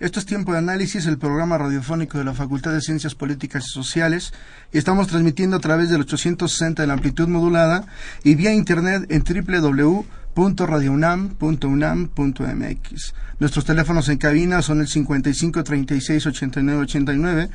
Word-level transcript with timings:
Esto 0.00 0.18
es 0.18 0.24
Tiempo 0.24 0.52
de 0.52 0.58
Análisis, 0.58 1.04
el 1.04 1.18
programa 1.18 1.58
radiofónico 1.58 2.16
de 2.16 2.24
la 2.24 2.32
Facultad 2.32 2.72
de 2.72 2.80
Ciencias 2.80 3.14
Políticas 3.14 3.66
y 3.66 3.70
Sociales, 3.70 4.32
y 4.72 4.78
estamos 4.78 5.08
transmitiendo 5.08 5.58
a 5.58 5.60
través 5.60 5.90
del 5.90 6.00
860 6.00 6.82
de 6.82 6.86
la 6.86 6.94
amplitud 6.94 7.28
modulada 7.28 7.84
y 8.24 8.34
vía 8.34 8.54
internet 8.54 9.04
en 9.10 9.22
www.radiounam.unam.mx. 10.34 13.14
Nuestros 13.40 13.66
teléfonos 13.66 14.08
en 14.08 14.16
cabina 14.16 14.62
son 14.62 14.80
el 14.80 14.88
55 14.88 15.62
36 15.62 16.26
89 16.28 16.80
89 16.80 17.50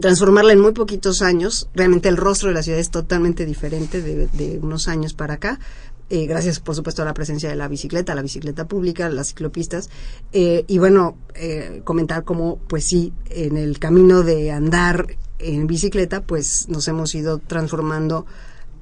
transformarla 0.00 0.52
en 0.52 0.60
muy 0.60 0.72
poquitos 0.72 1.22
años. 1.22 1.68
Realmente 1.72 2.08
el 2.08 2.16
rostro 2.16 2.48
de 2.48 2.54
la 2.54 2.62
ciudad 2.62 2.80
es 2.80 2.90
totalmente 2.90 3.46
diferente 3.46 4.02
de, 4.02 4.26
de, 4.26 4.58
unos 4.58 4.88
años 4.88 5.14
para 5.14 5.34
acá, 5.34 5.60
eh, 6.10 6.26
gracias 6.26 6.60
por 6.60 6.74
supuesto 6.74 7.02
a 7.02 7.04
la 7.04 7.14
presencia 7.14 7.48
de 7.48 7.56
la 7.56 7.68
bicicleta, 7.68 8.14
la 8.14 8.22
bicicleta 8.22 8.68
pública, 8.68 9.08
las 9.08 9.28
ciclopistas, 9.28 9.88
eh, 10.32 10.64
y 10.66 10.78
bueno, 10.78 11.16
eh, 11.34 11.80
comentar 11.84 12.24
cómo, 12.24 12.58
pues 12.68 12.84
sí, 12.84 13.12
en 13.30 13.56
el 13.56 13.78
camino 13.78 14.22
de 14.22 14.52
andar 14.52 15.16
en 15.38 15.66
bicicleta, 15.66 16.22
pues 16.22 16.68
nos 16.68 16.86
hemos 16.88 17.14
ido 17.14 17.38
transformando 17.38 18.26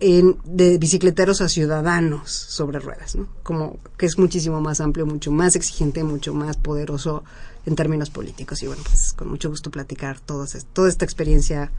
en, 0.00 0.36
de 0.44 0.78
bicicleteros 0.78 1.40
a 1.40 1.48
ciudadanos 1.48 2.30
sobre 2.30 2.80
ruedas, 2.80 3.14
¿no? 3.14 3.28
Como 3.44 3.78
que 3.96 4.06
es 4.06 4.18
muchísimo 4.18 4.60
más 4.60 4.80
amplio, 4.80 5.06
mucho 5.06 5.30
más 5.30 5.54
exigente, 5.54 6.02
mucho 6.02 6.34
más 6.34 6.56
poderoso 6.56 7.22
en 7.66 7.76
términos 7.76 8.10
políticos. 8.10 8.62
Y 8.64 8.66
bueno, 8.66 8.82
pues 8.84 9.12
con 9.12 9.28
mucho 9.28 9.48
gusto 9.48 9.70
platicar 9.70 10.18
toda 10.18 10.44
esta 10.88 11.04
experiencia 11.04 11.70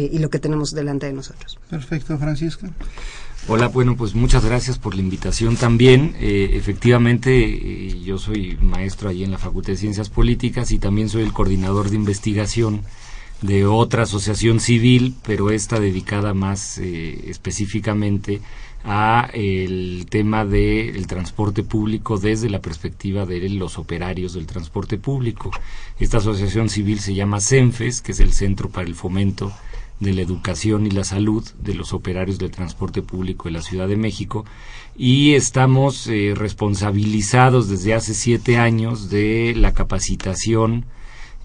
y 0.00 0.18
lo 0.18 0.30
que 0.30 0.38
tenemos 0.38 0.72
delante 0.72 1.06
de 1.06 1.12
nosotros. 1.12 1.58
Perfecto, 1.68 2.18
Francisco. 2.18 2.68
Hola, 3.48 3.68
bueno, 3.68 3.96
pues 3.96 4.16
muchas 4.16 4.44
gracias 4.44 4.76
por 4.76 4.96
la 4.96 5.02
invitación 5.02 5.56
también. 5.56 6.16
Eh, 6.18 6.50
efectivamente, 6.54 7.44
eh, 7.44 8.00
yo 8.02 8.18
soy 8.18 8.58
maestro 8.60 9.08
allí 9.08 9.22
en 9.22 9.30
la 9.30 9.38
Facultad 9.38 9.68
de 9.68 9.76
Ciencias 9.76 10.08
Políticas 10.08 10.72
y 10.72 10.80
también 10.80 11.08
soy 11.08 11.22
el 11.22 11.32
coordinador 11.32 11.90
de 11.90 11.94
investigación 11.94 12.82
de 13.42 13.64
otra 13.64 14.02
asociación 14.02 14.58
civil, 14.58 15.14
pero 15.24 15.50
esta 15.50 15.78
dedicada 15.78 16.34
más 16.34 16.78
eh, 16.78 17.30
específicamente 17.30 18.40
a 18.82 19.30
el 19.32 20.06
tema 20.10 20.44
del 20.44 21.06
transporte 21.06 21.62
público 21.62 22.18
desde 22.18 22.50
la 22.50 22.60
perspectiva 22.60 23.26
de 23.26 23.48
los 23.50 23.78
operarios 23.78 24.32
del 24.34 24.46
transporte 24.46 24.98
público. 24.98 25.52
Esta 26.00 26.18
asociación 26.18 26.68
civil 26.68 26.98
se 26.98 27.14
llama 27.14 27.40
CENFES, 27.40 28.00
que 28.00 28.10
es 28.10 28.18
el 28.18 28.32
Centro 28.32 28.70
para 28.70 28.88
el 28.88 28.96
Fomento 28.96 29.52
de 30.00 30.12
la 30.12 30.22
educación 30.22 30.86
y 30.86 30.90
la 30.90 31.04
salud 31.04 31.44
de 31.58 31.74
los 31.74 31.92
operarios 31.92 32.38
del 32.38 32.50
transporte 32.50 33.02
público 33.02 33.48
de 33.48 33.52
la 33.52 33.62
Ciudad 33.62 33.88
de 33.88 33.96
México. 33.96 34.44
Y 34.96 35.34
estamos 35.34 36.06
eh, 36.06 36.34
responsabilizados 36.36 37.68
desde 37.68 37.94
hace 37.94 38.14
siete 38.14 38.58
años 38.58 39.10
de 39.10 39.54
la 39.56 39.72
capacitación, 39.72 40.84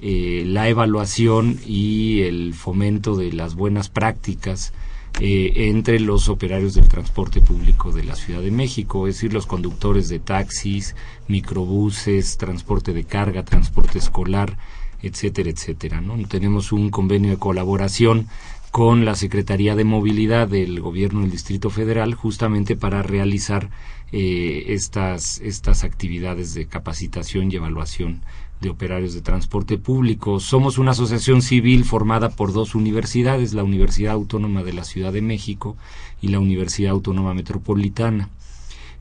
eh, 0.01 0.44
la 0.45 0.67
evaluación 0.67 1.59
y 1.66 2.22
el 2.22 2.53
fomento 2.53 3.16
de 3.16 3.31
las 3.31 3.56
buenas 3.56 3.89
prácticas 3.89 4.73
eh, 5.19 5.68
entre 5.69 6.00
los 6.00 6.29
operarios 6.29 6.73
del 6.73 6.88
transporte 6.88 7.42
público 7.42 7.92
de 7.92 8.04
la 8.04 8.15
Ciudad 8.15 8.42
de 8.42 8.50
México, 8.50 9.07
es 9.07 9.15
decir, 9.15 9.33
los 9.33 9.45
conductores 9.45 10.09
de 10.09 10.19
taxis, 10.19 10.95
microbuses, 11.27 12.38
transporte 12.38 12.94
de 12.94 13.04
carga, 13.04 13.44
transporte 13.44 14.00
escolar, 14.00 14.57
etcétera, 15.01 15.50
etcétera. 15.50 16.01
¿no? 16.01 16.18
Tenemos 16.27 16.71
un 16.71 16.89
convenio 16.89 17.31
de 17.31 17.38
colaboración 17.38 18.27
con 18.71 19.03
la 19.03 19.15
Secretaría 19.15 19.75
de 19.75 19.83
Movilidad 19.83 20.48
del 20.48 20.80
Gobierno 20.80 21.21
del 21.21 21.31
Distrito 21.31 21.69
Federal 21.69 22.13
justamente 22.13 22.75
para 22.77 23.03
realizar 23.03 23.69
eh, 24.13 24.65
estas, 24.69 25.39
estas 25.42 25.83
actividades 25.83 26.53
de 26.53 26.68
capacitación 26.68 27.51
y 27.51 27.56
evaluación 27.56 28.21
de 28.62 28.69
operarios 28.69 29.13
de 29.13 29.21
transporte 29.21 29.77
público. 29.77 30.39
Somos 30.39 30.77
una 30.77 30.92
asociación 30.92 31.42
civil 31.42 31.83
formada 31.83 32.30
por 32.30 32.54
dos 32.54 32.75
universidades, 32.75 33.54
la 33.54 33.63
Universidad 33.63 34.13
Autónoma 34.13 34.63
de 34.63 34.74
la 34.74 34.83
Ciudad 34.83 35.12
de 35.12 35.21
México 35.21 35.75
y 36.21 36.30
la 36.30 36.39
Universidad 36.39 36.92
Autónoma 36.92 37.33
Metropolitana. 37.33 38.30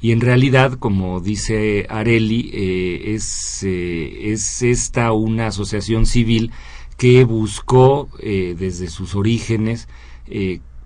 Y 0.00 0.12
en 0.12 0.20
realidad, 0.20 0.75
como 0.75 1.20
dice 1.20 1.87
Areli, 1.91 2.50
eh, 2.55 3.14
es, 3.14 3.62
eh, 3.62 4.32
es 4.32 4.62
esta 4.62 5.12
una 5.12 5.49
asociación 5.49 6.06
civil 6.06 6.52
que 6.97 7.25
buscó 7.25 8.08
eh, 8.20 8.55
desde 8.58 8.88
sus 8.88 9.14
orígenes 9.14 9.88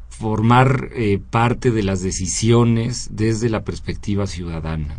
formar 0.09 0.91
eh, 0.95 1.21
parte 1.31 1.73
de 1.73 1.83
las 1.83 2.03
decisiones 2.03 3.11
desde 3.13 3.51
la 3.51 3.65
perspectiva 3.65 4.27
ciudadana. 4.27 4.99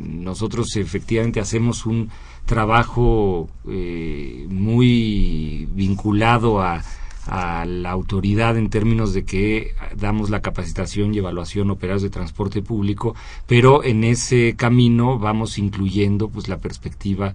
Nosotros 0.00 0.76
efectivamente 0.76 1.40
hacemos 1.40 1.86
un 1.86 2.10
trabajo 2.44 3.48
muy 3.64 5.66
vinculado 5.72 6.60
a, 6.60 6.82
a, 7.26 7.64
la 7.64 7.90
autoridad 7.90 8.56
en 8.56 8.70
términos 8.70 9.14
de 9.14 9.24
que 9.24 9.74
damos 9.96 10.30
la 10.30 10.42
capacitación 10.42 11.14
y 11.14 11.18
evaluación 11.18 11.70
operarios 11.70 12.02
de 12.02 12.10
transporte 12.10 12.62
público, 12.62 13.14
pero 13.46 13.84
en 13.84 14.04
ese 14.04 14.54
camino 14.56 15.18
vamos 15.18 15.58
incluyendo 15.58 16.28
pues 16.28 16.48
la 16.48 16.58
perspectiva 16.58 17.34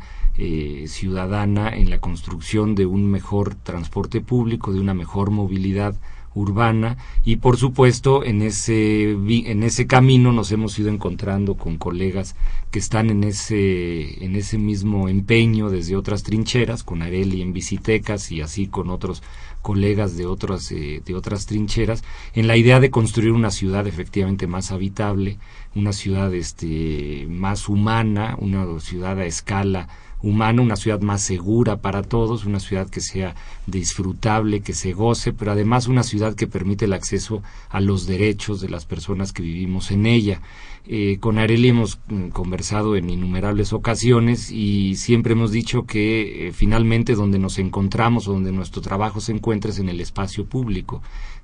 ciudadana 0.87 1.67
en 1.67 1.89
la 1.89 1.99
construcción 1.99 2.73
de 2.73 2.85
un 2.85 3.11
mejor 3.11 3.55
transporte 3.55 4.21
público, 4.21 4.71
de 4.71 4.79
una 4.79 4.93
mejor 4.93 5.31
movilidad 5.31 5.95
urbana 6.33 6.97
y 7.23 7.37
por 7.37 7.57
supuesto 7.57 8.23
en 8.23 8.41
ese 8.41 9.11
en 9.11 9.63
ese 9.63 9.87
camino 9.87 10.31
nos 10.31 10.51
hemos 10.51 10.77
ido 10.77 10.89
encontrando 10.89 11.55
con 11.55 11.77
colegas 11.77 12.35
que 12.71 12.79
están 12.79 13.09
en 13.09 13.23
ese 13.23 14.23
en 14.23 14.35
ese 14.35 14.57
mismo 14.57 15.09
empeño 15.09 15.69
desde 15.69 15.95
otras 15.95 16.23
trincheras 16.23 16.83
con 16.83 17.01
Areli 17.01 17.41
en 17.41 17.53
Visitecas 17.53 18.31
y 18.31 18.41
así 18.41 18.67
con 18.67 18.89
otros 18.89 19.23
colegas 19.61 20.17
de 20.17 20.25
otras 20.25 20.71
eh, 20.71 21.01
de 21.05 21.15
otras 21.15 21.45
trincheras 21.45 22.03
en 22.33 22.47
la 22.47 22.57
idea 22.57 22.79
de 22.79 22.91
construir 22.91 23.31
una 23.31 23.51
ciudad 23.51 23.87
efectivamente 23.87 24.47
más 24.47 24.71
habitable 24.71 25.37
una 25.75 25.93
ciudad 25.93 26.33
este 26.33 27.27
más 27.29 27.69
humana 27.69 28.35
una 28.39 28.79
ciudad 28.79 29.19
a 29.19 29.25
escala 29.25 29.87
humano, 30.21 30.61
una 30.61 30.75
ciudad 30.75 31.01
más 31.01 31.21
segura 31.21 31.77
para 31.77 32.01
todos, 32.03 32.45
una 32.45 32.59
ciudad 32.59 32.89
que 32.89 33.01
sea 33.01 33.35
disfrutable, 33.67 34.61
que 34.61 34.73
se 34.73 34.93
goce, 34.93 35.33
pero 35.33 35.51
además 35.51 35.87
una 35.87 36.03
ciudad 36.03 36.35
que 36.35 36.47
permite 36.47 36.85
el 36.85 36.93
acceso 36.93 37.41
a 37.69 37.79
los 37.79 38.05
derechos 38.05 38.61
de 38.61 38.69
las 38.69 38.85
personas 38.85 39.31
que 39.31 39.43
vivimos 39.43 39.91
en 39.91 40.05
ella. 40.05 40.41
Eh, 40.87 41.17
con 41.19 41.37
Areli 41.37 41.69
hemos 41.69 41.99
mm, 42.07 42.29
conversado 42.29 42.95
en 42.95 43.09
innumerables 43.09 43.73
ocasiones 43.73 44.49
y 44.51 44.95
siempre 44.95 45.33
hemos 45.33 45.51
dicho 45.51 45.85
que 45.85 46.47
eh, 46.47 46.51
finalmente 46.51 47.15
donde 47.15 47.37
nos 47.39 47.59
encontramos 47.59 48.27
o 48.27 48.33
donde 48.33 48.51
nuestro 48.51 48.81
trabajo 48.81 49.21
se 49.21 49.33
encuentra 49.33 49.71
es 49.71 49.79
en 49.79 49.89
el 49.89 50.01
espacio 50.01 50.45
público 50.45 51.01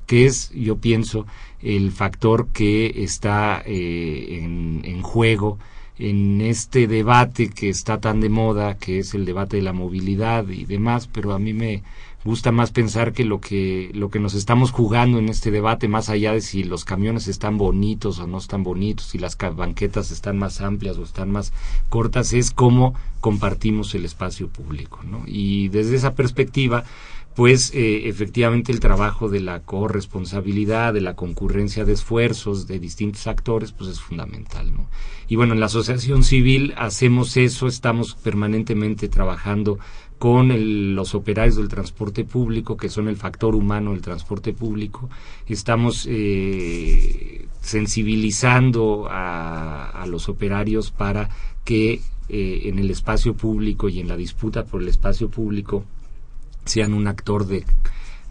que 0.07 0.25
es, 0.25 0.51
yo 0.51 0.77
pienso, 0.77 1.25
el 1.61 1.91
factor 1.91 2.49
que 2.49 3.03
está 3.03 3.63
eh, 3.65 4.39
en 4.83 5.01
juego 5.01 5.57
en 5.97 6.41
este 6.41 6.87
debate 6.87 7.49
que 7.49 7.69
está 7.69 7.99
tan 7.99 8.19
de 8.19 8.29
moda, 8.29 8.77
que 8.77 8.99
es 8.99 9.13
el 9.13 9.25
debate 9.25 9.57
de 9.57 9.63
la 9.63 9.73
movilidad 9.73 10.47
y 10.49 10.65
demás, 10.65 11.07
pero 11.07 11.33
a 11.33 11.39
mí 11.39 11.53
me 11.53 11.83
gusta 12.25 12.51
más 12.51 12.71
pensar 12.71 13.13
que 13.13 13.23
lo 13.23 13.39
que 13.39 13.91
lo 13.93 14.09
que 14.09 14.19
nos 14.19 14.33
estamos 14.33 14.71
jugando 14.71 15.19
en 15.19 15.29
este 15.29 15.51
debate 15.51 15.87
más 15.87 16.09
allá 16.09 16.33
de 16.33 16.41
si 16.41 16.63
los 16.63 16.83
camiones 16.83 17.27
están 17.27 17.57
bonitos 17.59 18.19
o 18.19 18.25
no 18.25 18.39
están 18.39 18.63
bonitos, 18.63 19.05
si 19.05 19.19
las 19.19 19.37
banquetas 19.37 20.09
están 20.09 20.37
más 20.39 20.59
amplias 20.59 20.97
o 20.97 21.03
están 21.03 21.31
más 21.31 21.53
cortas 21.87 22.33
es 22.33 22.49
cómo 22.49 22.95
compartimos 23.21 23.93
el 23.93 24.05
espacio 24.05 24.49
público, 24.49 25.01
¿no? 25.03 25.23
Y 25.27 25.69
desde 25.69 25.95
esa 25.95 26.15
perspectiva 26.15 26.83
pues 27.35 27.73
eh, 27.73 28.07
efectivamente 28.07 28.71
el 28.71 28.79
trabajo 28.79 29.27
de 29.27 29.41
la 29.41 29.59
corresponsabilidad, 29.59 30.93
de 30.93 31.01
la 31.01 31.17
concurrencia 31.17 31.83
de 31.83 31.91
esfuerzos 31.91 32.65
de 32.65 32.79
distintos 32.79 33.27
actores, 33.27 33.73
pues 33.73 33.89
es 33.89 33.99
fundamental, 33.99 34.73
¿no? 34.73 34.87
Y 35.27 35.35
bueno, 35.35 35.53
en 35.53 35.59
la 35.59 35.65
asociación 35.65 36.23
civil 36.23 36.73
hacemos 36.77 37.35
eso, 37.35 37.67
estamos 37.67 38.15
permanentemente 38.15 39.09
trabajando 39.09 39.79
con 40.19 40.95
los 40.95 41.13
operarios 41.13 41.57
del 41.57 41.67
transporte 41.67 42.23
público, 42.23 42.77
que 42.77 42.89
son 42.89 43.07
el 43.07 43.17
factor 43.17 43.55
humano 43.55 43.91
del 43.91 44.01
transporte 44.01 44.53
público. 44.53 45.09
Estamos 45.47 46.07
eh, 46.09 47.47
sensibilizando 47.61 49.07
a, 49.09 50.05
los 50.07 50.29
operarios 50.29 50.91
para 50.91 51.29
que 51.63 51.99
eh, 52.29 52.61
en 52.65 52.79
el 52.79 52.91
espacio 52.91 53.33
público 53.33 53.89
y 53.89 53.99
en 53.99 54.07
la 54.07 54.15
disputa 54.15 54.65
por 54.65 54.81
el 54.81 54.87
espacio 54.87 55.29
público 55.29 55.83
sean 56.63 56.93
un 56.93 57.07
actor 57.07 57.47
de 57.47 57.65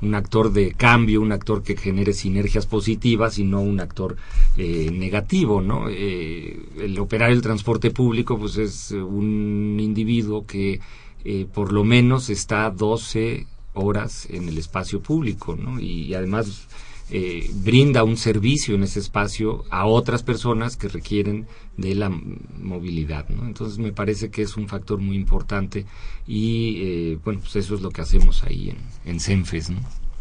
un 0.03 0.15
actor 0.15 0.53
de 0.53 0.73
cambio, 0.73 1.21
un 1.21 1.33
actor 1.33 1.63
que 1.63 1.77
genere 1.77 2.13
sinergias 2.13 2.67
positivas 2.67 3.39
y 3.39 3.45
no 3.45 3.61
un 3.61 3.81
actor 3.81 4.17
eh, 4.57 4.91
negativo, 4.93 5.61
¿no? 5.63 5.89
Eh, 5.89 6.61
el 6.79 6.99
operar 6.99 7.31
el 7.31 7.41
transporte 7.41 7.91
público, 7.91 8.39
pues 8.39 8.59
es 8.59 8.91
un 8.91 9.79
individuo 9.81 10.47
que 10.47 10.81
eh, 11.25 11.47
por 11.53 11.73
lo 11.73 11.85
menos 11.85 12.31
está 12.31 12.71
12 12.71 13.47
horas 13.75 14.27
en 14.31 14.49
el 14.49 14.59
espacio 14.59 15.03
público, 15.03 15.57
¿no? 15.57 15.81
y 15.81 16.15
además 16.15 16.67
eh, 17.11 17.51
brinda 17.57 18.03
un 18.03 18.17
servicio 18.17 18.75
en 18.75 18.83
ese 18.83 18.99
espacio 18.99 19.65
a 19.71 19.85
otras 19.85 20.23
personas 20.23 20.79
que 20.79 20.89
requieren 20.89 21.47
de 21.77 21.95
la 21.95 22.09
movilidad. 22.09 23.29
¿no? 23.29 23.45
Entonces 23.47 23.79
me 23.79 23.93
parece 23.93 24.31
que 24.31 24.41
es 24.41 24.57
un 24.57 24.69
factor 24.69 25.01
muy 25.01 25.15
importante 25.15 25.85
y 26.27 26.83
eh, 26.83 27.19
bueno, 27.23 27.41
pues 27.41 27.57
eso 27.57 27.75
es 27.75 27.83
lo 27.83 27.91
que 27.91 28.01
hacemos 28.01 28.43
ahí 28.45 28.71
en, 28.71 28.79
en 29.05 29.21
CENFES. 29.21 29.73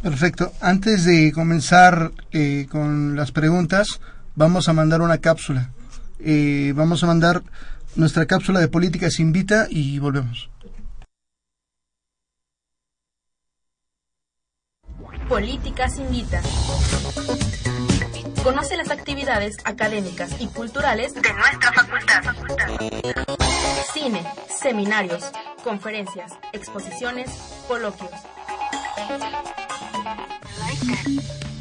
Perfecto. 0.02 0.52
Antes 0.60 1.06
de 1.06 1.32
comenzar 1.32 2.12
eh, 2.34 2.68
con 2.70 3.16
las 3.16 3.32
preguntas, 3.32 4.02
vamos 4.36 4.68
a 4.68 4.74
mandar 4.74 5.02
una 5.02 5.20
cápsula. 5.20 5.72
vamos 6.76 7.02
a 7.04 7.08
mandar 7.08 7.44
nuestra 7.96 8.26
cápsula 8.26 8.60
de 8.60 8.68
políticas 8.68 9.22
invita 9.22 9.68
y 9.70 10.00
volvemos. 10.00 10.50
Políticas 15.34 15.98
Invita. 15.98 16.44
Conoce 18.44 18.78
las 18.78 18.92
actividades 18.92 19.58
académicas 19.66 20.40
y 20.40 20.46
culturales 20.46 21.16
de 21.16 21.34
nuestra 21.34 21.74
facultad. 21.74 22.24
Cine, 23.92 24.24
seminarios, 24.48 25.32
conferencias, 25.64 26.34
exposiciones, 26.52 27.32
coloquios. 27.68 28.12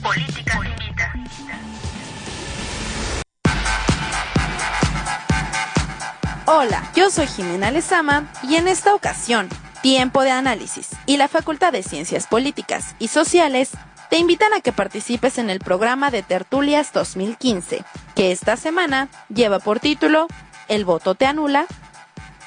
Políticas 0.02 0.58
Invita. 0.66 1.14
Hola, 6.44 6.92
yo 6.94 7.08
soy 7.08 7.26
Jimena 7.26 7.70
Lezama 7.70 8.30
y 8.42 8.56
en 8.56 8.68
esta 8.68 8.94
ocasión 8.94 9.48
Tiempo 9.82 10.22
de 10.22 10.30
Análisis 10.30 10.90
y 11.06 11.16
la 11.16 11.26
Facultad 11.26 11.72
de 11.72 11.82
Ciencias 11.82 12.28
Políticas 12.28 12.94
y 13.00 13.08
Sociales 13.08 13.72
te 14.10 14.18
invitan 14.18 14.54
a 14.54 14.60
que 14.60 14.72
participes 14.72 15.38
en 15.38 15.50
el 15.50 15.58
programa 15.58 16.12
de 16.12 16.22
Tertulias 16.22 16.92
2015, 16.92 17.82
que 18.14 18.30
esta 18.30 18.56
semana 18.56 19.08
lleva 19.28 19.58
por 19.58 19.80
título 19.80 20.28
El 20.68 20.84
voto 20.84 21.16
te 21.16 21.26
anula. 21.26 21.66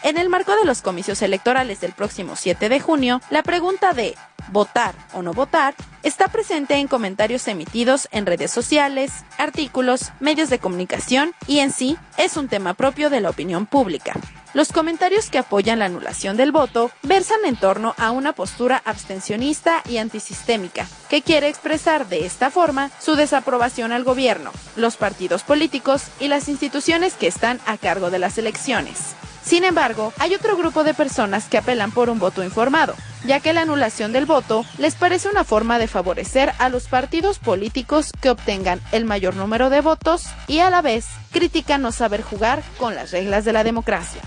En 0.04 0.18
el 0.18 0.30
marco 0.30 0.56
de 0.56 0.66
los 0.66 0.82
comicios 0.82 1.22
electorales 1.22 1.82
del 1.82 1.94
próximo 1.94 2.36
7 2.36 2.70
de 2.70 2.80
junio, 2.80 3.22
la 3.30 3.44
pregunta 3.44 3.94
de 3.94 4.16
votar 4.50 4.94
o 5.14 5.22
no 5.22 5.34
votar 5.34 5.74
está 6.04 6.28
presente 6.28 6.76
en 6.76 6.88
comentarios 6.88 7.48
emitidos 7.48 8.08
en 8.12 8.26
redes 8.26 8.52
sociales, 8.52 9.12
artículos, 9.38 10.12
medios 10.20 10.50
de 10.50 10.60
comunicación 10.60 11.34
y 11.48 11.60
en 11.60 11.72
sí 11.72 11.98
es 12.18 12.38
un 12.38 12.48
tema 12.48 12.76
propio 12.76 13.10
de 13.10 13.22
la 13.22 13.32
opinión 13.32 13.66
pública. 13.66 14.14
Los 14.54 14.72
comentarios 14.72 15.30
que 15.30 15.40
apoyan 15.40 15.80
la 15.80 15.86
anulación 15.86 16.38
del 16.38 16.54
voto 16.54 16.90
versan 17.04 17.40
en 17.44 17.58
torno 17.58 17.94
a 17.98 18.12
una 18.12 18.32
postura 18.32 18.82
abstencionista 18.86 19.84
y 19.90 19.98
antisistémica, 19.98 20.88
que 21.10 21.22
quiere 21.22 21.50
expresar 21.50 22.08
de 22.08 22.26
esta 22.26 22.50
forma 22.50 22.90
su 23.02 23.16
desaprobación 23.16 23.92
al 23.92 24.06
gobierno, 24.06 24.52
los 24.78 24.96
partidos 24.96 25.44
políticos 25.44 26.04
y 26.22 26.30
las 26.30 26.48
instituciones 26.48 27.16
que 27.16 27.28
están 27.28 27.60
a 27.66 27.78
cargo 27.78 28.12
de 28.12 28.20
las 28.20 28.38
elecciones. 28.38 29.16
Sin 29.46 29.64
embargo, 29.64 30.12
hay 30.18 30.34
otro 30.34 30.58
grupo 30.58 30.84
de 30.84 30.96
personas 30.96 31.48
que 31.48 31.60
apelan 31.60 31.92
por 31.92 32.10
un 32.10 32.18
voto 32.18 32.44
informado, 32.44 32.96
ya 33.26 33.40
que 33.40 33.54
la 33.54 33.62
anulación 33.62 34.12
del 34.12 34.26
voto 34.26 34.66
les 34.80 34.96
parece 34.96 35.30
una 35.30 35.44
forma 35.44 35.78
de 35.78 35.88
favorecer 35.88 36.54
a 36.58 36.70
los 36.70 36.88
partidos 36.88 37.38
políticos 37.38 38.12
que 38.20 38.32
obtengan 38.32 38.82
el 38.92 39.06
mayor 39.06 39.36
número 39.36 39.70
de 39.70 39.82
votos 39.82 40.26
y 40.48 40.60
a 40.60 40.72
la 40.72 40.82
vez 40.82 41.06
critican 41.32 41.84
no 41.84 41.92
saber 41.92 42.24
jugar 42.24 42.64
con 42.80 42.96
las 42.96 43.12
reglas 43.12 43.46
de 43.46 43.54
la 43.54 43.64
democracia. 43.64 44.22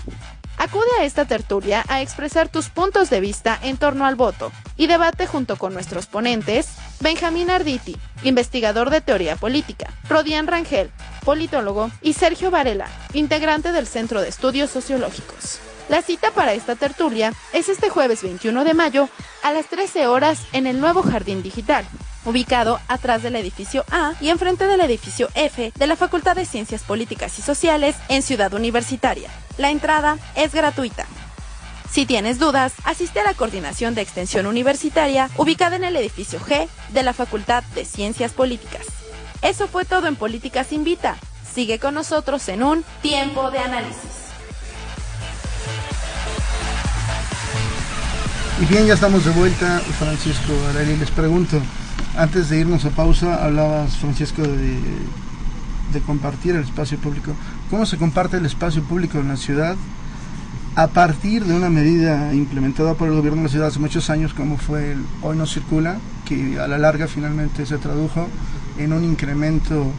Acude 0.59 0.89
a 0.99 1.05
esta 1.05 1.23
tertulia 1.23 1.85
a 1.87 2.01
expresar 2.01 2.49
tus 2.49 2.67
puntos 2.67 3.09
de 3.09 3.21
vista 3.21 3.57
en 3.63 3.77
torno 3.77 4.05
al 4.05 4.15
voto 4.15 4.51
y 4.75 4.87
debate 4.87 5.25
junto 5.25 5.55
con 5.55 5.73
nuestros 5.73 6.05
ponentes 6.05 6.67
Benjamín 6.99 7.49
Arditi, 7.49 7.95
investigador 8.23 8.89
de 8.89 8.99
teoría 8.99 9.37
política, 9.37 9.93
Rodian 10.09 10.47
Rangel, 10.47 10.91
politólogo, 11.23 11.89
y 12.01 12.11
Sergio 12.11 12.51
Varela, 12.51 12.89
integrante 13.13 13.71
del 13.71 13.87
Centro 13.87 14.21
de 14.21 14.27
Estudios 14.27 14.69
Sociológicos. 14.69 15.59
La 15.87 16.01
cita 16.01 16.31
para 16.31 16.51
esta 16.51 16.75
tertulia 16.75 17.31
es 17.53 17.69
este 17.69 17.89
jueves 17.89 18.21
21 18.21 18.65
de 18.65 18.73
mayo 18.73 19.07
a 19.43 19.53
las 19.53 19.67
13 19.67 20.07
horas 20.07 20.41
en 20.51 20.67
el 20.67 20.81
nuevo 20.81 21.03
Jardín 21.03 21.41
Digital, 21.41 21.85
ubicado 22.25 22.79
atrás 22.87 23.23
del 23.23 23.35
edificio 23.35 23.85
A 23.91 24.13
y 24.21 24.29
enfrente 24.29 24.67
del 24.67 24.81
edificio 24.81 25.29
F 25.35 25.71
de 25.75 25.87
la 25.87 25.95
Facultad 25.95 26.35
de 26.35 26.45
Ciencias 26.45 26.83
Políticas 26.83 27.37
y 27.39 27.41
Sociales 27.41 27.95
en 28.09 28.21
Ciudad 28.21 28.53
Universitaria. 28.53 29.29
La 29.57 29.71
entrada 29.71 30.17
es 30.35 30.53
gratuita. 30.53 31.05
Si 31.89 32.05
tienes 32.05 32.37
dudas, 32.37 32.73
asiste 32.83 33.19
a 33.19 33.23
la 33.23 33.33
Coordinación 33.33 33.95
de 33.95 34.01
Extensión 34.01 34.45
Universitaria 34.45 35.29
ubicada 35.37 35.75
en 35.75 35.83
el 35.83 35.95
edificio 35.95 36.39
G 36.39 36.67
de 36.89 37.03
la 37.03 37.13
Facultad 37.13 37.63
de 37.73 37.83
Ciencias 37.83 38.31
Políticas. 38.33 38.85
Eso 39.41 39.67
fue 39.67 39.85
todo 39.85 40.07
en 40.07 40.15
Políticas 40.15 40.71
Invita. 40.71 41.17
Sigue 41.51 41.79
con 41.79 41.95
nosotros 41.95 42.47
en 42.49 42.61
un 42.61 42.85
tiempo 43.01 43.49
de 43.49 43.59
análisis. 43.59 44.19
Y 48.61 48.65
bien, 48.65 48.85
ya 48.85 48.93
estamos 48.93 49.23
de 49.23 49.31
vuelta, 49.31 49.79
Francisco 49.97 50.53
Areli. 50.69 50.97
Les 50.97 51.09
pregunto, 51.09 51.61
antes 52.19 52.49
de 52.49 52.59
irnos 52.59 52.83
a 52.83 52.89
pausa, 52.89 53.45
hablabas, 53.45 53.95
Francisco, 53.95 54.41
de, 54.41 56.01
compartir 56.05 56.53
el 56.53 56.63
espacio 56.63 56.97
público. 56.97 57.33
¿Cómo 57.69 57.85
se 57.85 57.97
comparte 57.97 58.37
el 58.37 58.45
espacio 58.45 58.83
público 58.83 59.19
en 59.19 59.29
la 59.29 59.37
ciudad 59.37 59.75
a 60.75 60.87
partir 60.87 61.45
de 61.45 61.55
una 61.55 61.69
medida 61.69 62.33
implementada 62.33 62.93
por 62.95 63.07
el 63.07 63.15
gobierno 63.15 63.37
de 63.37 63.43
la 63.43 63.49
ciudad 63.49 63.67
hace 63.69 63.79
muchos 63.79 64.09
años, 64.09 64.33
como 64.33 64.57
fue 64.57 64.91
el 64.91 65.05
Hoy 65.21 65.37
no 65.37 65.45
circula, 65.45 65.97
que 66.25 66.59
a 66.59 66.67
la 66.67 66.77
larga 66.77 67.07
finalmente 67.07 67.65
se 67.65 67.77
tradujo 67.77 68.27
en 68.77 68.91
un 68.91 69.05
incremento 69.05 69.91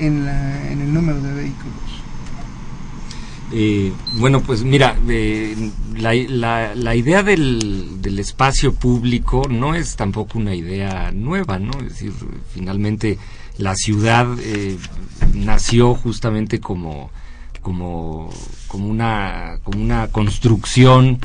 en, 0.00 0.28
en 0.28 0.80
el 0.80 0.92
número 0.92 1.20
de 1.20 1.32
vehículos? 1.34 2.01
Eh, 3.52 3.92
bueno, 4.14 4.40
pues 4.40 4.64
mira, 4.64 4.96
eh, 5.08 5.54
la, 5.96 6.14
la, 6.14 6.74
la, 6.74 6.94
idea 6.96 7.22
del, 7.22 8.00
espacio 8.18 8.72
público 8.72 9.46
no 9.48 9.74
es 9.74 9.96
tampoco 9.96 10.38
una 10.38 10.54
idea 10.54 11.10
nueva, 11.12 11.58
¿no? 11.58 11.72
Es 11.80 11.90
decir, 11.90 12.12
finalmente 12.54 13.18
la 13.58 13.74
ciudad 13.74 14.26
eh, 14.40 14.78
nació 15.34 15.94
justamente 15.94 16.60
como 16.60 17.10
como, 17.62 18.28
una, 18.72 19.58
como 19.62 19.80
una 19.80 20.08
construcción 20.08 21.20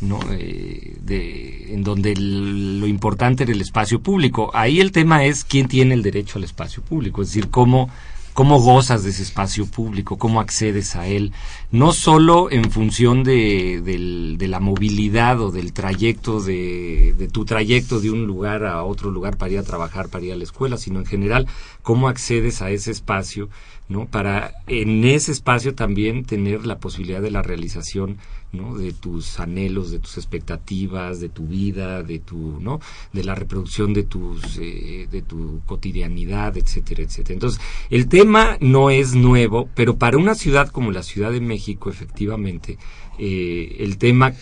¿no? 0.00 0.20
Eh, 0.32 0.96
de, 1.00 1.72
en 1.72 1.82
donde 1.82 2.14
lo 2.16 2.86
importante 2.86 3.44
era 3.44 3.52
el 3.52 3.60
espacio 3.62 4.00
público. 4.00 4.50
Ahí 4.52 4.80
el 4.80 4.92
tema 4.92 5.24
es 5.24 5.44
quién 5.44 5.68
tiene 5.68 5.94
el 5.94 6.02
derecho 6.02 6.38
al 6.38 6.44
espacio 6.44 6.82
público, 6.82 7.22
es 7.22 7.28
decir, 7.28 7.48
cómo, 7.48 7.88
cómo 8.36 8.60
gozas 8.60 9.02
de 9.02 9.08
ese 9.08 9.22
espacio 9.22 9.64
público, 9.64 10.18
cómo 10.18 10.40
accedes 10.40 10.94
a 10.94 11.06
él, 11.06 11.32
no 11.70 11.94
solo 11.94 12.50
en 12.50 12.70
función 12.70 13.24
de, 13.24 13.80
de, 13.82 14.36
de 14.36 14.48
la 14.48 14.60
movilidad 14.60 15.40
o 15.40 15.50
del 15.50 15.72
trayecto, 15.72 16.42
de, 16.42 17.14
de, 17.16 17.28
tu 17.28 17.46
trayecto 17.46 17.98
de 17.98 18.10
un 18.10 18.26
lugar 18.26 18.66
a 18.66 18.84
otro 18.84 19.10
lugar 19.10 19.38
para 19.38 19.52
ir 19.52 19.58
a 19.58 19.62
trabajar, 19.62 20.10
para 20.10 20.26
ir 20.26 20.34
a 20.34 20.36
la 20.36 20.44
escuela, 20.44 20.76
sino 20.76 20.98
en 20.98 21.06
general 21.06 21.46
cómo 21.80 22.08
accedes 22.08 22.60
a 22.60 22.68
ese 22.68 22.90
espacio 22.90 23.48
¿no? 23.88 24.06
Para 24.06 24.52
en 24.66 25.04
ese 25.04 25.32
espacio 25.32 25.74
también 25.74 26.24
tener 26.24 26.66
la 26.66 26.78
posibilidad 26.78 27.22
de 27.22 27.30
la 27.30 27.42
realización, 27.42 28.18
¿no? 28.52 28.76
De 28.76 28.92
tus 28.92 29.38
anhelos, 29.38 29.90
de 29.90 29.98
tus 29.98 30.16
expectativas, 30.16 31.20
de 31.20 31.28
tu 31.28 31.46
vida, 31.46 32.02
de 32.02 32.18
tu, 32.18 32.58
¿no? 32.60 32.80
De 33.12 33.22
la 33.22 33.34
reproducción 33.34 33.92
de 33.92 34.02
tus, 34.02 34.58
eh, 34.58 35.06
de 35.10 35.22
tu 35.22 35.60
cotidianidad, 35.66 36.56
etcétera, 36.56 37.02
etcétera. 37.02 37.34
Entonces, 37.34 37.60
el 37.90 38.08
tema 38.08 38.56
no 38.60 38.90
es 38.90 39.14
nuevo, 39.14 39.68
pero 39.74 39.96
para 39.96 40.18
una 40.18 40.34
ciudad 40.34 40.68
como 40.68 40.90
la 40.90 41.02
Ciudad 41.02 41.30
de 41.30 41.40
México, 41.40 41.90
efectivamente, 41.90 42.78
eh, 43.18 43.76
el 43.80 43.98
tema 43.98 44.32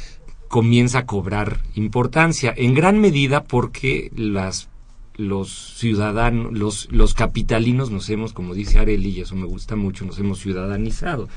comienza 0.49 1.01
a 1.01 1.07
cobrar 1.07 1.63
importancia, 1.75 2.55
en 2.57 2.75
gran 2.75 3.01
medida 3.01 3.45
porque 3.45 4.11
las 4.15 4.69
los 5.17 5.75
ciudadanos, 5.77 6.53
los, 6.53 6.89
los 6.91 7.15
capitalinos 7.15 7.91
nos 7.91 8.11
hemos, 8.11 8.33
como 8.33 8.53
dice 8.53 8.81
Areli, 8.81 9.11
y 9.11 9.21
eso 9.21 9.37
me 9.37 9.47
gusta 9.47 9.77
mucho, 9.77 10.05
nos 10.05 10.19
hemos 10.19 10.41
ciudadanizado. 10.41 11.29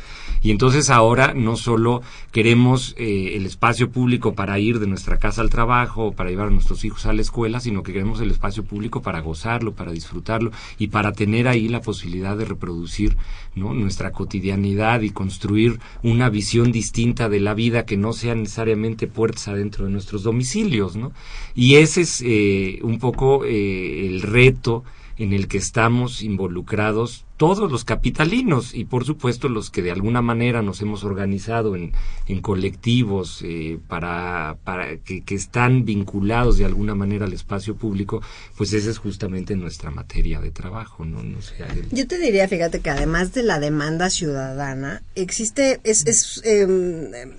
Y 0.41 0.49
entonces 0.49 0.89
ahora 0.89 1.33
no 1.35 1.55
solo 1.57 2.01
queremos 2.31 2.95
eh, 2.97 3.33
el 3.35 3.45
espacio 3.45 3.91
público 3.91 4.33
para 4.33 4.57
ir 4.57 4.79
de 4.79 4.87
nuestra 4.87 5.17
casa 5.17 5.41
al 5.41 5.51
trabajo, 5.51 6.11
para 6.11 6.29
llevar 6.31 6.47
a 6.47 6.51
nuestros 6.51 6.83
hijos 6.85 7.05
a 7.05 7.13
la 7.13 7.21
escuela, 7.21 7.59
sino 7.59 7.83
que 7.83 7.93
queremos 7.93 8.19
el 8.19 8.31
espacio 8.31 8.63
público 8.63 9.01
para 9.01 9.19
gozarlo, 9.19 9.73
para 9.73 9.91
disfrutarlo 9.91 10.51
y 10.79 10.87
para 10.87 11.11
tener 11.11 11.47
ahí 11.47 11.67
la 11.67 11.81
posibilidad 11.81 12.35
de 12.35 12.45
reproducir 12.45 13.15
nuestra 13.55 14.11
cotidianidad 14.11 15.01
y 15.01 15.09
construir 15.09 15.79
una 16.03 16.29
visión 16.29 16.71
distinta 16.71 17.27
de 17.27 17.39
la 17.39 17.55
vida 17.55 17.85
que 17.85 17.97
no 17.97 18.13
sea 18.13 18.35
necesariamente 18.35 19.07
puertas 19.07 19.47
adentro 19.47 19.85
de 19.85 19.91
nuestros 19.91 20.21
domicilios. 20.21 20.95
¿no? 20.95 21.11
Y 21.55 21.75
ese 21.75 22.01
es 22.01 22.23
eh, 22.25 22.79
un 22.81 22.97
poco... 22.97 23.45
Eh, 23.45 23.66
el 24.07 24.21
reto 24.21 24.83
en 25.17 25.33
el 25.33 25.47
que 25.47 25.57
estamos 25.57 26.21
involucrados 26.21 27.25
todos 27.37 27.71
los 27.71 27.85
capitalinos 27.85 28.73
y 28.73 28.85
por 28.85 29.05
supuesto 29.05 29.47
los 29.47 29.69
que 29.69 29.81
de 29.81 29.91
alguna 29.91 30.21
manera 30.21 30.61
nos 30.61 30.81
hemos 30.81 31.03
organizado 31.03 31.75
en, 31.75 31.93
en 32.27 32.41
colectivos 32.41 33.41
eh, 33.43 33.79
para, 33.87 34.57
para 34.63 34.97
que, 34.97 35.23
que, 35.23 35.35
están 35.35 35.85
vinculados 35.85 36.57
de 36.57 36.65
alguna 36.65 36.95
manera 36.95 37.25
al 37.25 37.33
espacio 37.33 37.75
público, 37.75 38.21
pues 38.57 38.73
esa 38.73 38.89
es 38.89 38.97
justamente 38.97 39.55
nuestra 39.55 39.91
materia 39.91 40.41
de 40.41 40.49
trabajo, 40.51 41.05
¿no? 41.05 41.21
no 41.21 41.41
sé, 41.41 41.55
Yo 41.91 42.07
te 42.07 42.17
diría, 42.17 42.47
fíjate 42.47 42.79
que 42.79 42.89
además 42.89 43.33
de 43.33 43.43
la 43.43 43.59
demanda 43.59 44.09
ciudadana, 44.09 45.03
existe, 45.13 45.79
es, 45.83 46.07
es 46.07 46.41
eh, 46.43 46.67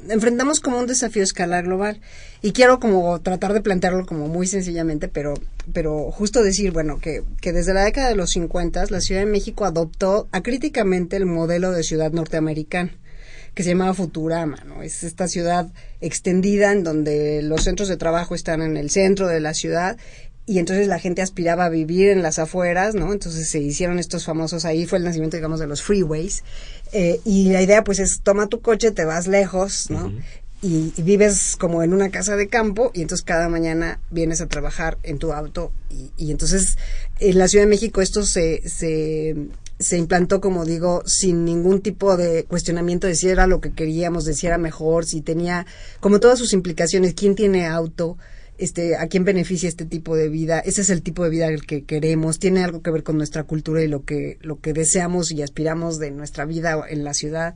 enfrentamos 0.09 0.61
como 0.61 0.79
un 0.79 0.87
desafío 0.87 1.23
a 1.23 1.25
escala 1.25 1.61
global 1.63 2.01
y 2.42 2.52
quiero 2.52 2.78
como 2.78 3.21
tratar 3.21 3.52
de 3.52 3.61
plantearlo 3.61 4.07
como 4.07 4.28
muy 4.28 4.47
sencillamente, 4.47 5.09
pero, 5.09 5.35
pero 5.73 6.11
justo 6.11 6.42
decir, 6.42 6.73
bueno, 6.73 6.99
que, 7.00 7.23
que 7.40 7.52
desde 7.52 7.75
la 7.75 7.85
década 7.85 8.09
de 8.09 8.16
los 8.16 8.30
50 8.30 8.87
la 8.90 9.00
Ciudad 9.00 9.23
de 9.23 9.26
México 9.26 9.64
adoptó 9.64 10.28
acríticamente 10.33 11.16
el 11.16 11.26
modelo 11.26 11.73
de 11.73 11.83
ciudad 11.83 12.12
norteamericana 12.12 12.92
que 13.54 13.64
se 13.64 13.71
llamaba 13.71 13.92
Futurama, 13.92 14.62
¿no? 14.66 14.83
Es 14.85 15.02
esta 15.02 15.26
ciudad 15.26 15.66
extendida 16.00 16.71
en 16.71 16.85
donde 16.85 17.42
los 17.42 17.64
centros 17.64 17.88
de 17.88 17.97
trabajo 17.97 18.37
están 18.37 18.62
en 18.62 18.76
el 18.76 18.88
centro 18.88 19.26
de 19.26 19.40
la 19.40 19.52
ciudad 19.52 19.97
y 20.49 20.61
entonces 20.61 20.87
la 20.87 20.99
gente 20.99 21.21
aspiraba 21.21 21.66
a 21.66 21.68
vivir 21.68 22.09
en 22.09 22.23
las 22.23 22.38
afueras, 22.38 22.95
¿no? 22.95 23.12
Entonces 23.12 23.50
se 23.50 23.59
hicieron 23.59 23.99
estos 23.99 24.25
famosos, 24.25 24.64
ahí 24.64 24.87
fue 24.87 24.99
el 24.99 25.04
nacimiento, 25.04 25.37
digamos, 25.37 25.61
de 25.61 25.66
los 25.66 25.83
freeways. 25.83 26.42
Eh, 26.92 27.21
y 27.26 27.50
la 27.50 27.61
idea, 27.61 27.85
pues, 27.85 27.99
es 27.99 28.21
toma 28.23 28.47
tu 28.47 28.62
coche, 28.62 28.90
te 28.90 29.04
vas 29.04 29.26
lejos, 29.26 29.90
¿no? 29.90 30.11
Y, 30.62 30.93
vives 31.03 31.57
como 31.59 31.83
en 31.83 31.93
una 31.93 32.11
casa 32.11 32.37
de 32.37 32.49
campo 32.49 32.91
y 32.95 33.03
entonces 33.03 33.25
cada 33.25 33.49
mañana 33.49 34.00
vienes 34.11 34.41
a 34.41 34.49
trabajar 34.49 34.99
en 35.03 35.19
tu 35.19 35.33
auto 35.33 35.73
y, 35.91 36.11
y 36.17 36.31
entonces 36.31 36.77
en 37.21 37.38
la 37.38 37.49
Ciudad 37.49 37.65
de 37.65 37.71
México 37.71 38.03
esto 38.03 38.25
se, 38.25 38.69
se, 38.69 39.37
se 39.79 39.97
implantó, 39.97 40.41
como 40.41 40.65
digo, 40.65 41.03
sin 41.07 41.45
ningún 41.45 41.81
tipo 41.81 42.17
de 42.17 42.45
cuestionamiento 42.45 43.07
de 43.07 43.15
si 43.15 43.29
era 43.29 43.47
lo 43.47 43.61
que 43.61 43.73
queríamos, 43.73 44.25
de 44.25 44.35
si 44.35 44.47
era 44.47 44.59
mejor, 44.59 45.05
si 45.05 45.21
tenía, 45.21 45.67
como 46.00 46.21
todas 46.21 46.38
sus 46.38 46.53
implicaciones, 46.53 47.15
quién 47.15 47.35
tiene 47.35 47.67
auto, 47.67 48.19
este, 48.59 48.97
a 48.97 49.07
quién 49.07 49.25
beneficia 49.25 49.69
este 49.69 49.85
tipo 49.85 50.17
de 50.17 50.29
vida, 50.29 50.59
ese 50.59 50.81
es 50.81 50.91
el 50.91 51.03
tipo 51.03 51.23
de 51.23 51.31
vida 51.31 51.47
el 51.47 51.65
que 51.65 51.85
queremos, 51.85 52.41
tiene 52.41 52.65
algo 52.65 52.83
que 52.83 52.91
ver 52.91 53.05
con 53.05 53.17
nuestra 53.17 53.45
cultura 53.45 53.83
y 53.83 53.87
lo 53.87 54.05
que, 54.05 54.38
lo 54.41 54.61
que 54.61 54.73
deseamos 54.73 55.31
y 55.31 55.43
aspiramos 55.43 56.00
de 56.00 56.11
nuestra 56.11 56.45
vida 56.45 56.85
en 56.88 57.05
la 57.05 57.15
ciudad. 57.15 57.55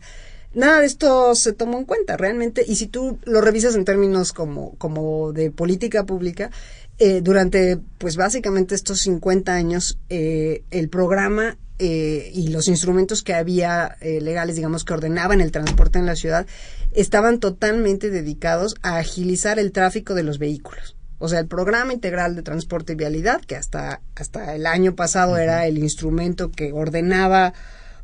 Nada 0.54 0.80
de 0.80 0.87
esto 0.87 1.35
se 1.35 1.52
tomó 1.52 1.78
en 1.78 1.85
cuenta 1.85 2.16
realmente, 2.16 2.64
y 2.66 2.76
si 2.76 2.87
tú 2.87 3.18
lo 3.25 3.40
revisas 3.40 3.75
en 3.75 3.85
términos 3.85 4.32
como, 4.32 4.75
como 4.76 5.32
de 5.32 5.50
política 5.50 6.04
pública, 6.04 6.50
eh, 6.99 7.23
durante, 7.23 7.78
pues 7.99 8.16
básicamente 8.16 8.75
estos 8.75 9.00
50 9.00 9.54
años, 9.54 9.99
eh, 10.11 10.62
el 10.71 10.88
programa 10.88 11.56
eh, 11.85 12.30
y 12.32 12.49
los 12.49 12.68
instrumentos 12.68 13.25
que 13.25 13.35
había 13.35 13.97
eh, 14.00 14.21
legales, 14.21 14.54
digamos, 14.54 14.85
que 14.85 14.92
ordenaban 14.92 15.40
el 15.40 15.50
transporte 15.50 15.99
en 15.99 16.06
la 16.06 16.14
ciudad, 16.14 16.47
estaban 16.92 17.40
totalmente 17.40 18.11
dedicados 18.11 18.76
a 18.82 18.99
agilizar 18.99 19.59
el 19.59 19.73
tráfico 19.73 20.14
de 20.14 20.23
los 20.23 20.38
vehículos. 20.38 20.97
O 21.18 21.28
sea, 21.28 21.40
el 21.40 21.49
programa 21.49 21.92
integral 21.92 22.37
de 22.37 22.42
transporte 22.42 22.92
y 22.92 22.97
vialidad, 22.97 23.40
que 23.40 23.56
hasta, 23.56 24.00
hasta 24.14 24.54
el 24.54 24.66
año 24.66 24.94
pasado 24.94 25.37
era 25.38 25.66
el 25.66 25.78
instrumento 25.78 26.52
que 26.52 26.73
ordenaba, 26.73 27.52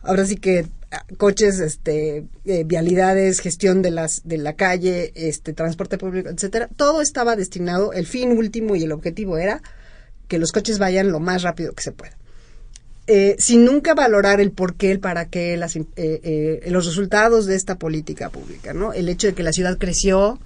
ahora 0.02 0.24
sí 0.24 0.36
que 0.36 0.66
coches, 1.16 1.60
este, 1.60 2.24
eh, 2.44 2.64
vialidades, 2.64 3.40
gestión 3.40 3.82
de 3.82 3.90
las, 3.90 4.22
de 4.26 4.38
la 4.38 4.54
calle, 4.54 5.12
este, 5.14 5.52
transporte 5.52 5.98
público, 5.98 6.30
etcétera, 6.30 6.68
todo 6.76 7.02
estaba 7.02 7.36
destinado, 7.36 7.92
el 7.92 8.06
fin 8.06 8.32
último 8.32 8.74
y 8.76 8.84
el 8.84 8.92
objetivo 8.92 9.36
era 9.38 9.62
que 10.28 10.38
los 10.38 10.52
coches 10.52 10.78
vayan 10.78 11.10
lo 11.10 11.20
más 11.20 11.42
rápido 11.42 11.72
que 11.72 11.82
se 11.82 11.92
pueda 11.92 12.16
eh, 13.06 13.36
sin 13.38 13.64
nunca 13.64 13.94
valorar 13.94 14.38
el 14.38 14.50
por 14.50 14.74
qué, 14.74 14.90
el 14.90 15.00
para 15.00 15.30
qué, 15.30 15.56
las, 15.56 15.76
eh, 15.96 16.62
los 16.66 16.84
resultados 16.84 17.46
de 17.46 17.56
esta 17.56 17.76
política 17.76 18.28
pública, 18.28 18.74
¿no? 18.74 18.92
El 18.92 19.08
hecho 19.08 19.28
de 19.28 19.32
que 19.32 19.42
la 19.42 19.54
ciudad 19.54 19.78
creció 19.78 20.38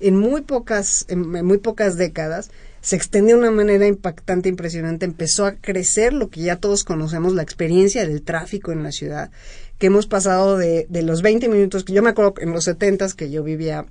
en 0.00 0.16
muy 0.16 0.40
pocas, 0.40 1.06
en 1.08 1.20
muy 1.44 1.58
pocas 1.58 1.96
décadas, 1.96 2.50
se 2.80 2.96
extendió 2.96 3.36
de 3.36 3.42
una 3.42 3.50
manera 3.50 3.86
impactante, 3.86 4.48
impresionante, 4.48 5.04
empezó 5.04 5.46
a 5.46 5.54
crecer 5.54 6.12
lo 6.12 6.28
que 6.28 6.42
ya 6.42 6.56
todos 6.56 6.84
conocemos, 6.84 7.34
la 7.34 7.42
experiencia 7.42 8.06
del 8.06 8.22
tráfico 8.22 8.72
en 8.72 8.82
la 8.82 8.92
ciudad, 8.92 9.30
que 9.78 9.86
hemos 9.86 10.06
pasado 10.06 10.56
de, 10.56 10.86
de 10.88 11.02
los 11.02 11.22
20 11.22 11.48
minutos, 11.48 11.84
que 11.84 11.92
yo 11.92 12.02
me 12.02 12.10
acuerdo 12.10 12.34
en 12.38 12.52
los 12.52 12.64
70 12.64 13.08
que 13.16 13.30
yo 13.30 13.42
vivía 13.42 13.86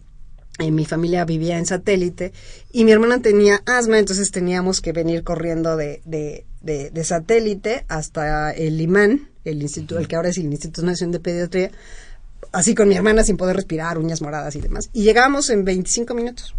en 0.60 0.76
mi 0.76 0.86
familia 0.86 1.26
vivía 1.26 1.58
en 1.58 1.66
satélite 1.66 2.34
y 2.72 2.84
mi 2.84 2.92
hermana 2.92 3.22
tenía 3.22 3.62
asma, 3.66 4.00
entonces 4.00 4.32
teníamos 4.32 4.82
que 4.82 4.92
venir 4.92 5.24
corriendo 5.24 5.78
de, 5.78 6.02
de, 6.06 6.46
de, 6.62 7.04
satélite 7.04 7.86
hasta 7.88 8.52
el 8.52 8.82
imán, 8.82 9.30
el 9.46 9.62
instituto, 9.62 10.00
el 10.00 10.08
que 10.08 10.16
ahora 10.16 10.30
es 10.30 10.38
el 10.38 10.46
Instituto 10.46 10.86
Nacional 10.86 11.14
de 11.14 11.20
Pediatría, 11.20 11.72
así 12.52 12.76
con 12.76 12.90
mi 12.90 12.96
hermana 12.96 13.24
sin 13.24 13.38
poder 13.38 13.56
respirar, 13.56 13.98
uñas 13.98 14.22
moradas 14.22 14.56
y 14.56 14.62
demás. 14.62 14.90
Y 14.94 15.04
llegamos 15.04 15.50
en 15.50 15.64
25 15.64 16.14
minutos. 16.14 16.56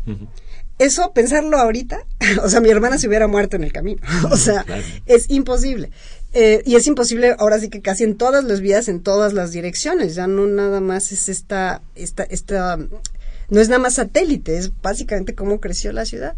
Eso, 0.79 1.13
pensarlo 1.13 1.59
ahorita, 1.59 2.05
o 2.43 2.49
sea, 2.49 2.61
mi 2.61 2.71
hermana 2.71 2.99
se 2.99 3.09
hubiera 3.09 3.27
muerto 3.27 3.57
en 3.57 3.65
el 3.65 3.73
camino. 3.73 4.01
o 4.31 4.37
sea, 4.37 4.65
es 5.07 5.29
imposible. 5.29 5.91
Eh, 6.35 6.63
y 6.67 6.77
es 6.77 6.87
imposible 6.87 7.35
ahora 7.39 7.59
sí 7.59 7.71
que 7.71 7.81
casi 7.81 8.05
en 8.05 8.17
todas 8.17 8.45
las 8.45 8.61
vías, 8.61 8.89
en 8.89 9.01
todas 9.01 9.33
las 9.33 9.53
direcciones. 9.53 10.15
Ya 10.15 10.27
no 10.27 10.47
nada 10.47 10.81
más 10.81 11.13
es 11.13 11.29
esta, 11.29 11.83
esta, 11.95 12.23
esta, 12.25 12.77
no 13.49 13.61
es 13.61 13.69
nada 13.69 13.81
más 13.81 13.95
satélite, 13.95 14.59
es 14.59 14.71
básicamente 14.83 15.35
cómo 15.35 15.61
creció 15.61 15.93
la 15.93 16.05
ciudad. 16.05 16.37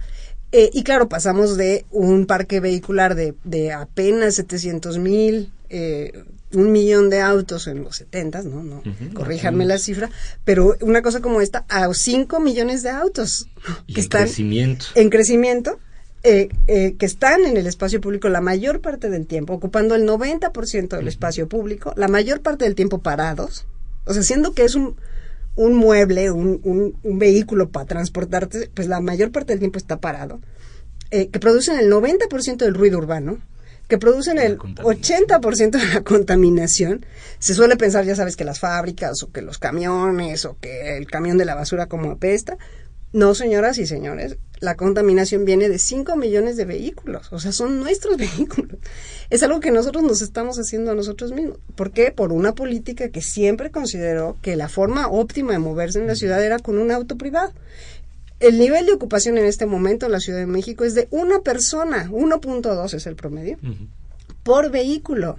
Eh, 0.53 0.71
y 0.73 0.83
claro, 0.83 1.09
pasamos 1.09 1.57
de 1.57 1.85
un 1.91 2.27
parque 2.27 2.61
vehicular 2.61 3.15
de, 3.15 3.35
de 3.45 3.73
apenas 3.73 4.35
700 4.35 4.99
mil, 4.99 5.53
eh, 5.69 6.25
un 6.53 6.73
millón 6.73 7.11
de 7.11 7.21
autos 7.21 7.69
en 7.69 7.85
los 7.85 7.97
70, 7.97 8.43
¿no? 8.43 8.63
no 8.65 8.83
corríjanme 9.15 9.65
la 9.65 9.79
cifra, 9.79 10.11
pero 10.45 10.77
una 10.81 11.03
cosa 11.03 11.21
como 11.21 11.41
esta, 11.41 11.65
a 11.69 11.93
5 11.93 12.41
millones 12.41 12.83
de 12.83 12.91
autos 12.91 13.49
que 13.87 14.01
están 14.01 14.25
crecimiento. 14.25 14.87
en 14.97 15.11
crecimiento. 15.11 15.79
Eh, 16.23 16.51
eh, 16.67 16.97
que 16.99 17.07
están 17.07 17.47
en 17.47 17.57
el 17.57 17.67
espacio 17.67 17.99
público 17.99 18.29
la 18.29 18.43
mayor 18.43 18.83
parte 18.83 19.09
del 19.09 19.27
tiempo, 19.27 19.55
ocupando 19.55 19.95
el 19.95 20.07
90% 20.07 20.89
del 20.89 21.09
espacio 21.09 21.49
público, 21.49 21.95
la 21.97 22.09
mayor 22.09 22.43
parte 22.43 22.67
del 22.67 22.75
tiempo 22.75 22.99
parados, 22.99 23.65
o 24.05 24.13
sea, 24.13 24.23
siendo 24.23 24.53
que 24.53 24.65
es 24.65 24.75
un, 24.75 24.97
un 25.57 25.75
mueble, 25.77 26.31
un, 26.31 26.61
un, 27.03 27.19
vehículo 27.19 27.71
para 27.71 27.87
transportarte, 27.87 28.71
pues 28.75 28.87
la 28.87 29.01
mayor 29.01 29.33
parte 29.33 29.55
del 29.55 29.61
tiempo 29.61 29.79
está 29.79 29.99
parado, 29.99 30.41
eh, 31.11 31.29
que 31.29 31.41
producen 31.41 31.79
el 31.79 31.91
90% 31.91 32.57
del 32.57 32.75
ruido 32.75 32.99
urbano, 32.99 33.39
que 33.89 33.97
producen 33.97 34.39
el 34.39 34.59
80% 34.59 35.71
de 35.71 35.95
la 35.95 36.03
contaminación. 36.03 37.05
Se 37.39 37.55
suele 37.55 37.77
pensar, 37.77 38.05
ya 38.05 38.15
sabes, 38.15 38.37
que 38.37 38.45
las 38.45 38.61
fábricas 38.61 39.23
o 39.23 39.33
que 39.33 39.43
los 39.43 39.59
camiones 39.59 40.45
o 40.45 40.57
que 40.61 40.97
el 40.97 41.07
camión 41.07 41.39
de 41.39 41.45
la 41.45 41.57
basura 41.57 41.87
como 41.87 42.13
apesta. 42.13 42.57
No, 43.13 43.35
señoras 43.35 43.79
y 43.79 43.87
señores, 43.87 44.37
la 44.61 44.77
contaminación 44.77 45.45
viene 45.47 45.69
de 45.69 45.79
5 45.79 46.17
millones 46.17 46.57
de 46.57 46.67
vehículos, 46.67 47.33
o 47.33 47.41
sea, 47.41 47.51
son 47.53 47.81
nuestros 47.81 48.17
vehículos. 48.19 48.79
Es 49.31 49.43
algo 49.43 49.61
que 49.61 49.71
nosotros 49.71 50.05
nos 50.05 50.23
estamos 50.23 50.59
haciendo 50.59 50.91
a 50.91 50.95
nosotros 50.95 51.33
mismos. 51.33 51.59
¿Por 51.75 51.93
qué? 51.93 52.13
Por 52.13 52.33
una 52.33 52.55
política 52.55 53.09
que 53.09 53.23
siempre 53.23 53.71
consideró 53.71 54.37
que 54.43 54.57
la 54.57 54.69
forma 54.69 55.09
óptima 55.09 55.53
de 55.53 55.59
moverse 55.59 55.99
en 55.99 56.07
la 56.07 56.15
ciudad 56.15 56.45
era 56.45 56.59
con 56.59 56.79
un 56.79 56.91
auto 56.91 57.17
privado. 57.17 57.53
El 58.39 58.59
nivel 58.59 58.87
de 58.87 58.93
ocupación 58.93 59.37
en 59.37 59.45
este 59.45 59.67
momento 59.67 60.07
en 60.07 60.13
la 60.13 60.21
Ciudad 60.21 60.39
de 60.39 60.47
México 60.47 60.85
es 60.85 60.95
de 60.95 61.09
una 61.11 61.41
persona, 61.41 62.09
1.2 62.11 62.95
es 62.95 63.07
el 63.07 63.15
promedio, 63.15 63.59
por 64.43 64.71
vehículo. 64.71 65.39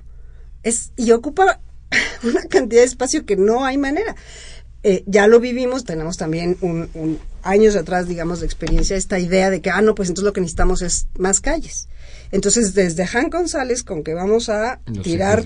Es, 0.61 0.91
y 0.95 1.11
ocupa 1.11 1.59
una 2.23 2.43
cantidad 2.43 2.81
de 2.81 2.87
espacio 2.87 3.25
que 3.25 3.35
no 3.35 3.65
hay 3.65 3.77
manera. 3.77 4.15
Eh, 4.83 5.03
ya 5.05 5.27
lo 5.27 5.39
vivimos, 5.39 5.83
tenemos 5.83 6.17
también 6.17 6.57
un, 6.61 7.19
años 7.43 7.75
atrás, 7.75 8.07
digamos, 8.07 8.39
de 8.39 8.45
experiencia, 8.45 8.95
esta 8.95 9.19
idea 9.19 9.49
de 9.49 9.61
que, 9.61 9.69
ah, 9.69 9.81
no, 9.81 9.95
pues 9.95 10.09
entonces 10.09 10.25
lo 10.25 10.33
que 10.33 10.41
necesitamos 10.41 10.81
es 10.81 11.07
más 11.17 11.41
calles. 11.41 11.87
Entonces, 12.31 12.73
desde 12.73 13.07
Han 13.13 13.29
González, 13.29 13.83
con 13.83 14.03
que 14.03 14.13
vamos 14.13 14.49
a 14.49 14.79
tirar, 15.03 15.43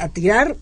a 0.00 0.08
tirar 0.08 0.56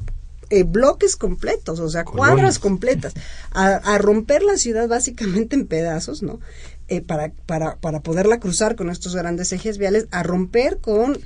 eh, 0.50 0.62
bloques 0.62 1.16
completos, 1.16 1.80
o 1.80 1.88
sea, 1.90 2.04
cuadras 2.04 2.58
completas, 2.58 3.12
a, 3.50 3.98
romper 3.98 4.42
la 4.42 4.56
ciudad 4.56 4.88
básicamente 4.88 5.56
en 5.56 5.66
pedazos, 5.66 6.22
¿no? 6.22 6.40
Eh, 6.88 7.02
para, 7.02 7.32
para, 7.44 7.76
para 7.76 8.00
poderla 8.00 8.40
cruzar 8.40 8.74
con 8.76 8.88
estos 8.88 9.14
grandes 9.14 9.52
ejes 9.52 9.76
viales, 9.76 10.06
a 10.10 10.22
romper 10.22 10.78
con 10.78 11.18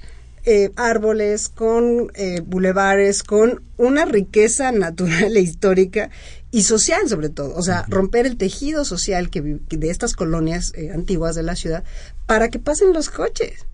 eh, 0.45 0.73
árboles, 0.77 1.49
con 1.49 2.13
bulevares, 2.47 3.23
con 3.23 3.63
una 3.77 4.05
riqueza 4.05 4.73
natural 4.73 5.37
e 5.37 5.41
histórica 5.41 6.11
y 6.51 6.65
social 6.65 7.09
sobre 7.09 7.29
todo, 7.31 7.55
o 7.55 7.63
sea, 7.63 7.87
romper 7.89 8.27
el 8.27 8.37
tejido 8.37 8.85
social 8.85 9.31
que, 9.31 9.41
de 9.41 9.91
estas 9.91 10.15
colonias 10.15 10.73
antiguas 10.93 11.35
de 11.35 11.43
la 11.43 11.57
ciudad 11.57 11.85
para 12.27 12.49
que 12.49 12.59
pasen 12.59 12.93
los 12.93 13.09
coches. 13.09 13.67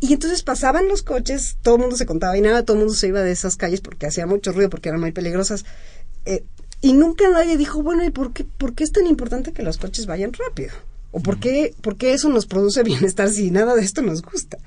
Y 0.00 0.12
entonces 0.12 0.42
pasaban 0.42 0.86
los 0.86 1.02
coches, 1.02 1.56
todo 1.62 1.74
el 1.74 1.80
mundo 1.80 1.96
se 1.96 2.06
contaba 2.06 2.36
y 2.38 2.40
nada, 2.40 2.64
todo 2.64 2.76
el 2.76 2.80
mundo 2.80 2.94
se 2.94 3.08
iba 3.08 3.20
de 3.22 3.32
esas 3.32 3.56
calles 3.56 3.80
porque 3.80 4.06
hacía 4.06 4.26
mucho 4.26 4.52
ruido, 4.52 4.70
porque 4.70 4.90
eran 4.90 5.00
muy 5.00 5.10
peligrosas. 5.10 5.64
Eh, 6.24 6.44
y 6.80 6.92
nunca 6.92 7.28
nadie 7.28 7.56
dijo, 7.56 7.82
bueno, 7.82 8.04
¿y 8.04 8.10
por 8.10 8.32
qué, 8.32 8.44
por 8.44 8.74
qué 8.74 8.84
es 8.84 8.92
tan 8.92 9.06
importante 9.06 9.52
que 9.52 9.64
los 9.64 9.78
coches 9.78 10.06
vayan 10.06 10.32
rápido? 10.32 10.70
¿O 11.10 11.20
por 11.20 11.40
qué, 11.40 11.74
por 11.80 11.96
qué 11.96 12.12
eso 12.12 12.28
nos 12.28 12.46
produce 12.46 12.82
bienestar 12.84 13.28
si 13.28 13.50
nada 13.50 13.74
de 13.74 13.82
esto 13.82 14.02
nos 14.02 14.22
gusta? 14.22 14.58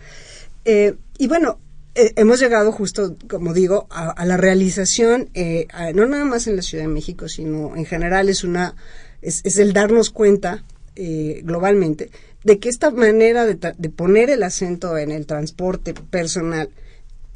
Eh, 0.65 0.95
y 1.17 1.27
bueno, 1.27 1.59
eh, 1.95 2.13
hemos 2.15 2.39
llegado 2.39 2.71
justo, 2.71 3.15
como 3.29 3.53
digo, 3.53 3.87
a, 3.89 4.25
la 4.25 4.37
realización, 4.37 5.29
no 5.93 6.05
nada 6.05 6.25
más 6.25 6.47
en 6.47 6.55
la 6.55 6.61
Ciudad 6.61 6.85
de 6.85 6.89
México, 6.89 7.27
sino 7.27 7.75
en 7.75 7.85
general 7.85 8.29
es 8.29 8.43
una, 8.43 8.75
es, 9.21 9.41
es 9.43 9.57
el 9.57 9.73
darnos 9.73 10.09
cuenta 10.09 10.63
globalmente 11.43 12.11
de 12.43 12.59
que 12.59 12.69
esta 12.69 12.91
manera 12.91 13.45
de, 13.45 13.89
poner 13.89 14.29
el 14.29 14.43
acento 14.43 14.97
en 14.97 15.11
el 15.11 15.25
transporte 15.25 15.93
personal, 15.93 16.69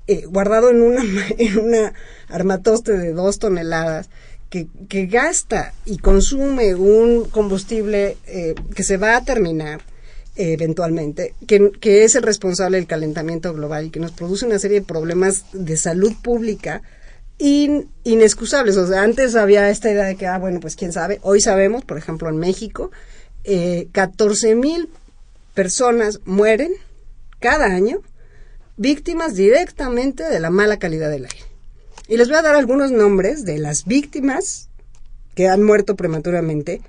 eh, 0.07 0.25
guardado 0.25 0.69
en 0.69 0.81
una, 0.81 1.03
en 1.37 1.59
una 1.59 1.93
armatoste 2.27 2.93
de 2.97 3.13
dos 3.13 3.39
toneladas, 3.39 4.09
que, 4.49 4.67
que 4.89 5.07
gasta 5.07 5.73
y 5.85 5.97
consume 5.97 6.75
un 6.75 7.25
combustible 7.25 8.17
eh, 8.27 8.55
que 8.75 8.83
se 8.83 8.97
va 8.97 9.17
a 9.17 9.25
terminar 9.25 9.81
eh, 9.81 9.94
eventualmente, 10.35 11.33
que, 11.47 12.03
es 12.03 12.15
el 12.15 12.23
responsable 12.23 12.77
del 12.77 12.87
calentamiento 12.87 13.53
global 13.53 13.85
y 13.85 13.89
que 13.89 13.99
nos 13.99 14.11
produce 14.11 14.45
una 14.45 14.59
serie 14.59 14.81
de 14.81 14.85
problemas 14.85 15.45
de 15.53 15.77
salud 15.77 16.13
pública 16.21 16.81
inexcusables. 17.37 18.77
O 18.77 18.87
sea, 18.87 19.03
antes 19.03 19.35
había 19.35 19.69
esta 19.69 19.91
idea 19.91 20.05
de 20.05 20.15
que, 20.15 20.27
ah, 20.27 20.37
bueno, 20.37 20.59
pues 20.59 20.75
quién 20.75 20.91
sabe. 20.93 21.19
Hoy 21.21 21.41
sabemos, 21.41 21.83
por 21.85 21.97
ejemplo, 21.97 22.29
en 22.29 22.37
México, 22.37 22.91
eh, 23.43 23.87
14 23.91 24.55
mil 24.55 24.89
personas 25.53 26.19
mueren 26.25 26.73
cada 27.39 27.65
año 27.65 28.01
víctimas 28.77 29.35
directamente 29.35 30.23
de 30.23 30.39
la 30.39 30.49
mala 30.49 30.77
calidad 30.77 31.09
del 31.09 31.25
aire. 31.25 31.45
Y 32.07 32.17
les 32.17 32.27
voy 32.27 32.37
a 32.37 32.41
dar 32.41 32.55
algunos 32.55 32.91
nombres 32.91 33.45
de 33.45 33.57
las 33.57 33.85
víctimas 33.85 34.69
que 35.33 35.47
han 35.47 35.63
muerto 35.63 35.95
prematuramente 35.95 36.81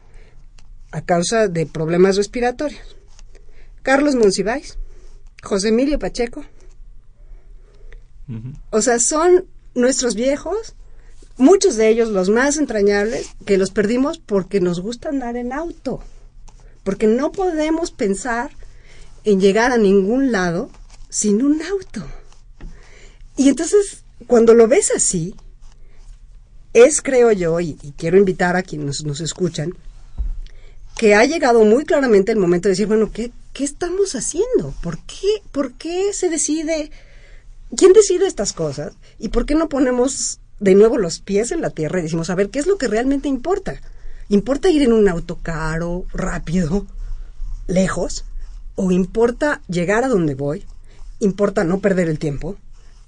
a 0.93 1.03
causa 1.03 1.49
de 1.49 1.67
problemas 1.67 2.17
respiratorios. 2.17 2.97
Carlos 3.87 4.17
Monsiváis, 4.17 4.77
José 5.43 5.69
Emilio 5.69 5.99
Pacheco. 5.99 6.45
O 8.71 8.83
sea, 8.83 8.99
son 8.99 9.47
nuestros 9.75 10.17
viejos, 10.17 10.75
muchos 11.37 11.77
de 11.77 11.89
ellos 11.89 12.09
los 12.09 12.29
más 12.29 12.57
entrañables, 12.57 13.31
que 13.47 13.57
los 13.57 13.71
perdimos 13.71 14.19
porque 14.19 14.61
nos 14.61 14.81
gusta 14.81 15.09
andar 15.09 15.37
en 15.37 15.53
auto 15.53 16.03
porque 16.87 17.09
no 17.09 17.33
podemos 17.33 17.91
pensar 17.91 18.53
en 19.25 19.41
llegar 19.41 19.73
a 19.73 19.77
ningún 19.77 20.31
lado 20.31 20.71
sin 21.09 21.43
un 21.43 21.61
auto. 21.61 22.07
Y 23.37 23.49
entonces, 23.49 24.05
cuando 24.29 24.55
lo 24.55 24.69
ves 24.69 24.93
así, 24.95 25.35
es, 26.75 27.03
creo 27.03 27.33
yo, 27.33 27.59
y, 27.59 27.75
quiero 27.97 28.19
invitar 28.19 28.55
a 28.55 28.63
quienes 28.63 29.05
nos, 29.05 29.21
escuchan, 29.21 29.75
que 30.97 31.15
ha 31.15 31.25
llegado 31.25 31.65
muy 31.65 31.85
claramente 31.85 32.33
el 32.33 32.39
momento 32.39 32.69
de 32.69 32.73
decir, 32.73 32.87
bueno, 32.87 33.13
¿qué, 33.13 33.31
qué 33.53 33.65
estamos 33.65 34.15
haciendo? 34.15 34.75
¿Por 34.83 34.99
qué, 35.01 35.43
¿Por 35.53 35.75
qué 35.75 36.13
se 36.13 36.31
decide? 36.31 36.91
¿Quién 37.77 37.93
decide 37.93 38.27
estas 38.27 38.55
cosas? 38.55 38.95
¿Y 39.19 39.29
por 39.29 39.45
qué 39.45 39.55
no 39.55 39.69
ponemos 39.69 40.41
de 40.59 40.75
nuevo 40.75 40.97
los 40.97 41.21
pies 41.21 41.53
en 41.53 41.61
la 41.61 41.71
tierra 41.71 41.99
y 41.99 42.03
decimos, 42.03 42.31
a 42.31 42.35
ver, 42.35 42.49
¿qué 42.49 42.59
es 42.59 42.67
lo 42.67 42.79
que 42.79 42.89
realmente 42.89 43.29
importa? 43.29 43.81
¿Importa 44.29 44.71
ir 44.71 44.83
en 44.83 44.93
un 44.95 45.09
auto 45.09 45.39
caro, 45.43 46.07
rápido, 46.15 46.87
lejos? 47.67 48.25
¿O 48.75 48.91
importa 48.91 49.61
llegar 49.69 50.03
a 50.03 50.09
donde 50.09 50.35
voy? 50.35 50.65
¿Importa 51.21 51.63
no 51.65 51.81
perder 51.81 52.09
el 52.09 52.19
tiempo? 52.19 52.57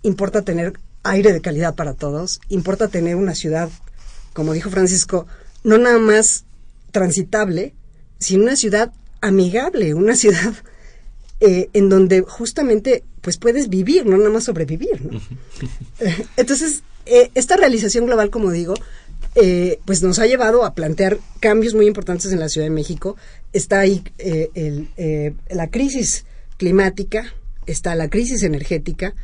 ¿Importa 0.03 0.43
tener 0.43 0.79
aire 1.05 1.33
de 1.33 1.41
calidad 1.41 1.75
para 1.75 1.95
todos? 1.95 2.41
¿Importa 2.51 2.89
tener 2.89 3.17
una 3.17 3.35
ciudad, 3.35 3.71
como 4.35 4.53
dijo 4.53 4.69
Francisco, 4.69 5.27
no 5.65 5.79
nada 5.79 5.99
más 5.99 6.45
transitable, 6.91 7.75
sino 8.19 8.45
una 8.45 8.57
ciudad 8.57 8.93
amigable, 9.21 9.95
una 9.95 10.17
ciudad 10.17 10.55
eh, 11.41 11.69
en 11.73 11.89
donde 11.89 12.23
justamente 12.23 13.05
pues 13.21 13.37
puedes 13.39 13.69
vivir, 13.69 14.07
no 14.07 14.17
nada 14.17 14.31
más 14.31 14.45
sobrevivir. 14.45 15.21
Entonces, 16.37 16.83
eh, 17.07 17.31
esta 17.35 17.57
realización 17.57 18.07
global, 18.07 18.31
como 18.31 18.51
digo, 18.51 18.75
eh, 19.35 19.79
pues 19.85 20.03
nos 20.03 20.19
ha 20.19 20.27
llevado 20.27 20.65
a 20.65 20.75
plantear 20.75 21.19
cambios 21.39 21.75
muy 21.75 21.87
importantes 21.87 22.33
en 22.33 22.41
la 22.41 22.49
Ciudad 22.49 22.67
de 22.67 22.71
México. 22.71 23.17
Está 23.53 23.81
ahí 23.81 24.03
eh, 24.19 24.51
eh, 24.97 25.35
la 25.51 25.69
crisis 25.69 26.25
climática, 26.57 27.35
está 27.67 27.95
la 27.95 28.09
crisis 28.09 28.43
energética. 28.43 29.15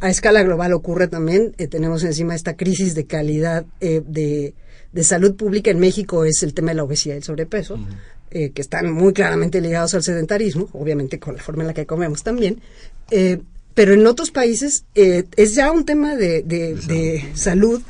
a 0.00 0.10
escala 0.10 0.42
global 0.42 0.72
ocurre 0.72 1.08
también, 1.08 1.52
tenemos 1.70 2.02
encima 2.04 2.34
esta 2.34 2.56
crisis 2.56 2.94
de 2.94 3.06
calidad 3.06 3.64
de, 3.80 4.54
salud 5.02 5.34
pública 5.36 5.70
en 5.70 5.78
México, 5.78 6.24
es 6.24 6.42
el 6.42 6.54
tema 6.54 6.70
de 6.70 6.76
la 6.76 6.84
obesidad 6.84 7.14
y 7.14 7.18
el 7.18 7.24
sobrepeso. 7.24 7.78
que 8.30 8.52
están 8.56 8.92
muy 8.92 9.12
claramente 9.12 9.60
ligados 9.60 9.94
al 9.94 10.02
sedentarismo, 10.02 10.68
obviamente 10.72 11.18
con 11.18 11.36
la 11.36 11.42
forma 11.42 11.62
en 11.62 11.68
la 11.68 11.74
que 11.74 11.86
comemos 11.86 12.22
también, 12.22 12.60
pero 13.74 13.94
en 13.94 14.06
otros 14.06 14.30
países 14.30 14.84
es 14.94 15.54
ya 15.54 15.70
un 15.70 15.84
tema 15.84 16.16
de, 16.16 17.30
salud 17.34 17.80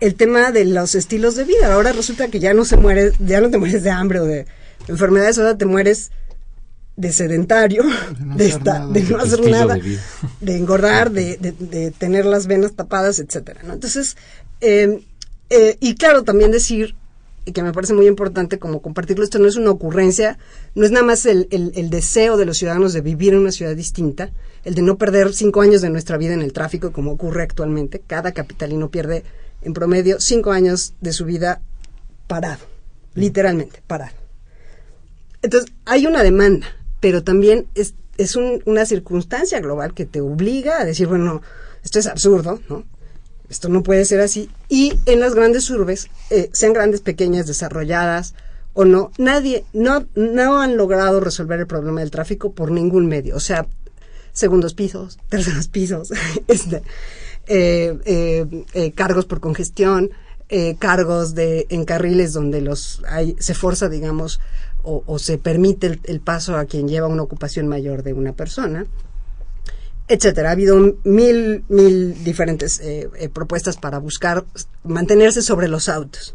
el 0.00 0.14
tema 0.14 0.50
de 0.50 0.64
los 0.64 0.94
estilos 0.94 1.34
de 1.34 1.44
vida. 1.44 1.74
Ahora 1.74 1.92
resulta 1.92 2.28
que 2.28 2.40
ya 2.40 2.54
no 2.54 2.64
se 2.64 2.76
muere, 2.76 3.12
ya 3.20 3.40
no 3.40 3.50
te 3.50 3.58
mueres 3.58 3.82
de 3.82 3.90
hambre 3.90 4.20
o 4.20 4.24
de 4.24 4.46
enfermedades, 4.88 5.38
ahora 5.38 5.56
te 5.56 5.66
mueres 5.66 6.10
de 6.96 7.12
sedentario, 7.12 7.84
de, 8.36 8.58
no 9.08 9.18
hacer 9.18 9.48
nada, 9.48 9.78
de, 10.40 10.56
engordar, 10.56 11.10
de, 11.10 11.94
tener 11.96 12.26
las 12.26 12.46
venas 12.46 12.74
tapadas, 12.74 13.18
etcétera. 13.18 13.62
¿no? 13.64 13.72
Entonces, 13.72 14.16
eh, 14.60 15.02
eh, 15.50 15.76
y 15.80 15.96
claro, 15.96 16.22
también 16.22 16.52
decir, 16.52 16.94
y 17.44 17.52
que 17.52 17.62
me 17.62 17.72
parece 17.72 17.92
muy 17.92 18.06
importante 18.06 18.58
como 18.58 18.80
compartirlo, 18.80 19.24
esto 19.24 19.40
no 19.40 19.48
es 19.48 19.56
una 19.56 19.70
ocurrencia, 19.70 20.38
no 20.76 20.84
es 20.84 20.92
nada 20.92 21.04
más 21.04 21.26
el, 21.26 21.48
el, 21.50 21.90
deseo 21.90 22.36
de 22.36 22.44
los 22.44 22.58
ciudadanos 22.58 22.92
de 22.92 23.00
vivir 23.00 23.32
en 23.32 23.40
una 23.40 23.50
ciudad 23.50 23.74
distinta, 23.74 24.30
el 24.64 24.74
de 24.74 24.82
no 24.82 24.96
perder 24.96 25.32
cinco 25.32 25.60
años 25.60 25.82
de 25.82 25.90
nuestra 25.90 26.18
vida 26.18 26.34
en 26.34 26.42
el 26.42 26.52
tráfico, 26.52 26.92
como 26.92 27.12
ocurre 27.12 27.42
actualmente. 27.42 28.00
Cada 28.06 28.32
capitalino 28.32 28.90
pierde 28.90 29.24
en 29.62 29.72
promedio 29.72 30.20
cinco 30.20 30.52
años 30.52 30.94
de 31.00 31.12
su 31.12 31.24
vida 31.24 31.60
parado, 32.28 32.64
literalmente 33.14 33.82
parado. 33.86 34.14
Entonces, 35.42 35.72
hay 35.84 36.06
una 36.06 36.22
demanda, 36.22 36.68
pero 37.00 37.24
también 37.24 37.66
es, 37.74 37.94
es 38.18 38.36
una 38.36 38.84
circunstancia 38.84 39.58
global 39.60 39.94
que 39.94 40.04
te 40.04 40.20
obliga 40.20 40.80
a 40.80 40.84
decir, 40.84 41.08
bueno, 41.08 41.42
esto 41.82 41.98
es 41.98 42.06
absurdo, 42.06 42.60
¿no? 42.68 42.84
Esto 43.50 43.68
no 43.68 43.82
puede 43.82 44.04
ser 44.04 44.20
así. 44.20 44.48
Y 44.68 44.94
en 45.06 45.20
las 45.20 45.34
grandes 45.34 45.68
urbes, 45.68 46.08
eh, 46.30 46.48
sean 46.52 46.72
grandes, 46.72 47.00
pequeñas, 47.00 47.46
desarrolladas 47.46 48.34
o 48.72 48.84
no, 48.84 49.10
nadie, 49.18 49.64
no, 49.72 50.06
no 50.14 50.62
han 50.62 50.76
logrado 50.76 51.18
resolver 51.18 51.58
el 51.58 51.66
problema 51.66 52.00
del 52.00 52.12
tráfico 52.12 52.52
por 52.52 52.70
ningún 52.70 53.06
medio. 53.06 53.34
O 53.34 53.40
sea, 53.40 53.66
segundos 54.32 54.74
pisos, 54.74 55.18
terceros 55.28 55.66
pisos, 55.66 56.12
este, 56.46 56.82
eh, 57.48 58.46
eh, 58.72 58.92
cargos 58.92 59.26
por 59.26 59.40
congestión, 59.40 60.10
cargos 60.80 61.36
de 61.36 61.66
en 61.68 61.84
carriles 61.84 62.32
donde 62.32 62.60
los 62.60 63.02
hay, 63.06 63.36
se 63.38 63.54
forza, 63.54 63.88
digamos, 63.88 64.40
o, 64.82 65.18
se 65.18 65.38
permite 65.38 66.00
el, 66.02 66.20
paso 66.20 66.56
a 66.56 66.64
quien 66.64 66.88
lleva 66.88 67.06
una 67.06 67.22
ocupación 67.22 67.68
mayor 67.68 68.02
de 68.02 68.14
una 68.14 68.32
persona, 68.32 68.86
etcétera. 70.10 70.48
Ha 70.50 70.52
habido 70.52 70.76
mil, 71.04 71.64
mil 71.68 72.24
diferentes 72.24 72.80
eh, 72.80 73.08
eh, 73.16 73.28
propuestas 73.28 73.76
para 73.76 73.98
buscar 73.98 74.44
mantenerse 74.82 75.40
sobre 75.40 75.68
los 75.68 75.88
autos. 75.88 76.34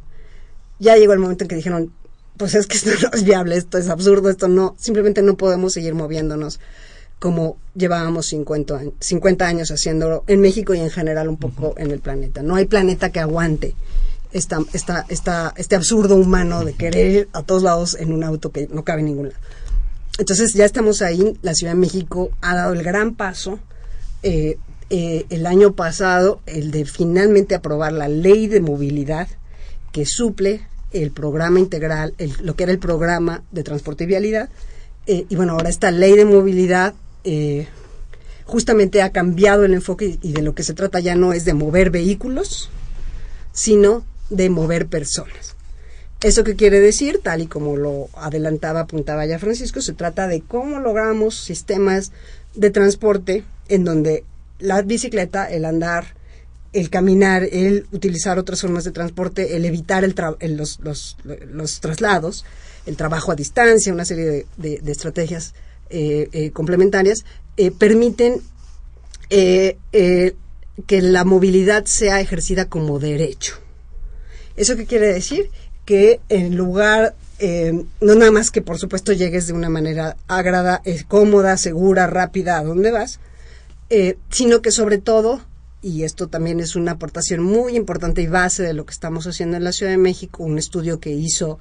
Ya 0.80 0.96
llegó 0.96 1.14
el 1.14 1.20
momento 1.20 1.44
en 1.44 1.50
que 1.50 1.56
dijeron, 1.56 1.92
pues 2.38 2.56
es 2.56 2.68
que 2.68 2.78
esto 2.78 2.92
no 3.02 3.10
es 3.14 3.24
viable, 3.24 3.58
esto 3.58 3.78
es 3.78 3.90
absurdo, 3.90 4.30
esto 4.30 4.48
no, 4.48 4.76
simplemente 4.80 5.22
no 5.22 5.36
podemos 5.36 5.74
seguir 5.74 5.94
moviéndonos 5.94 6.60
como 7.20 7.58
llevábamos 7.76 8.28
50, 8.28 8.82
50 9.00 9.48
años 9.48 9.72
haciéndolo 9.72 10.24
en 10.28 10.42
México 10.42 10.74
y 10.74 10.80
en 10.80 10.90
general 10.90 11.28
un 11.28 11.38
poco 11.38 11.74
en 11.78 11.92
el 11.92 12.00
planeta. 12.00 12.44
No 12.44 12.56
hay 12.56 12.66
planeta 12.66 13.12
que 13.12 13.20
aguante 13.20 13.76
esta, 14.32 14.60
esta, 14.74 15.06
esta, 15.10 15.54
este 15.58 15.76
absurdo 15.76 16.16
humano 16.16 16.64
de 16.64 16.74
querer 16.74 17.12
ir 17.12 17.30
a 17.34 17.44
todos 17.44 17.64
lados 17.64 17.98
en 18.00 18.14
un 18.14 18.24
auto 18.24 18.52
que 18.52 18.68
no 18.68 18.84
cabe 18.84 19.02
en 19.02 19.08
ningún 19.08 19.30
lado. 19.30 19.40
Entonces 20.18 20.54
ya 20.54 20.66
estamos 20.66 21.02
ahí, 21.02 21.38
la 21.42 21.54
Ciudad 21.54 21.74
de 21.74 21.80
México 21.80 22.32
ha 22.42 22.56
dado 22.56 22.74
el 22.74 22.84
gran 22.84 23.16
paso 23.16 23.60
eh, 24.24 24.58
eh, 24.90 25.26
el 25.30 25.46
año 25.46 25.74
pasado, 25.74 26.42
el 26.46 26.72
de 26.72 26.86
finalmente 26.86 27.54
aprobar 27.54 27.92
la 27.92 28.08
ley 28.08 28.48
de 28.48 28.62
movilidad 28.62 29.28
que 29.92 30.06
suple 30.06 30.68
el 30.92 31.12
programa 31.12 31.60
integral, 31.60 32.14
lo 32.42 32.56
que 32.56 32.64
era 32.64 32.72
el 32.72 32.80
programa 32.80 33.44
de 33.52 33.64
transporte 33.64 34.06
y 34.06 34.08
vialidad. 34.08 34.50
Eh, 35.06 35.26
y 35.28 35.36
bueno, 35.36 35.54
ahora 35.54 35.70
esta 35.70 35.92
ley 35.92 36.16
de 36.16 36.26
movilidad 36.26 36.94
justamente 38.46 39.02
ha 39.02 39.12
cambiado 39.12 39.66
el 39.66 39.74
enfoque 39.74 40.18
y 40.22 40.32
de 40.32 40.42
lo 40.44 40.56
que 40.56 40.64
se 40.64 40.74
trata 40.74 41.00
ya 41.00 41.16
no 41.16 41.34
es 41.34 41.44
de 41.46 41.54
mover 41.54 41.90
vehículos, 41.90 42.70
sino 43.52 44.06
de 44.30 44.50
mover 44.50 44.88
personas. 44.88 45.56
¿Eso 46.26 46.44
qué 46.44 46.56
quiere 46.56 46.80
decir? 46.80 47.20
Tal 47.22 47.44
y 47.44 47.46
como 47.46 47.78
lo 47.78 48.10
adelantaba, 48.16 48.80
apuntaba 48.80 49.28
ya 49.28 49.38
Francisco, 49.38 49.80
se 49.80 49.94
trata 49.94 50.28
de 50.28 50.42
cómo 50.42 50.80
logramos 50.80 51.36
sistemas 51.36 52.12
de 52.56 52.72
transporte 52.72 53.44
en 53.70 53.84
donde 53.84 54.24
la 54.58 54.82
bicicleta, 54.82 55.46
el 55.46 55.66
andar, 55.66 56.16
el 56.74 56.90
caminar, 56.90 57.44
el 57.44 57.86
utilizar 57.92 58.40
otras 58.40 58.62
formas 58.62 58.86
de 58.86 58.92
transporte, 58.92 59.56
el 59.56 59.66
evitar 59.66 60.04
el 60.04 60.16
los, 60.58 60.80
los, 60.80 61.16
los, 61.24 61.80
traslados, 61.80 62.44
el 62.88 62.98
trabajo 62.98 63.32
a 63.32 63.36
distancia, 63.36 63.94
una 63.94 64.04
serie 64.04 64.48
de, 64.58 64.80
de, 64.82 64.92
estrategias 64.92 65.54
eh, 65.92 66.28
eh, 66.32 66.50
complementarias, 66.50 67.24
eh, 67.56 67.70
permiten 67.70 68.42
que 69.30 71.02
la 71.04 71.24
movilidad 71.24 71.86
sea 71.86 72.20
ejercida 72.20 72.68
como 72.68 72.98
derecho. 72.98 73.60
¿Eso 74.58 74.78
qué 74.78 74.86
quiere 74.86 75.08
decir? 75.14 75.52
Que 75.86 76.20
en 76.30 76.58
lugar, 76.58 77.16
eh, 77.40 77.86
no 78.02 78.16
nada 78.16 78.32
más 78.32 78.52
que 78.52 78.62
por 78.62 78.80
supuesto 78.80 79.14
llegues 79.14 79.48
de 79.48 79.54
una 79.54 79.70
manera 79.70 80.18
agrada, 80.28 80.82
eh, 80.86 81.04
cómoda, 81.08 81.58
segura, 81.58 82.08
rápida 82.08 82.58
a 82.58 82.64
donde 82.64 82.92
vas, 82.92 83.20
eh, 83.90 84.18
sino 84.30 84.62
que 84.62 84.72
sobre 84.72 84.98
todo, 84.98 85.42
y 85.82 86.04
esto 86.04 86.28
también 86.28 86.60
es 86.60 86.76
una 86.76 86.94
aportación 86.94 87.44
muy 87.44 87.76
importante 87.76 88.24
y 88.24 88.28
base 88.28 88.64
de 88.64 88.74
lo 88.74 88.86
que 88.86 88.94
estamos 88.94 89.28
haciendo 89.28 89.58
en 89.58 89.64
la 89.64 89.72
Ciudad 89.72 89.92
de 89.92 89.98
México, 89.98 90.44
un 90.44 90.58
estudio 90.58 91.00
que 91.00 91.12
hizo 91.12 91.60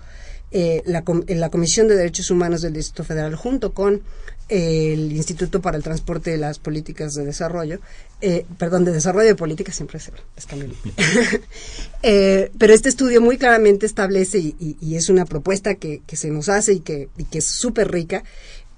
la, 0.55 1.03
la 1.29 1.51
Comisión 1.51 1.89
de 1.89 1.97
Derechos 1.97 2.31
Humanos 2.31 2.63
del 2.63 2.75
Distrito 2.75 3.03
Federal 3.03 3.35
junto 3.35 3.73
con 3.73 4.03
el 4.49 5.13
Instituto 5.13 5.61
para 5.63 5.77
el 5.77 5.83
Transporte 5.83 6.31
de 6.31 6.37
las 6.37 6.59
Políticas 6.59 7.15
de 7.15 7.25
Desarrollo, 7.25 7.81
eh, 8.21 8.45
perdón, 8.59 8.85
de 8.85 8.93
Desarrollo 8.93 9.29
de 9.29 9.35
Políticas, 9.35 9.77
siempre 9.77 9.99
es, 9.99 10.11
es 10.37 10.47
eh, 12.03 12.51
pero 12.59 12.75
este 12.75 12.89
estudio 12.89 13.21
muy 13.21 13.39
claramente 13.39 13.87
establece, 13.87 14.39
y, 14.39 14.95
es 14.95 15.09
una 15.09 15.25
propuesta 15.25 15.75
que, 15.77 16.03
se 16.13 16.31
nos 16.31 16.49
hace 16.49 16.75
y 16.75 16.81
que, 16.81 17.09
que 17.31 17.39
es 17.39 17.47
súper 17.47 17.91
rica, 17.91 18.23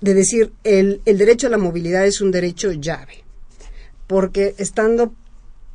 de 0.01 0.15
decir, 0.15 0.53
el, 0.63 1.01
el, 1.05 1.19
derecho 1.19 1.49
a 1.49 1.51
la 1.51 1.59
movilidad 1.59 2.07
es 2.07 2.21
un 2.21 2.31
derecho 2.31 2.73
llave, 2.73 3.25
porque 4.07 4.55
estando 4.59 5.15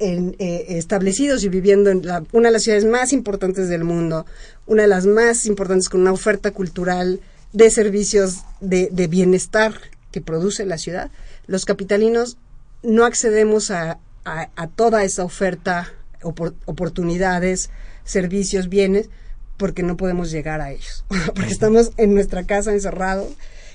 en, 0.02 0.36
eh, 0.40 0.66
establecidos 0.70 1.44
y 1.44 1.50
viviendo 1.50 1.90
en 1.90 2.02
una 2.32 2.50
de 2.50 2.52
las 2.52 2.64
ciudades 2.64 2.86
más 2.86 3.14
importantes 3.14 3.70
del 3.70 3.84
mundo, 3.84 4.26
una 4.66 4.82
de 4.82 4.88
las 4.88 5.06
más 5.06 5.46
importantes 5.46 5.88
con 5.88 6.02
una 6.02 6.12
oferta 6.12 6.52
cultural, 6.52 7.22
de 7.54 7.70
servicios 7.70 8.44
de, 8.62 8.90
bienestar 9.08 9.74
que 10.12 10.22
produce 10.22 10.66
la 10.66 10.78
ciudad, 10.78 11.12
los 11.48 11.66
capitalinos 11.66 12.38
no 12.82 13.06
accedemos 13.06 13.72
a, 13.72 14.00
a, 14.24 14.68
toda 14.68 15.04
esa 15.04 15.24
oferta, 15.24 15.94
oportunidades, 16.22 17.70
servicios, 18.06 18.70
bienes, 18.70 19.10
porque 19.58 19.84
no 19.84 19.98
podemos 19.98 20.32
llegar 20.32 20.62
a 20.62 20.72
ellos, 20.72 21.06
porque 21.36 21.52
estamos 21.52 21.92
en 21.98 22.14
nuestra 22.14 22.46
casa 22.46 22.72
encerrados 22.72 23.28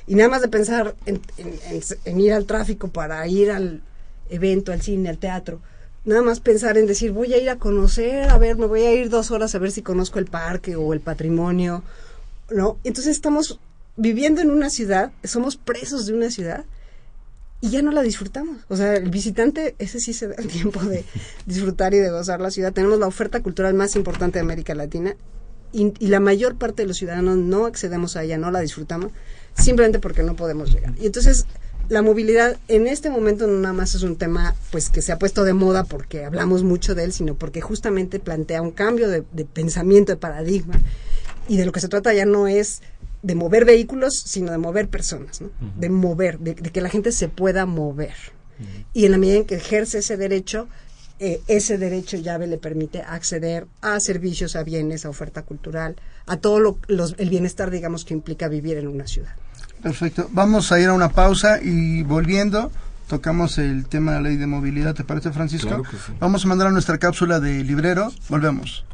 y 0.06 0.14
nada 0.14 0.30
más 0.30 0.42
de 0.42 0.48
pensar 0.48 0.94
en, 1.04 1.20
en, 2.04 2.20
ir 2.20 2.32
al 2.32 2.46
tráfico 2.46 2.88
para 2.88 3.26
ir 3.26 3.50
al 3.50 3.82
evento, 4.30 4.72
al 4.72 4.80
cine, 4.80 5.08
al 5.08 5.18
teatro, 5.18 5.60
nada 6.06 6.22
más 6.22 6.40
pensar 6.40 6.78
en 6.78 6.86
decir 6.86 7.12
voy 7.12 7.34
a 7.34 7.38
ir 7.38 7.50
a 7.50 7.56
conocer, 7.56 8.30
a 8.30 8.38
ver, 8.38 8.56
me 8.56 8.66
voy 8.66 8.82
a 8.82 8.94
ir 8.94 9.10
dos 9.10 9.30
horas 9.30 9.54
a 9.54 9.58
ver 9.58 9.72
si 9.72 9.82
conozco 9.82 10.18
el 10.18 10.26
parque 10.26 10.76
o 10.76 10.92
el 10.94 11.00
patrimonio, 11.00 11.82
¿no? 12.50 12.78
Entonces 12.84 13.16
estamos 13.16 13.58
viviendo 13.96 14.40
en 14.40 14.50
una 14.50 14.70
ciudad, 14.70 15.12
somos 15.24 15.56
presos 15.56 16.06
de 16.06 16.14
una 16.14 16.30
ciudad 16.30 16.64
y 17.60 17.70
ya 17.70 17.82
no 17.82 17.90
la 17.90 18.02
disfrutamos. 18.02 18.58
O 18.68 18.76
sea, 18.76 18.94
el 18.94 19.10
visitante, 19.10 19.74
ese 19.78 19.98
sí 19.98 20.12
se 20.12 20.28
da 20.28 20.34
el 20.36 20.46
tiempo 20.46 20.80
de 20.84 21.04
disfrutar 21.46 21.92
y 21.94 21.98
de 21.98 22.10
gozar 22.10 22.40
la 22.40 22.50
ciudad. 22.50 22.72
Tenemos 22.72 22.98
la 22.98 23.06
oferta 23.06 23.42
cultural 23.42 23.74
más 23.74 23.96
importante 23.96 24.38
de 24.38 24.44
América 24.44 24.74
Latina 24.74 25.16
y, 25.72 25.92
la 26.06 26.20
mayor 26.20 26.56
parte 26.56 26.82
de 26.82 26.88
los 26.88 26.96
ciudadanos 26.96 27.36
no 27.36 27.66
accedemos 27.66 28.16
a 28.16 28.22
ella, 28.22 28.38
no 28.38 28.50
la 28.50 28.60
disfrutamos, 28.60 29.10
simplemente 29.54 29.98
porque 29.98 30.22
no 30.22 30.36
podemos 30.36 30.72
llegar. 30.72 30.94
Y 30.98 31.06
entonces 31.06 31.46
la 31.88 32.02
movilidad 32.02 32.58
en 32.68 32.86
este 32.86 33.10
momento 33.10 33.46
no 33.46 33.58
nada 33.58 33.74
más 33.74 33.94
es 33.94 34.02
un 34.02 34.16
tema 34.16 34.54
pues 34.70 34.90
que 34.90 35.02
se 35.02 35.12
ha 35.12 35.18
puesto 35.18 35.44
de 35.44 35.52
moda 35.52 35.84
porque 35.84 36.24
hablamos 36.24 36.62
mucho 36.62 36.94
de 36.94 37.04
él, 37.04 37.12
sino 37.12 37.34
porque 37.34 37.60
justamente 37.60 38.18
plantea 38.18 38.62
un 38.62 38.72
cambio 38.72 39.08
de, 39.08 39.24
de 39.32 39.44
pensamiento, 39.44 40.12
de 40.12 40.16
paradigma. 40.16 40.80
Y 41.48 41.58
de 41.58 41.64
lo 41.64 41.72
que 41.72 41.80
se 41.80 41.88
trata 41.88 42.12
ya 42.12 42.26
no 42.26 42.48
es 42.48 42.82
de 43.26 43.34
mover 43.34 43.64
vehículos, 43.64 44.14
sino 44.24 44.52
de 44.52 44.58
mover 44.58 44.88
personas, 44.88 45.40
¿no? 45.40 45.50
De 45.76 45.88
mover, 45.88 46.38
de, 46.38 46.54
que 46.54 46.80
la 46.80 46.88
gente 46.88 47.10
se 47.10 47.28
pueda 47.28 47.66
mover. 47.66 48.14
Y 48.92 49.04
en 49.04 49.10
la 49.10 49.18
medida 49.18 49.36
en 49.36 49.44
que 49.44 49.56
ejerce 49.56 49.98
ese 49.98 50.16
derecho, 50.16 50.68
eh, 51.18 51.40
ese 51.46 51.76
derecho 51.76 52.16
llave 52.16 52.46
le 52.46 52.56
permite 52.56 53.02
acceder 53.02 53.66
a 53.80 53.98
servicios, 54.00 54.54
a 54.54 54.62
bienes, 54.62 55.04
a 55.04 55.10
oferta 55.10 55.42
cultural, 55.42 55.96
a 56.26 56.38
todo 56.38 56.60
lo, 56.60 56.78
el 56.88 57.28
bienestar, 57.28 57.70
digamos, 57.70 58.04
que 58.04 58.14
implica 58.14 58.48
vivir 58.48 58.78
en 58.78 58.86
una 58.86 59.06
ciudad. 59.08 59.34
Perfecto. 59.82 60.28
Vamos 60.32 60.72
a 60.72 60.80
ir 60.80 60.88
a 60.88 60.92
una 60.92 61.10
pausa 61.10 61.60
y 61.62 62.02
volviendo 62.02 62.70
tocamos 63.08 63.58
el 63.58 63.86
tema 63.86 64.12
de 64.12 64.16
la 64.18 64.28
ley 64.28 64.36
de 64.36 64.46
movilidad. 64.46 64.94
¿Te 64.94 65.04
parece, 65.04 65.30
Francisco? 65.30 65.82
Vamos 66.18 66.44
a 66.44 66.48
mandar 66.48 66.68
a 66.68 66.70
nuestra 66.70 66.98
cápsula 66.98 67.40
de 67.40 67.62
librero. 67.62 68.12
Volvemos. 68.28 68.84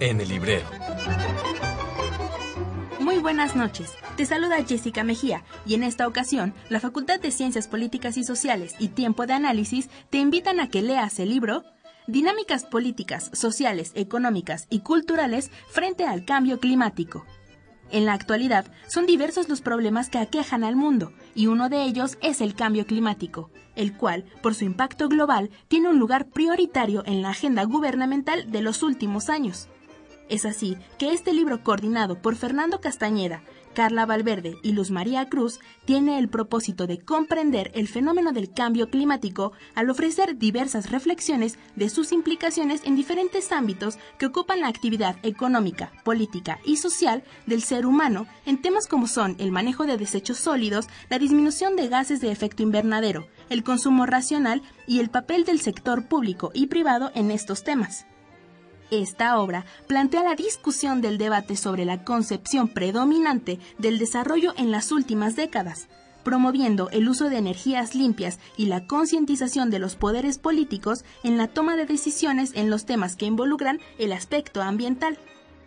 en 0.00 0.20
el 0.20 0.28
librero. 0.28 0.83
Buenas 3.24 3.56
noches. 3.56 3.94
Te 4.18 4.26
saluda 4.26 4.62
Jessica 4.64 5.02
Mejía 5.02 5.44
y 5.64 5.72
en 5.72 5.82
esta 5.82 6.06
ocasión 6.06 6.52
la 6.68 6.78
Facultad 6.78 7.18
de 7.20 7.30
Ciencias 7.30 7.68
Políticas 7.68 8.18
y 8.18 8.22
Sociales 8.22 8.74
y 8.78 8.88
Tiempo 8.88 9.24
de 9.24 9.32
Análisis 9.32 9.88
te 10.10 10.18
invitan 10.18 10.60
a 10.60 10.68
que 10.68 10.82
leas 10.82 11.18
el 11.18 11.30
libro 11.30 11.64
Dinámicas 12.06 12.66
políticas, 12.66 13.30
sociales, 13.32 13.92
económicas 13.94 14.66
y 14.68 14.80
culturales 14.80 15.50
frente 15.70 16.04
al 16.04 16.26
cambio 16.26 16.60
climático. 16.60 17.24
En 17.90 18.04
la 18.04 18.12
actualidad 18.12 18.66
son 18.88 19.06
diversos 19.06 19.48
los 19.48 19.62
problemas 19.62 20.10
que 20.10 20.18
aquejan 20.18 20.62
al 20.62 20.76
mundo 20.76 21.14
y 21.34 21.46
uno 21.46 21.70
de 21.70 21.82
ellos 21.84 22.18
es 22.20 22.42
el 22.42 22.54
cambio 22.54 22.84
climático, 22.84 23.50
el 23.74 23.96
cual, 23.96 24.26
por 24.42 24.54
su 24.54 24.66
impacto 24.66 25.08
global, 25.08 25.48
tiene 25.68 25.88
un 25.88 25.98
lugar 25.98 26.26
prioritario 26.28 27.02
en 27.06 27.22
la 27.22 27.30
agenda 27.30 27.64
gubernamental 27.64 28.52
de 28.52 28.60
los 28.60 28.82
últimos 28.82 29.30
años. 29.30 29.70
Es 30.28 30.46
así 30.46 30.76
que 30.98 31.12
este 31.12 31.32
libro 31.32 31.62
coordinado 31.62 32.20
por 32.20 32.36
Fernando 32.36 32.80
Castañeda, 32.80 33.42
Carla 33.74 34.06
Valverde 34.06 34.56
y 34.62 34.72
Luz 34.72 34.90
María 34.90 35.28
Cruz 35.28 35.60
tiene 35.84 36.18
el 36.18 36.28
propósito 36.28 36.86
de 36.86 37.00
comprender 37.00 37.70
el 37.74 37.88
fenómeno 37.88 38.32
del 38.32 38.52
cambio 38.52 38.88
climático 38.88 39.52
al 39.74 39.90
ofrecer 39.90 40.38
diversas 40.38 40.90
reflexiones 40.90 41.58
de 41.76 41.90
sus 41.90 42.12
implicaciones 42.12 42.82
en 42.84 42.96
diferentes 42.96 43.52
ámbitos 43.52 43.98
que 44.18 44.26
ocupan 44.26 44.60
la 44.60 44.68
actividad 44.68 45.16
económica, 45.22 45.92
política 46.04 46.60
y 46.64 46.76
social 46.76 47.24
del 47.46 47.62
ser 47.62 47.84
humano 47.84 48.26
en 48.46 48.62
temas 48.62 48.86
como 48.86 49.08
son 49.08 49.36
el 49.38 49.52
manejo 49.52 49.84
de 49.84 49.98
desechos 49.98 50.38
sólidos, 50.38 50.88
la 51.10 51.18
disminución 51.18 51.76
de 51.76 51.88
gases 51.88 52.20
de 52.20 52.30
efecto 52.30 52.62
invernadero, 52.62 53.26
el 53.50 53.64
consumo 53.64 54.06
racional 54.06 54.62
y 54.86 55.00
el 55.00 55.10
papel 55.10 55.44
del 55.44 55.60
sector 55.60 56.06
público 56.08 56.50
y 56.54 56.68
privado 56.68 57.10
en 57.14 57.30
estos 57.30 57.64
temas. 57.64 58.06
Esta 59.02 59.40
obra 59.40 59.64
plantea 59.88 60.22
la 60.22 60.36
discusión 60.36 61.00
del 61.00 61.18
debate 61.18 61.56
sobre 61.56 61.84
la 61.84 62.04
concepción 62.04 62.68
predominante 62.68 63.58
del 63.76 63.98
desarrollo 63.98 64.54
en 64.56 64.70
las 64.70 64.92
últimas 64.92 65.34
décadas, 65.34 65.88
promoviendo 66.22 66.88
el 66.90 67.08
uso 67.08 67.28
de 67.28 67.38
energías 67.38 67.96
limpias 67.96 68.38
y 68.56 68.66
la 68.66 68.86
concientización 68.86 69.68
de 69.70 69.80
los 69.80 69.96
poderes 69.96 70.38
políticos 70.38 71.04
en 71.24 71.36
la 71.38 71.48
toma 71.48 71.74
de 71.74 71.86
decisiones 71.86 72.52
en 72.54 72.70
los 72.70 72.86
temas 72.86 73.16
que 73.16 73.26
involucran 73.26 73.80
el 73.98 74.12
aspecto 74.12 74.62
ambiental. 74.62 75.18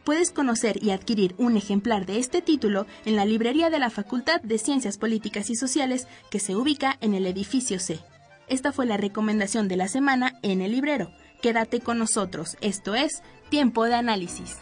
Puedes 0.06 0.32
conocer 0.32 0.82
y 0.82 0.92
adquirir 0.92 1.36
un 1.38 1.58
ejemplar 1.58 2.06
de 2.06 2.20
este 2.20 2.42
título 2.42 2.86
en 3.04 3.18
la 3.18 3.26
librería 3.26 3.70
de 3.70 3.80
la 3.80 3.90
Facultad 3.90 4.40
de 4.40 4.58
Ciencias 4.58 4.98
Políticas 4.98 5.50
y 5.50 5.56
Sociales 5.56 6.08
que 6.32 6.40
se 6.40 6.56
ubica 6.56 6.98
en 7.02 7.13
el 7.13 7.26
edificio 7.26 7.78
C. 7.78 8.00
Esta 8.48 8.72
fue 8.72 8.86
la 8.86 8.96
recomendación 8.96 9.68
de 9.68 9.76
la 9.76 9.90
semana 9.90 10.40
en 10.44 10.62
el 10.62 10.72
librero. 10.72 11.12
Quédate 11.41 11.82
con 11.82 12.00
nosotros, 12.00 12.58
esto 12.62 12.95
es 12.95 13.21
Tiempo 13.50 13.86
de 13.86 13.95
Análisis. 13.95 14.58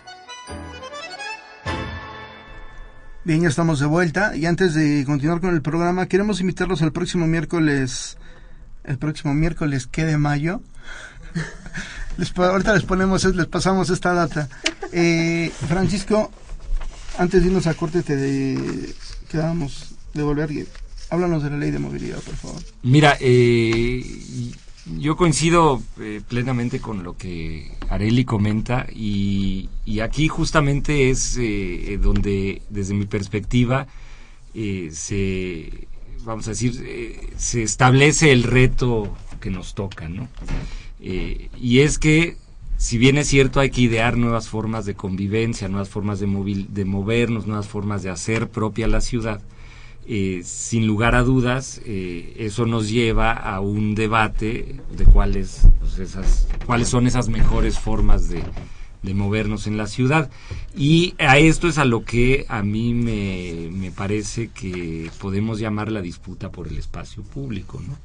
Bien, 3.23 3.41
ya 3.41 3.47
estamos 3.47 3.79
de 3.79 3.85
vuelta 3.85 4.35
y 4.35 4.45
antes 4.45 4.73
de 4.73 5.03
continuar 5.05 5.41
con 5.41 5.55
el 5.55 5.61
programa, 5.61 6.07
queremos 6.07 6.41
invitarlos 6.41 6.81
al 6.81 6.91
próximo 6.91 7.27
miércoles, 7.27 8.17
el 8.83 8.97
próximo 8.97 9.33
miércoles, 9.33 9.87
¿qué 9.87 10.05
de 10.05 10.17
mayo? 10.17 10.61
les, 12.17 12.37
ahorita 12.37 12.73
les 12.73 12.83
ponemos, 12.83 13.23
les 13.23 13.47
pasamos 13.47 13.89
esta 13.89 14.13
data. 14.13 14.49
Eh, 14.91 15.51
Francisco, 15.67 16.29
antes 17.17 17.41
de 17.41 17.47
irnos 17.47 17.67
a 17.67 17.73
corte, 17.73 18.03
te 18.03 18.93
quedábamos 19.29 19.95
de 20.13 20.21
volver. 20.21 20.67
Háblanos 21.09 21.43
de 21.43 21.49
la 21.51 21.57
ley 21.57 21.71
de 21.71 21.79
movilidad, 21.79 22.19
por 22.19 22.35
favor. 22.35 22.61
Mira, 22.83 23.17
eh, 23.19 24.03
yo 24.85 25.15
coincido 25.15 25.81
eh, 25.99 26.21
plenamente 26.27 26.79
con 26.79 27.03
lo 27.03 27.17
que 27.17 27.71
Areli 27.89 28.23
comenta 28.23 28.85
y, 28.93 29.69
aquí 30.01 30.27
justamente 30.27 31.09
es 31.09 31.37
eh, 31.39 31.97
donde, 32.01 32.61
desde 32.69 32.93
mi 32.93 33.05
perspectiva, 33.05 33.87
eh, 34.53 34.89
se, 34.91 35.87
vamos 36.23 36.47
a 36.47 36.51
decir, 36.51 37.25
se 37.37 37.63
establece 37.63 38.31
el 38.31 38.43
reto 38.43 39.15
que 39.39 39.49
nos 39.49 39.73
toca, 39.73 40.07
¿no? 40.07 40.27
y 40.99 41.79
es 41.79 41.99
que, 41.99 42.37
si 42.77 42.97
bien 42.97 43.17
es 43.17 43.27
cierto, 43.27 43.59
hay 43.59 43.69
que 43.69 43.81
idear 43.81 44.17
nuevas 44.17 44.49
formas 44.49 44.85
de 44.85 44.95
convivencia, 44.95 45.67
nuevas 45.67 45.89
formas 45.89 46.19
de, 46.19 46.65
de 46.67 46.85
movernos, 46.85 47.45
nuevas 47.45 47.67
formas 47.67 48.01
de 48.01 48.09
hacer 48.09 48.49
propia 48.49 48.87
la 48.87 49.01
ciudad, 49.01 49.41
eh, 50.07 50.41
sin 50.43 50.87
lugar 50.87 51.15
a 51.15 51.23
dudas, 51.23 51.81
eh, 51.85 52.35
eso 52.37 52.65
nos 52.65 52.89
lleva 52.89 53.31
a 53.31 53.59
un 53.59 53.95
debate 53.95 54.79
de 54.95 55.05
cuáles, 55.05 55.67
pues 55.79 55.99
esas, 55.99 56.47
cuáles 56.65 56.89
son 56.89 57.07
esas 57.07 57.29
mejores 57.29 57.79
formas 57.79 58.29
de, 58.29 58.43
movernos 59.13 59.67
en 59.67 59.77
la 59.77 59.85
ciudad. 59.85 60.31
Y 60.75 61.13
a 61.19 61.37
esto 61.37 61.67
es 61.67 61.77
a 61.77 61.85
lo 61.85 62.03
que 62.03 62.45
a 62.49 62.63
mí 62.63 62.95
me, 62.95 63.69
me 63.71 63.91
parece 63.91 64.47
que 64.47 65.11
podemos 65.19 65.59
llamar 65.59 65.91
la 65.91 66.01
disputa 66.01 66.51
por 66.51 66.67
el 66.67 66.79
espacio 66.79 67.21
público. 67.21 67.79
¿no? 67.87 67.95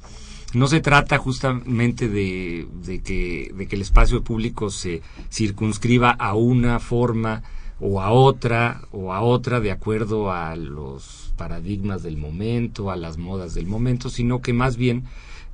no 0.53 0.67
se 0.67 0.81
trata 0.81 1.17
justamente 1.17 2.09
de, 2.09 2.67
de, 2.83 3.01
que, 3.01 3.51
de 3.55 3.67
que 3.67 3.75
el 3.75 3.81
espacio 3.81 4.23
público 4.23 4.69
se 4.69 5.01
circunscriba 5.31 6.11
a 6.11 6.35
una 6.35 6.79
forma 6.79 7.43
o 7.79 8.01
a 8.01 8.11
otra 8.11 8.81
o 8.91 9.13
a 9.13 9.21
otra 9.21 9.59
de 9.59 9.71
acuerdo 9.71 10.31
a 10.31 10.55
paradigmas 11.31 12.03
del 12.03 12.17
momento, 12.17 12.91
a 12.91 12.95
las 12.95 13.17
modas 13.17 13.53
del 13.53 13.65
momento, 13.65 14.09
sino 14.09 14.41
que 14.41 14.53
más 14.53 14.77
bien 14.77 15.05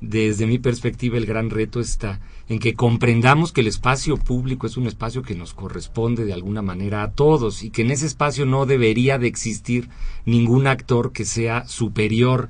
desde 0.01 0.45
mi 0.45 0.59
perspectiva 0.59 1.17
el 1.17 1.25
gran 1.25 1.49
reto 1.49 1.79
está 1.79 2.19
en 2.49 2.59
que 2.59 2.75
comprendamos 2.75 3.51
que 3.51 3.61
el 3.61 3.67
espacio 3.67 4.17
público 4.17 4.67
es 4.67 4.77
un 4.77 4.87
espacio 4.87 5.23
que 5.23 5.35
nos 5.35 5.53
corresponde 5.53 6.25
de 6.25 6.33
alguna 6.33 6.61
manera 6.61 7.03
a 7.03 7.11
todos 7.11 7.63
y 7.63 7.71
que 7.71 7.81
en 7.81 7.91
ese 7.91 8.05
espacio 8.05 8.45
no 8.45 8.65
debería 8.65 9.17
de 9.17 9.27
existir 9.27 9.89
ningún 10.25 10.67
actor 10.67 11.11
que 11.11 11.25
sea 11.25 11.67
superior 11.67 12.49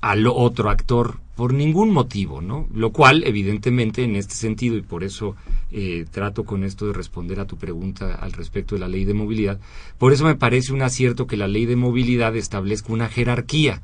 al 0.00 0.26
otro 0.26 0.70
actor 0.70 1.20
por 1.36 1.52
ningún 1.52 1.92
motivo, 1.92 2.40
¿no? 2.40 2.66
Lo 2.74 2.90
cual, 2.90 3.22
evidentemente, 3.24 4.02
en 4.02 4.16
este 4.16 4.34
sentido, 4.34 4.76
y 4.76 4.82
por 4.82 5.04
eso 5.04 5.36
eh, 5.70 6.06
trato 6.10 6.44
con 6.44 6.64
esto 6.64 6.86
de 6.86 6.94
responder 6.94 7.38
a 7.40 7.46
tu 7.46 7.58
pregunta 7.58 8.14
al 8.14 8.32
respecto 8.32 8.74
de 8.74 8.80
la 8.80 8.88
ley 8.88 9.04
de 9.04 9.12
movilidad, 9.12 9.60
por 9.98 10.14
eso 10.14 10.24
me 10.24 10.34
parece 10.34 10.72
un 10.72 10.80
acierto 10.80 11.26
que 11.26 11.36
la 11.36 11.46
ley 11.46 11.66
de 11.66 11.76
movilidad 11.76 12.34
establezca 12.34 12.92
una 12.92 13.08
jerarquía. 13.08 13.82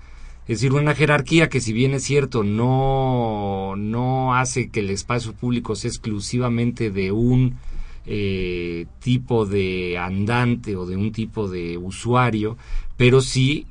Es 0.48 0.60
decir, 0.60 0.72
una 0.72 0.94
jerarquía 0.94 1.48
que 1.48 1.60
si 1.60 1.72
bien 1.72 1.92
es 1.94 2.02
cierto 2.02 2.42
no, 2.42 3.74
no 3.76 4.34
hace 4.34 4.70
que 4.70 4.80
el 4.80 4.90
espacio 4.90 5.34
público 5.34 5.76
sea 5.76 5.88
exclusivamente 5.88 6.90
de 6.90 7.12
un 7.12 7.58
eh, 8.06 8.86
tipo 8.98 9.46
de 9.46 9.98
andante 9.98 10.74
o 10.74 10.86
de 10.86 10.96
un 10.96 11.12
tipo 11.12 11.48
de 11.48 11.78
usuario, 11.78 12.56
pero 12.96 13.20
sí 13.20 13.66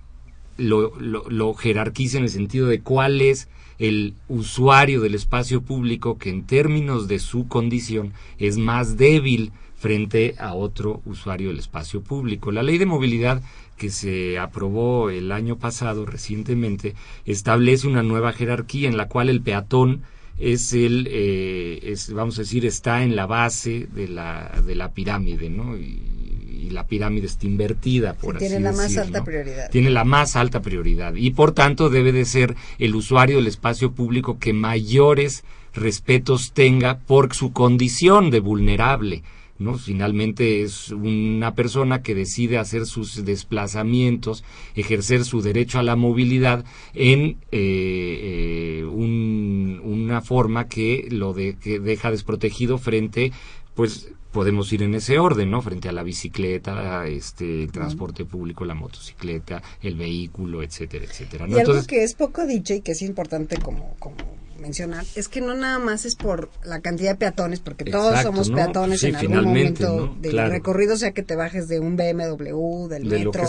lo, 0.62 1.00
lo, 1.00 1.30
lo 1.30 1.54
jerarquiza 1.54 2.18
en 2.18 2.24
el 2.24 2.30
sentido 2.30 2.68
de 2.68 2.82
cuál 2.82 3.22
es 3.22 3.50
el 3.80 4.14
usuario 4.28 5.02
del 5.02 5.16
espacio 5.16 5.62
público 5.62 6.18
que 6.18 6.30
en 6.30 6.46
términos 6.46 7.08
de 7.08 7.20
su 7.20 7.48
condición 7.48 8.14
es 8.38 8.58
más 8.58 8.96
débil 8.96 9.52
frente 9.76 10.36
a 10.38 10.54
otro 10.54 11.02
usuario 11.06 11.50
del 11.50 11.58
espacio 11.58 12.02
público. 12.02 12.52
La 12.52 12.62
ley 12.62 12.78
de 12.78 12.86
movilidad 12.86 13.42
que 13.78 13.90
se 13.90 14.38
aprobó 14.38 15.10
el 15.10 15.32
año 15.32 15.58
pasado 15.58 16.06
recientemente 16.06 16.94
establece 17.26 17.88
una 17.88 18.04
nueva 18.04 18.32
jerarquía 18.32 18.88
en 18.88 18.98
la 18.98 19.08
cual 19.08 19.30
el 19.30 19.42
peatón 19.42 20.04
es 20.38 20.74
el, 20.74 21.08
eh, 21.10 21.96
vamos 22.14 22.38
a 22.38 22.44
decir, 22.44 22.64
está 22.68 23.04
en 23.04 23.16
la 23.16 23.26
base 23.26 23.88
de 23.92 24.08
la, 24.08 24.62
de 24.64 24.76
la 24.76 24.92
pirámide, 24.92 25.50
¿no? 25.50 25.76
Y, 25.76 26.21
la 26.70 26.86
pirámide 26.86 27.26
está 27.26 27.48
invertida, 27.48 28.14
por 28.14 28.38
sí, 28.38 28.46
así 28.46 28.54
Tiene 28.54 28.64
la 28.64 28.72
más 28.72 28.98
alta 28.98 29.24
prioridad. 29.24 29.70
Tiene 29.72 29.90
la 29.90 30.04
más 30.04 30.36
alta 30.36 30.62
prioridad. 30.62 31.16
Y 31.16 31.32
por 31.32 31.54
tanto 31.54 31.90
debe 31.90 32.12
de 32.12 32.26
ser 32.26 32.56
el 32.78 32.96
usuario 32.96 33.38
del 33.38 33.48
espacio 33.48 33.92
público 33.92 34.38
que 34.40 34.54
mayores 34.54 35.44
respetos 35.74 36.52
tenga 36.54 37.00
por 37.00 37.34
su 37.34 37.54
condición 37.54 38.30
de 38.30 38.40
vulnerable. 38.40 39.24
¿no? 39.62 39.78
Finalmente 39.78 40.64
es 40.64 40.90
una 40.90 41.54
persona 41.54 42.02
que 42.02 42.16
decide 42.16 42.58
hacer 42.58 42.86
sus 42.88 43.24
desplazamientos, 43.24 44.44
ejercer 44.76 45.24
su 45.24 45.42
derecho 45.42 45.80
a 45.80 45.84
la 45.84 45.96
movilidad 45.96 46.66
en 46.94 47.38
eh, 47.52 48.82
eh, 48.82 48.86
una 48.86 50.22
forma 50.22 50.68
que 50.68 51.08
lo 51.12 51.34
de, 51.34 51.56
que 51.58 51.80
deja 51.80 52.12
desprotegido 52.12 52.80
frente 52.80 53.32
pues 53.76 54.12
podemos 54.32 54.72
ir 54.74 54.84
en 54.84 54.96
ese 54.96 55.20
orden, 55.20 55.52
¿no? 55.52 55.62
Frente 55.62 55.90
a 55.90 55.92
la 55.92 56.04
bicicleta, 56.04 57.06
este, 57.08 57.64
el 57.64 57.72
transporte 57.72 58.26
público, 58.26 58.66
la 58.66 58.76
motocicleta, 58.76 59.62
el 59.82 59.96
vehículo, 59.96 60.64
etcétera, 60.64 61.06
etcétera. 61.06 61.48
Y 61.48 61.60
algo 61.60 61.86
que 61.86 62.04
es 62.04 62.14
poco 62.14 62.46
dicho 62.46 62.74
y 62.74 62.82
que 62.82 62.94
es 62.94 63.02
importante 63.02 63.58
como, 63.58 63.96
como 64.00 64.16
mencionar 64.62 65.04
es 65.16 65.28
que 65.28 65.42
no 65.42 65.56
nada 65.56 65.80
más 65.80 66.06
es 66.06 66.16
por 66.16 66.50
la 66.64 66.80
cantidad 66.82 67.12
de 67.12 67.18
peatones, 67.18 67.60
porque 67.60 67.86
todos 67.86 68.22
somos 68.22 68.50
peatones 68.50 69.04
en 69.04 69.16
algún 69.16 69.44
momento 69.44 70.16
del 70.22 70.50
recorrido, 70.50 70.96
sea 70.96 71.12
que 71.12 71.24
te 71.24 71.36
bajes 71.36 71.68
de 71.68 71.80
un 71.80 71.98
BMW, 71.98 72.88
del 72.88 73.06
metro 73.06 73.44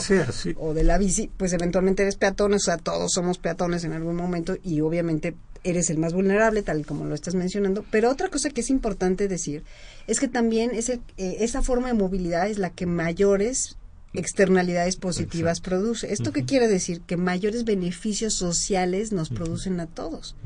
o 0.56 0.74
de 0.74 0.84
la 0.84 0.98
bici, 0.98 1.30
pues 1.36 1.52
eventualmente 1.52 2.02
eres 2.02 2.16
peatón, 2.16 2.54
o 2.54 2.58
sea, 2.58 2.78
todos 2.78 3.12
somos 3.12 3.38
peatones 3.38 3.84
en 3.84 3.92
algún 3.92 4.16
momento 4.16 4.56
y 4.62 4.80
obviamente 4.80 5.36
eres 5.64 5.90
el 5.90 5.98
más 5.98 6.12
vulnerable, 6.12 6.62
tal 6.62 6.84
como 6.86 7.04
lo 7.04 7.14
estás 7.14 7.34
mencionando. 7.34 7.84
Pero 7.90 8.10
otra 8.10 8.28
cosa 8.28 8.50
que 8.50 8.60
es 8.60 8.70
importante 8.70 9.28
decir 9.28 9.62
es 10.06 10.20
que 10.20 10.28
también 10.28 10.72
ese, 10.74 11.00
eh, 11.16 11.36
esa 11.40 11.62
forma 11.62 11.88
de 11.88 11.94
movilidad 11.94 12.48
es 12.48 12.58
la 12.58 12.70
que 12.70 12.86
mayores 12.86 13.76
externalidades 14.14 14.96
positivas 14.96 15.60
produce. 15.60 16.12
¿Esto 16.12 16.32
qué 16.32 16.44
quiere 16.44 16.68
decir? 16.68 17.00
Que 17.02 17.16
mayores 17.16 17.64
beneficios 17.64 18.34
sociales 18.34 19.12
nos 19.12 19.30
producen 19.30 19.80
a 19.80 19.86
todos. 19.86 20.36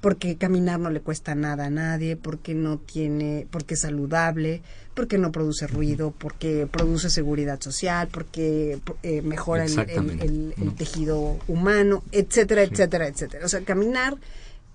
Porque 0.00 0.36
caminar 0.36 0.78
no 0.78 0.90
le 0.90 1.00
cuesta 1.00 1.34
nada 1.34 1.66
a 1.66 1.70
nadie, 1.70 2.16
porque 2.16 2.54
no 2.54 2.78
tiene, 2.78 3.46
porque 3.50 3.74
es 3.74 3.80
saludable, 3.80 4.62
porque 4.94 5.18
no 5.18 5.32
produce 5.32 5.66
ruido, 5.66 6.12
porque 6.16 6.66
produce 6.70 7.10
seguridad 7.10 7.60
social, 7.60 8.08
porque 8.10 8.80
eh, 9.02 9.22
mejora 9.22 9.64
el, 9.64 10.54
tejido 10.76 11.38
humano, 11.48 12.02
etcétera, 12.12 12.62
etcétera, 12.62 13.08
etcétera. 13.08 13.44
O 13.44 13.48
sea, 13.48 13.60
caminar 13.62 14.16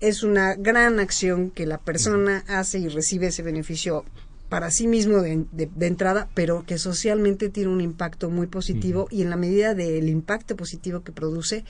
es 0.00 0.22
una 0.22 0.54
gran 0.54 1.00
acción 1.00 1.50
que 1.50 1.66
la 1.66 1.78
persona 1.78 2.44
hace 2.48 2.78
y 2.78 2.88
recibe 2.88 3.28
ese 3.28 3.42
beneficio 3.42 4.04
para 4.48 4.70
sí 4.70 4.86
mismo 4.86 5.20
de, 5.20 5.46
entrada, 5.80 6.28
pero 6.34 6.64
que 6.66 6.78
socialmente 6.78 7.48
tiene 7.48 7.70
un 7.70 7.80
impacto 7.80 8.30
muy 8.30 8.46
positivo 8.46 9.08
y 9.10 9.22
en 9.22 9.30
la 9.30 9.36
medida 9.36 9.74
del 9.74 10.08
impacto 10.08 10.56
positivo 10.56 11.02
que 11.02 11.12
produce 11.12 11.64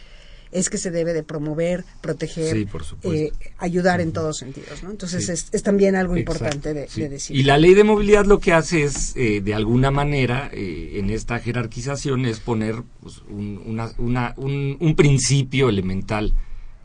es 0.54 0.70
que 0.70 0.78
se 0.78 0.90
debe 0.92 1.12
de 1.12 1.24
promover, 1.24 1.84
proteger, 2.00 2.66
eh, 3.02 3.32
ayudar 3.58 4.00
en 4.00 4.12
todos 4.12 4.38
sentidos. 4.38 4.84
¿no? 4.84 4.92
Entonces 4.92 5.28
es, 5.28 5.62
también 5.64 5.96
algo 5.96 6.16
importante 6.16 6.72
de, 6.72 6.86
decir. 7.08 7.36
Y 7.36 7.42
la 7.42 7.58
ley 7.58 7.74
de 7.74 7.82
movilidad 7.82 8.24
lo 8.24 8.38
que 8.38 8.52
hace 8.52 8.84
es, 8.84 9.16
eh, 9.16 9.40
de 9.40 9.52
alguna 9.52 9.90
manera, 9.90 10.48
eh, 10.52 10.92
en 10.94 11.10
esta 11.10 11.40
jerarquización, 11.40 12.24
es 12.24 12.38
poner 12.38 12.76
pues, 13.00 13.20
un, 13.28 14.76
un, 14.78 14.94
principio 14.94 15.68
elemental 15.68 16.32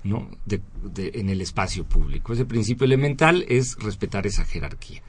¿no? 0.03 0.31
en 0.97 1.29
el 1.29 1.39
espacio 1.41 1.85
público. 1.85 2.33
Ese 2.33 2.45
principio 2.45 2.85
elemental 2.85 3.45
es 3.47 3.75
respetar 3.75 4.25
esa 4.25 4.45
jerarquía. 4.45 5.03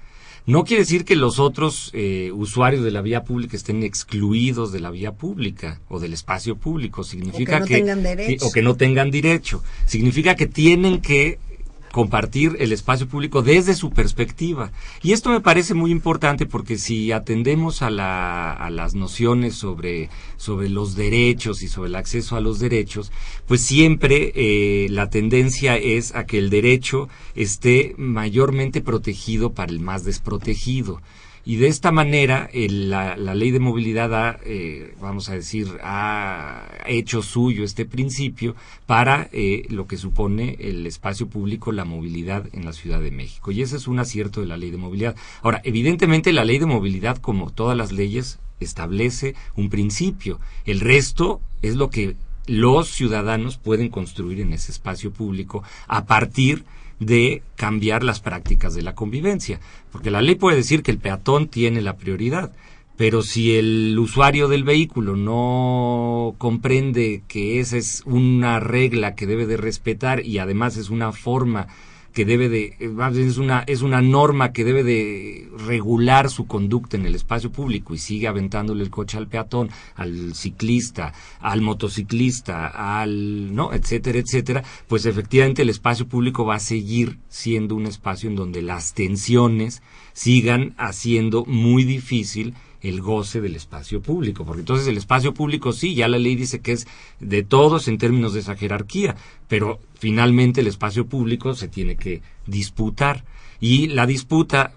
No 0.46 0.64
quiere 0.64 0.82
decir 0.82 1.04
que 1.04 1.16
los 1.16 1.38
otros 1.38 1.90
eh, 1.92 2.30
usuarios 2.32 2.82
de 2.82 2.90
la 2.90 3.02
vía 3.02 3.24
pública 3.24 3.56
estén 3.56 3.82
excluidos 3.82 4.72
de 4.72 4.80
la 4.80 4.90
vía 4.90 5.12
pública 5.12 5.80
o 5.88 6.00
del 6.00 6.12
espacio 6.12 6.56
público. 6.56 7.04
Significa 7.04 7.58
o 7.58 7.64
que, 7.64 7.74
tengan 7.74 8.02
derecho. 8.02 8.46
o 8.46 8.52
que 8.52 8.62
no 8.62 8.76
tengan 8.76 9.10
derecho. 9.10 9.62
Significa 9.86 10.34
que 10.34 10.46
tienen 10.46 11.00
que 11.00 11.38
compartir 11.92 12.56
el 12.60 12.72
espacio 12.72 13.08
público 13.08 13.42
desde 13.42 13.74
su 13.74 13.90
perspectiva. 13.90 14.72
Y 15.02 15.12
esto 15.12 15.30
me 15.30 15.40
parece 15.40 15.74
muy 15.74 15.90
importante 15.90 16.46
porque 16.46 16.78
si 16.78 17.12
atendemos 17.12 17.82
a, 17.82 17.90
la, 17.90 18.52
a 18.52 18.70
las 18.70 18.94
nociones 18.94 19.54
sobre, 19.54 20.08
sobre 20.36 20.68
los 20.68 20.94
derechos 20.94 21.62
y 21.62 21.68
sobre 21.68 21.88
el 21.88 21.96
acceso 21.96 22.36
a 22.36 22.40
los 22.40 22.58
derechos, 22.58 23.12
pues 23.46 23.62
siempre 23.62 24.32
eh, 24.34 24.88
la 24.90 25.10
tendencia 25.10 25.76
es 25.76 26.14
a 26.14 26.26
que 26.26 26.38
el 26.38 26.50
derecho 26.50 27.08
esté 27.34 27.94
mayormente 27.98 28.80
protegido 28.80 29.52
para 29.52 29.72
el 29.72 29.80
más 29.80 30.04
desprotegido. 30.04 31.00
Y 31.44 31.56
de 31.56 31.68
esta 31.68 31.90
manera, 31.90 32.50
la, 32.52 33.16
ley 33.16 33.50
de 33.50 33.60
movilidad 33.60 34.14
ha, 34.14 34.38
eh, 34.44 34.94
vamos 35.00 35.30
a 35.30 35.34
decir, 35.34 35.68
ha 35.82 36.64
hecho 36.86 37.22
suyo 37.22 37.64
este 37.64 37.86
principio 37.86 38.54
para 38.86 39.28
eh, 39.32 39.66
lo 39.70 39.86
que 39.86 39.96
supone 39.96 40.56
el 40.60 40.86
espacio 40.86 41.28
público, 41.28 41.72
la 41.72 41.84
movilidad 41.84 42.46
en 42.52 42.64
la 42.64 42.72
Ciudad 42.72 43.00
de 43.00 43.10
México. 43.10 43.50
Y 43.50 43.62
ese 43.62 43.76
es 43.76 43.88
un 43.88 43.98
acierto 43.98 44.40
de 44.40 44.46
la 44.46 44.56
ley 44.56 44.70
de 44.70 44.76
movilidad. 44.76 45.16
Ahora, 45.42 45.60
evidentemente 45.64 46.32
la 46.32 46.44
ley 46.44 46.58
de 46.58 46.66
movilidad, 46.66 47.16
como 47.16 47.50
todas 47.50 47.76
las 47.76 47.90
leyes, 47.90 48.38
establece 48.60 49.34
un 49.56 49.70
principio. 49.70 50.38
El 50.66 50.80
resto 50.80 51.40
es 51.62 51.76
lo 51.76 51.90
que 51.90 52.16
los 52.50 52.88
ciudadanos 52.88 53.58
pueden 53.58 53.90
construir 53.90 54.40
en 54.40 54.52
ese 54.52 54.72
espacio 54.72 55.12
público 55.12 55.62
a 55.86 56.06
partir 56.06 56.64
de 56.98 57.44
cambiar 57.54 58.02
las 58.02 58.18
prácticas 58.18 58.74
de 58.74 58.82
la 58.82 58.96
convivencia. 58.96 59.60
Porque 59.92 60.10
la 60.10 60.20
ley 60.20 60.34
puede 60.34 60.56
decir 60.56 60.82
que 60.82 60.90
el 60.90 60.98
peatón 60.98 61.46
tiene 61.46 61.80
la 61.80 61.96
prioridad, 61.96 62.52
pero 62.96 63.22
si 63.22 63.56
el 63.56 63.96
usuario 64.00 64.48
del 64.48 64.64
vehículo 64.64 65.14
no 65.14 66.34
comprende 66.38 67.22
que 67.28 67.60
esa 67.60 67.76
es 67.76 68.02
una 68.04 68.58
regla 68.58 69.14
que 69.14 69.28
debe 69.28 69.46
de 69.46 69.56
respetar 69.56 70.26
y 70.26 70.38
además 70.38 70.76
es 70.76 70.90
una 70.90 71.12
forma 71.12 71.68
que 72.12 72.24
debe 72.24 72.48
de, 72.48 72.76
es 72.80 73.38
una, 73.38 73.60
es 73.66 73.82
una 73.82 74.00
norma 74.00 74.52
que 74.52 74.64
debe 74.64 74.82
de 74.82 75.48
regular 75.66 76.30
su 76.30 76.46
conducta 76.46 76.96
en 76.96 77.06
el 77.06 77.14
espacio 77.14 77.50
público 77.52 77.94
y 77.94 77.98
sigue 77.98 78.26
aventándole 78.26 78.82
el 78.82 78.90
coche 78.90 79.18
al 79.18 79.28
peatón, 79.28 79.70
al 79.94 80.34
ciclista, 80.34 81.12
al 81.40 81.60
motociclista, 81.60 82.66
al, 83.00 83.54
¿no? 83.54 83.72
etcétera, 83.72 84.18
etcétera, 84.18 84.64
pues 84.88 85.06
efectivamente 85.06 85.62
el 85.62 85.68
espacio 85.68 86.06
público 86.06 86.44
va 86.44 86.56
a 86.56 86.60
seguir 86.60 87.18
siendo 87.28 87.74
un 87.74 87.86
espacio 87.86 88.28
en 88.28 88.36
donde 88.36 88.62
las 88.62 88.94
tensiones 88.94 89.82
sigan 90.12 90.74
haciendo 90.76 91.44
muy 91.46 91.84
difícil 91.84 92.54
el 92.80 93.00
goce 93.00 93.40
del 93.40 93.56
espacio 93.56 94.00
público, 94.00 94.44
porque 94.44 94.60
entonces 94.60 94.86
el 94.86 94.96
espacio 94.96 95.34
público 95.34 95.72
sí, 95.72 95.94
ya 95.94 96.08
la 96.08 96.18
ley 96.18 96.34
dice 96.34 96.60
que 96.60 96.72
es 96.72 96.86
de 97.18 97.42
todos 97.42 97.88
en 97.88 97.98
términos 97.98 98.32
de 98.32 98.40
esa 98.40 98.56
jerarquía, 98.56 99.16
pero 99.48 99.80
finalmente 99.98 100.60
el 100.60 100.66
espacio 100.66 101.06
público 101.06 101.54
se 101.54 101.68
tiene 101.68 101.96
que 101.96 102.22
disputar. 102.46 103.24
Y 103.60 103.88
la 103.88 104.06
disputa 104.06 104.72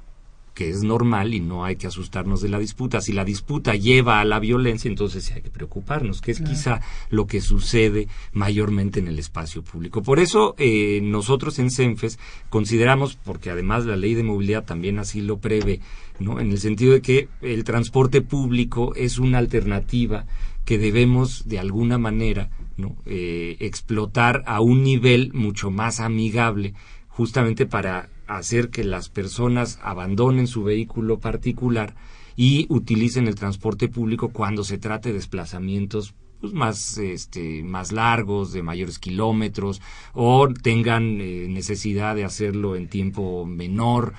que 0.54 0.70
es 0.70 0.84
normal 0.84 1.34
y 1.34 1.40
no 1.40 1.66
hay 1.66 1.76
que 1.76 1.88
asustarnos 1.88 2.42
de 2.42 2.50
la 2.50 2.60
disputa. 2.60 3.02
Si 3.02 3.12
la 3.12 3.26
disputa 3.26 3.76
lleva 3.76 4.20
a 4.20 4.26
la 4.26 4.40
violencia, 4.40 4.88
entonces 4.88 5.24
sí 5.24 5.34
hay 5.34 5.42
que 5.42 5.50
preocuparnos, 5.50 6.22
que 6.22 6.32
es 6.32 6.42
quizá 6.42 6.82
lo 7.10 7.26
que 7.26 7.42
sucede 7.42 8.08
mayormente 8.34 9.00
en 9.00 9.08
el 9.08 9.20
espacio 9.20 9.64
público. 9.64 10.04
Por 10.04 10.20
eso 10.20 10.56
eh, 10.58 11.00
nosotros 11.02 11.58
en 11.60 11.72
CENFES 11.72 12.20
consideramos, 12.50 13.16
porque 13.16 13.50
además 13.50 13.86
la 13.86 13.96
ley 13.96 14.14
de 14.14 14.24
movilidad 14.24 14.64
también 14.64 15.00
así 15.00 15.22
lo 15.22 15.40
prevé, 15.40 15.80
¿no? 16.20 16.40
en 16.40 16.52
el 16.52 16.60
sentido 16.60 16.94
de 16.94 17.02
que 17.02 17.30
el 17.42 17.64
transporte 17.64 18.22
público 18.22 18.94
es 18.96 19.18
una 19.18 19.40
alternativa 19.40 20.26
que 20.66 20.78
debemos 20.78 21.48
de 21.48 21.60
alguna 21.60 21.98
manera 21.98 22.50
¿no? 22.78 22.96
Eh, 23.06 23.58
explotar 23.60 24.44
a 24.48 24.62
un 24.62 24.84
nivel 24.84 25.32
mucho 25.34 25.70
más 25.70 26.00
amigable 26.00 26.74
justamente 27.08 27.66
para 27.66 28.10
hacer 28.28 28.70
que 28.70 28.84
las 28.84 29.10
personas 29.10 29.80
abandonen 29.82 30.48
su 30.48 30.64
vehículo 30.64 31.20
particular 31.20 31.96
y 32.36 32.66
utilicen 32.70 33.28
el 33.28 33.36
transporte 33.36 33.88
público 33.88 34.30
cuando 34.30 34.64
se 34.64 34.78
trate 34.78 35.10
de 35.10 35.16
desplazamientos 35.16 36.14
pues, 36.44 36.52
más, 36.52 36.98
este, 36.98 37.64
más 37.64 37.94
largos, 37.94 38.52
de 38.52 38.64
mayores 38.64 39.00
kilómetros, 39.00 39.82
o 40.14 40.50
tengan 40.50 41.22
eh, 41.22 41.48
necesidad 41.48 42.16
de 42.16 42.26
hacerlo 42.26 42.76
en 42.76 42.90
tiempo 42.90 43.46
menor, 43.46 44.14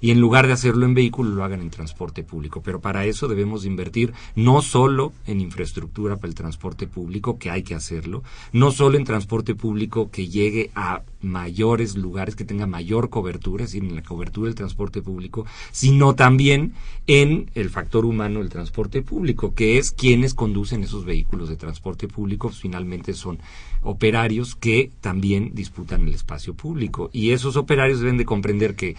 Y 0.00 0.10
en 0.10 0.20
lugar 0.20 0.46
de 0.46 0.52
hacerlo 0.52 0.86
en 0.86 0.94
vehículo, 0.94 1.30
lo 1.30 1.44
hagan 1.44 1.60
en 1.60 1.70
transporte 1.70 2.22
público. 2.22 2.62
Pero 2.62 2.80
para 2.80 3.04
eso 3.04 3.28
debemos 3.28 3.64
invertir 3.64 4.12
no 4.34 4.62
solo 4.62 5.12
en 5.26 5.40
infraestructura 5.40 6.16
para 6.16 6.28
el 6.28 6.34
transporte 6.34 6.86
público, 6.86 7.38
que 7.38 7.50
hay 7.50 7.62
que 7.62 7.74
hacerlo, 7.74 8.22
no 8.52 8.70
solo 8.70 8.98
en 8.98 9.04
transporte 9.04 9.54
público 9.54 10.10
que 10.10 10.28
llegue 10.28 10.70
a 10.74 11.02
mayores 11.20 11.96
lugares, 11.96 12.34
que 12.34 12.44
tenga 12.44 12.66
mayor 12.66 13.10
cobertura, 13.10 13.64
es 13.64 13.72
decir, 13.72 13.88
en 13.88 13.94
la 13.94 14.02
cobertura 14.02 14.46
del 14.46 14.54
transporte 14.54 15.02
público, 15.02 15.46
sino 15.70 16.14
también 16.14 16.74
en 17.06 17.50
el 17.54 17.70
factor 17.70 18.04
humano 18.04 18.40
del 18.40 18.48
transporte 18.48 19.02
público, 19.02 19.54
que 19.54 19.78
es 19.78 19.92
quienes 19.92 20.34
conducen 20.34 20.82
esos 20.82 21.04
vehículos 21.04 21.48
de 21.48 21.56
transporte 21.56 22.08
público 22.08 22.50
finalmente 22.50 23.14
son 23.14 23.38
operarios 23.82 24.54
que 24.54 24.90
también 25.00 25.50
disputan 25.54 26.06
el 26.06 26.14
espacio 26.14 26.54
público. 26.54 27.10
Y 27.12 27.30
esos 27.30 27.56
operarios 27.56 28.00
deben 28.00 28.16
de 28.16 28.24
comprender 28.24 28.74
que 28.74 28.96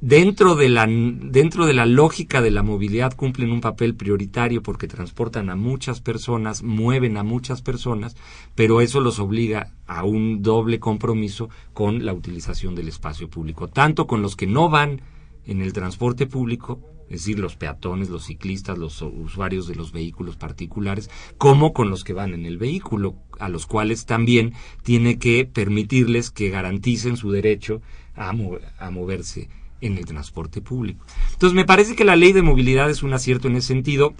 dentro 0.00 0.56
de 0.56 0.68
la 0.68 0.86
dentro 0.86 1.64
de 1.64 1.72
la 1.72 1.86
lógica 1.86 2.42
de 2.42 2.50
la 2.50 2.62
movilidad 2.62 3.14
cumplen 3.14 3.50
un 3.50 3.60
papel 3.60 3.94
prioritario 3.94 4.62
porque 4.62 4.88
transportan 4.88 5.48
a 5.48 5.56
muchas 5.56 6.00
personas, 6.00 6.62
mueven 6.62 7.16
a 7.16 7.22
muchas 7.22 7.62
personas, 7.62 8.16
pero 8.54 8.80
eso 8.80 9.00
los 9.00 9.18
obliga 9.18 9.72
a 9.86 10.04
un 10.04 10.42
doble 10.42 10.78
compromiso 10.80 11.48
con 11.72 12.04
la 12.04 12.12
utilización 12.12 12.74
del 12.74 12.88
espacio 12.88 13.30
público, 13.30 13.68
tanto 13.68 14.06
con 14.06 14.22
los 14.22 14.36
que 14.36 14.46
no 14.46 14.68
van 14.68 15.00
en 15.46 15.62
el 15.62 15.72
transporte 15.72 16.26
público 16.26 16.80
es 17.08 17.20
decir, 17.20 17.38
los 17.38 17.54
peatones, 17.54 18.10
los 18.10 18.24
ciclistas, 18.24 18.78
los 18.78 19.00
usuarios 19.00 19.68
de 19.68 19.76
los 19.76 19.92
vehículos 19.92 20.36
particulares, 20.36 21.08
como 21.38 21.72
con 21.72 21.88
los 21.88 22.02
que 22.02 22.12
van 22.12 22.34
en 22.34 22.46
el 22.46 22.58
vehículo, 22.58 23.14
a 23.38 23.48
los 23.48 23.66
cuales 23.66 24.06
también 24.06 24.54
tiene 24.82 25.20
que 25.20 25.44
permitirles 25.44 26.32
que 26.32 26.50
garanticen 26.50 27.16
su 27.16 27.30
derecho 27.30 27.80
a, 28.16 28.30
a 28.30 28.90
moverse 28.90 29.48
en 29.80 29.98
el 29.98 30.04
transporte 30.04 30.60
público. 30.60 31.04
Entonces, 31.32 31.54
me 31.54 31.64
parece 31.64 31.96
que 31.96 32.04
la 32.04 32.16
ley 32.16 32.32
de 32.32 32.42
movilidad 32.42 32.90
es 32.90 33.02
un 33.02 33.12
acierto 33.12 33.48
en 33.48 33.56
ese 33.56 33.68
sentido 33.68 34.14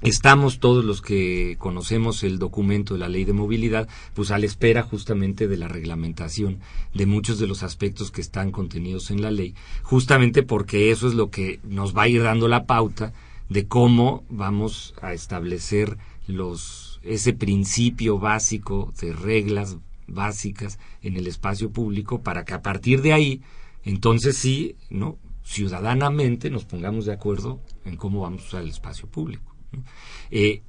Estamos 0.00 0.60
todos 0.60 0.84
los 0.84 1.02
que 1.02 1.56
conocemos 1.58 2.22
el 2.22 2.38
documento 2.38 2.94
de 2.94 3.00
la 3.00 3.08
ley 3.08 3.24
de 3.24 3.32
movilidad, 3.32 3.88
pues 4.14 4.30
a 4.30 4.38
la 4.38 4.46
espera 4.46 4.84
justamente 4.84 5.48
de 5.48 5.56
la 5.56 5.66
reglamentación 5.66 6.60
de 6.94 7.06
muchos 7.06 7.40
de 7.40 7.48
los 7.48 7.64
aspectos 7.64 8.12
que 8.12 8.20
están 8.20 8.52
contenidos 8.52 9.10
en 9.10 9.22
la 9.22 9.32
ley, 9.32 9.56
justamente 9.82 10.44
porque 10.44 10.92
eso 10.92 11.08
es 11.08 11.14
lo 11.14 11.30
que 11.30 11.58
nos 11.64 11.96
va 11.96 12.02
a 12.02 12.08
ir 12.08 12.22
dando 12.22 12.46
la 12.46 12.64
pauta 12.64 13.12
de 13.48 13.66
cómo 13.66 14.22
vamos 14.28 14.94
a 15.02 15.14
establecer 15.14 15.98
los 16.28 17.00
ese 17.02 17.32
principio 17.32 18.20
básico 18.20 18.92
de 19.00 19.12
reglas 19.12 19.78
básicas 20.06 20.78
en 21.02 21.16
el 21.16 21.26
espacio 21.26 21.70
público 21.70 22.22
para 22.22 22.44
que 22.44 22.54
a 22.54 22.62
partir 22.62 23.02
de 23.02 23.14
ahí, 23.14 23.42
entonces 23.88 24.36
sí, 24.36 24.76
¿no? 24.90 25.18
ciudadanamente 25.42 26.50
nos 26.50 26.66
pongamos 26.66 27.06
de 27.06 27.14
acuerdo 27.14 27.62
en 27.86 27.96
cómo 27.96 28.20
vamos 28.20 28.42
a 28.42 28.46
usar 28.46 28.62
el 28.62 28.68
espacio 28.68 29.08
público. 29.08 29.54
¿no? 29.72 29.82
Eh, 30.30 30.62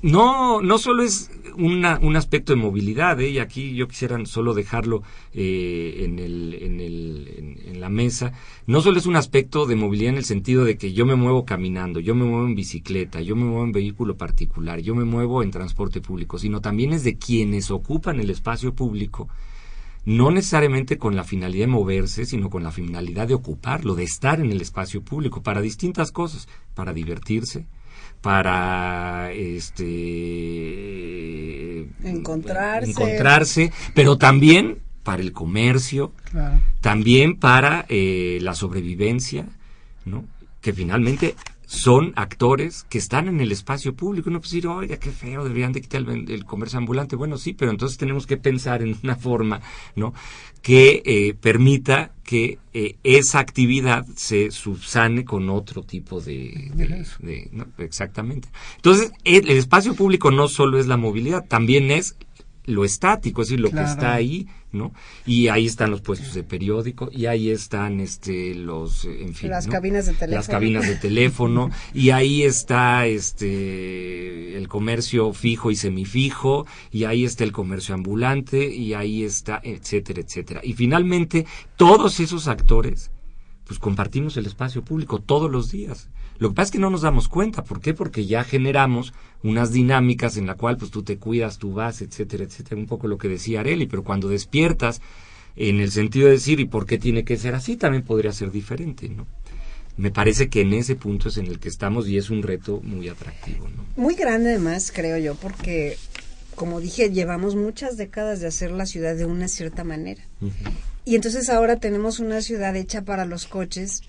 no, 0.00 0.78
solo 0.78 1.02
es 1.02 1.30
una, 1.56 1.98
un 2.02 2.16
aspecto 2.16 2.54
de 2.54 2.56
movilidad, 2.56 3.20
¿eh? 3.20 3.28
y 3.28 3.38
aquí 3.38 3.74
yo 3.74 3.86
quisiera 3.86 4.18
solo 4.24 4.54
dejarlo 4.54 5.02
eh, 5.32 6.04
en, 6.04 7.80
la 7.80 7.88
mesa, 7.88 8.32
no 8.66 8.80
solo 8.80 8.98
es 8.98 9.06
un 9.06 9.16
aspecto 9.16 9.66
de 9.66 9.76
movilidad 9.76 10.10
en 10.10 10.18
el 10.18 10.24
sentido 10.24 10.64
de 10.64 10.76
que 10.76 10.92
yo 10.92 11.04
me 11.04 11.16
muevo 11.16 11.44
caminando, 11.44 12.00
yo 12.00 12.14
me 12.14 12.24
muevo 12.24 12.46
en 12.46 12.54
bicicleta, 12.54 13.20
yo 13.20 13.36
me 13.36 13.44
muevo 13.44 13.64
en 13.64 13.72
vehículo 13.72 14.16
particular, 14.16 14.80
yo 14.80 14.94
me 14.94 15.04
muevo 15.04 15.42
en 15.42 15.50
transporte 15.50 16.00
público, 16.00 16.38
sino 16.38 16.60
también 16.60 16.92
es 16.92 17.04
de 17.04 17.18
quienes 17.18 17.70
ocupan 17.70 18.20
el 18.20 18.30
espacio 18.30 18.74
público, 18.74 19.28
no 20.04 20.30
necesariamente 20.30 20.98
con 20.98 21.14
la 21.16 21.24
finalidad 21.24 21.64
de 21.66 21.72
moverse, 21.72 22.24
sino 22.26 22.50
con 22.50 22.62
la 22.64 22.72
finalidad 22.72 23.28
de 23.28 23.34
ocuparlo, 23.34 23.94
de 23.94 24.02
estar 24.04 24.40
en 24.40 24.50
el 24.50 24.60
espacio 24.60 25.02
público, 25.02 25.42
para 25.42 25.60
distintas 25.60 26.10
cosas, 26.12 26.48
para 26.74 26.92
divertirse, 26.92 27.66
para 28.20 29.30
este 30.02 31.88
encontrarse, 32.04 32.90
encontrarse 32.90 33.72
pero 33.94 34.16
también 34.18 34.78
para 35.02 35.22
el 35.22 35.32
comercio, 35.32 36.12
Claro. 36.30 36.60
también 36.80 37.36
para 37.36 37.84
eh, 37.88 38.38
la 38.40 38.54
sobrevivencia, 38.54 39.46
¿no? 40.04 40.24
Que 40.60 40.72
finalmente 40.72 41.34
son 41.72 42.12
actores 42.16 42.84
que 42.90 42.98
están 42.98 43.28
en 43.28 43.40
el 43.40 43.50
espacio 43.50 43.94
público. 43.94 44.28
Uno 44.28 44.40
puede 44.40 44.50
decir, 44.50 44.66
oiga, 44.66 44.98
qué 44.98 45.10
feo, 45.10 45.42
deberían 45.42 45.72
de 45.72 45.80
quitar 45.80 46.02
el, 46.02 46.30
el, 46.30 46.44
comercio 46.44 46.78
ambulante. 46.78 47.16
Bueno, 47.16 47.38
sí, 47.38 47.54
pero 47.54 47.70
entonces 47.70 47.96
tenemos 47.96 48.26
que 48.26 48.36
pensar 48.36 48.82
en 48.82 48.94
una 49.02 49.16
forma, 49.16 49.62
¿no? 49.96 50.12
Que 50.60 51.02
eh, 51.06 51.32
permita 51.32 52.12
que 52.24 52.58
eh, 52.74 52.96
esa 53.04 53.38
actividad 53.38 54.04
se 54.16 54.50
subsane 54.50 55.24
con 55.24 55.48
otro 55.48 55.82
tipo 55.82 56.20
de... 56.20 56.70
de, 56.74 57.06
de 57.20 57.48
¿no? 57.52 57.66
Exactamente. 57.78 58.50
Entonces, 58.76 59.10
el, 59.24 59.48
el, 59.48 59.56
espacio 59.56 59.94
público 59.94 60.30
no 60.30 60.48
solo 60.48 60.78
es 60.78 60.86
la 60.86 60.98
movilidad, 60.98 61.46
también 61.48 61.90
es 61.90 62.16
lo 62.64 62.84
estático, 62.84 63.42
es 63.42 63.48
decir, 63.48 63.60
lo 63.60 63.70
claro. 63.70 63.86
que 63.86 63.92
está 63.92 64.14
ahí, 64.14 64.46
¿no? 64.70 64.92
Y 65.26 65.48
ahí 65.48 65.66
están 65.66 65.90
los 65.90 66.00
puestos 66.00 66.34
de 66.34 66.44
periódico, 66.44 67.08
y 67.12 67.26
ahí 67.26 67.50
están 67.50 68.00
este 68.00 68.54
los 68.54 69.04
en 69.04 69.34
fin, 69.34 69.50
las 69.50 69.66
¿no? 69.66 69.72
cabinas 69.72 70.06
de 70.06 70.12
teléfono. 70.12 70.36
Las 70.36 70.48
cabinas 70.48 70.86
de 70.86 70.96
teléfono 70.96 71.70
y 71.94 72.10
ahí 72.10 72.42
está 72.42 73.06
este 73.06 74.56
el 74.56 74.68
comercio 74.68 75.32
fijo 75.32 75.70
y 75.70 75.76
semifijo, 75.76 76.66
y 76.90 77.04
ahí 77.04 77.24
está 77.24 77.44
el 77.44 77.52
comercio 77.52 77.94
ambulante 77.94 78.72
y 78.72 78.94
ahí 78.94 79.24
está 79.24 79.60
etcétera, 79.62 80.20
etcétera. 80.20 80.60
Y 80.62 80.74
finalmente 80.74 81.46
todos 81.76 82.20
esos 82.20 82.48
actores 82.48 83.10
pues 83.64 83.78
compartimos 83.78 84.36
el 84.36 84.46
espacio 84.46 84.84
público 84.84 85.20
todos 85.20 85.50
los 85.50 85.70
días. 85.70 86.08
Lo 86.42 86.48
que 86.48 86.56
pasa 86.56 86.64
es 86.64 86.70
que 86.72 86.78
no 86.80 86.90
nos 86.90 87.02
damos 87.02 87.28
cuenta. 87.28 87.62
¿Por 87.62 87.80
qué? 87.80 87.94
Porque 87.94 88.26
ya 88.26 88.42
generamos 88.42 89.12
unas 89.44 89.70
dinámicas 89.70 90.36
en 90.36 90.48
la 90.48 90.56
cual 90.56 90.76
pues 90.76 90.90
tú 90.90 91.04
te 91.04 91.16
cuidas, 91.16 91.58
tú 91.58 91.72
vas, 91.72 92.02
etcétera, 92.02 92.42
etcétera. 92.42 92.80
Un 92.80 92.88
poco 92.88 93.06
lo 93.06 93.16
que 93.16 93.28
decía 93.28 93.60
Areli, 93.60 93.86
pero 93.86 94.02
cuando 94.02 94.28
despiertas 94.28 95.00
en 95.54 95.78
el 95.78 95.92
sentido 95.92 96.26
de 96.26 96.32
decir, 96.32 96.58
¿y 96.58 96.64
por 96.64 96.84
qué 96.84 96.98
tiene 96.98 97.22
que 97.22 97.36
ser 97.36 97.54
así? 97.54 97.76
También 97.76 98.02
podría 98.02 98.32
ser 98.32 98.50
diferente, 98.50 99.08
¿no? 99.08 99.24
Me 99.96 100.10
parece 100.10 100.48
que 100.48 100.62
en 100.62 100.72
ese 100.72 100.96
punto 100.96 101.28
es 101.28 101.36
en 101.36 101.46
el 101.46 101.60
que 101.60 101.68
estamos 101.68 102.08
y 102.08 102.16
es 102.16 102.28
un 102.28 102.42
reto 102.42 102.80
muy 102.82 103.08
atractivo, 103.08 103.68
¿no? 103.68 103.84
Muy 103.94 104.16
grande 104.16 104.48
además, 104.48 104.90
creo 104.92 105.18
yo, 105.18 105.36
porque 105.36 105.96
como 106.56 106.80
dije, 106.80 107.10
llevamos 107.10 107.54
muchas 107.54 107.96
décadas 107.96 108.40
de 108.40 108.48
hacer 108.48 108.72
la 108.72 108.86
ciudad 108.86 109.14
de 109.14 109.26
una 109.26 109.46
cierta 109.46 109.84
manera. 109.84 110.24
Uh 110.40 110.46
-huh. 110.46 110.72
Y 111.04 111.14
entonces 111.14 111.48
ahora 111.48 111.76
tenemos 111.76 112.18
una 112.18 112.40
ciudad 112.42 112.74
hecha 112.74 113.02
para 113.02 113.26
los 113.26 113.46
coches 113.46 114.02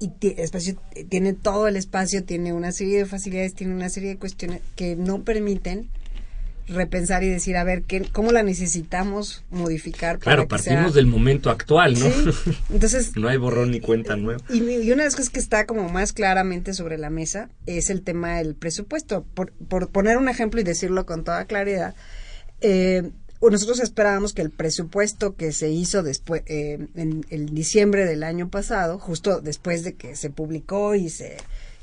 y 0.00 0.10
espacio, 0.40 0.80
tiene 1.08 1.32
todo 1.32 1.68
el 1.68 1.76
espacio, 1.76 2.24
tiene 2.24 2.52
una 2.52 2.72
serie 2.72 2.98
de 2.98 3.06
facilidades, 3.06 3.54
tiene 3.54 3.74
una 3.74 3.88
serie 3.88 4.10
de 4.10 4.16
cuestiones 4.16 4.60
que 4.76 4.96
no 4.96 5.22
permiten 5.22 5.88
repensar 6.68 7.24
y 7.24 7.28
decir, 7.28 7.56
a 7.56 7.64
ver, 7.64 7.82
¿qué, 7.82 8.02
¿cómo 8.12 8.30
la 8.30 8.42
necesitamos 8.42 9.44
modificar? 9.50 10.18
Claro, 10.18 10.46
partimos 10.46 10.92
sea... 10.92 10.92
del 10.92 11.06
momento 11.06 11.50
actual, 11.50 11.98
¿no? 11.98 12.10
Sí, 12.10 12.56
entonces... 12.70 13.16
no 13.16 13.28
hay 13.28 13.38
borrón 13.38 13.70
ni 13.70 13.80
cuenta 13.80 14.16
nueva. 14.16 14.40
Y, 14.50 14.58
y, 14.58 14.92
una 14.92 15.02
de 15.02 15.08
las 15.08 15.16
cosas 15.16 15.30
que 15.30 15.40
está 15.40 15.66
como 15.66 15.88
más 15.88 16.12
claramente 16.12 16.74
sobre 16.74 16.98
la 16.98 17.10
mesa 17.10 17.48
es 17.66 17.90
el 17.90 18.02
tema 18.02 18.36
del 18.36 18.54
presupuesto. 18.54 19.24
Por, 19.34 19.52
por 19.52 19.88
poner 19.88 20.18
un 20.18 20.28
ejemplo 20.28 20.60
y 20.60 20.64
decirlo 20.64 21.06
con 21.06 21.24
toda 21.24 21.46
claridad, 21.46 21.94
eh, 22.60 23.10
nosotros 23.40 23.80
esperábamos 23.80 24.32
que 24.32 24.42
el 24.42 24.50
presupuesto 24.50 25.36
que 25.36 25.52
se 25.52 25.70
hizo 25.70 26.02
después 26.02 26.42
eh, 26.46 26.88
en, 26.96 27.24
en, 27.30 27.46
diciembre 27.54 28.04
del 28.04 28.24
año 28.24 28.48
pasado, 28.48 28.98
justo 28.98 29.40
después 29.40 29.84
de 29.84 29.94
que 29.94 30.16
se 30.16 30.30
publicó 30.30 30.94
y 30.94 31.08
se 31.08 31.36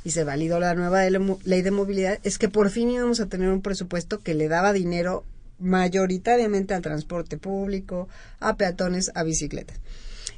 y 0.06 0.12
se 0.12 0.24
validó 0.24 0.60
la 0.60 0.76
nueva 0.76 1.02
ley 1.10 1.62
de 1.64 1.72
movilidad, 1.72 2.20
es 2.24 2.38
que 2.38 2.48
por 2.48 2.70
fin 2.70 2.92
íbamos 2.92 3.20
a 3.20 3.26
tener 3.26 3.50
un 3.50 3.64
presupuesto 3.64 4.20
que 4.20 4.36
le 4.36 4.48
daba 4.48 4.72
dinero 4.72 5.24
mayoritariamente 5.58 6.76
al 6.76 6.84
transporte 6.84 7.38
público, 7.38 8.08
a 8.40 8.56
peatones, 8.56 9.12
a 9.16 9.24
bicicletas. 9.24 9.80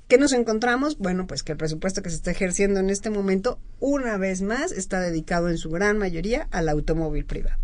¿Qué 0.08 0.18
nos 0.18 0.32
encontramos? 0.32 0.98
Bueno, 0.98 1.28
pues 1.28 1.44
que 1.44 1.52
el 1.52 1.58
presupuesto 1.58 2.02
que 2.02 2.10
se 2.10 2.16
está 2.16 2.32
ejerciendo 2.32 2.80
en 2.80 2.90
este 2.90 3.10
momento, 3.10 3.60
una 3.82 4.16
vez 4.18 4.42
más, 4.42 4.72
está 4.72 5.02
dedicado 5.02 5.50
en 5.50 5.58
su 5.58 5.70
gran 5.70 5.98
mayoría 5.98 6.48
al 6.52 6.70
automóvil 6.70 7.26
privado. 7.26 7.58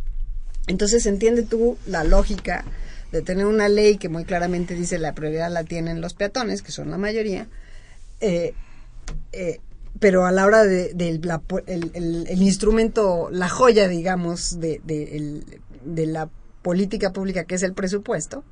Entonces, 0.68 1.06
entiende 1.06 1.44
tú 1.44 1.78
la 1.88 2.04
lógica 2.04 2.66
de 3.14 3.22
tener 3.22 3.46
una 3.46 3.70
ley 3.70 3.98
que 3.98 4.10
muy 4.10 4.26
claramente 4.26 4.74
dice 4.74 4.98
la 4.98 5.14
prioridad 5.14 5.52
la 5.52 5.64
tienen 5.64 6.02
los 6.02 6.16
peatones, 6.16 6.64
que 6.64 6.72
son 6.72 6.90
la 6.90 6.98
mayoría, 6.98 7.48
eh, 8.22 8.56
eh, 9.32 9.60
pero 10.00 10.26
a 10.26 10.32
la 10.32 10.48
hora 10.48 10.64
de, 10.64 10.96
de 10.96 11.20
la, 11.20 11.40
el, 11.68 11.92
el, 11.94 12.26
el, 12.28 12.42
instrumento, 12.42 13.30
la 13.32 13.50
joya, 13.50 13.88
digamos, 13.88 14.60
de, 14.60 14.82
de, 14.84 15.16
el, 15.16 15.46
de, 15.86 16.08
la 16.08 16.28
política 16.64 17.14
pública, 17.14 17.44
que 17.44 17.54
es 17.54 17.62
el 17.62 17.74
presupuesto, 17.74 18.44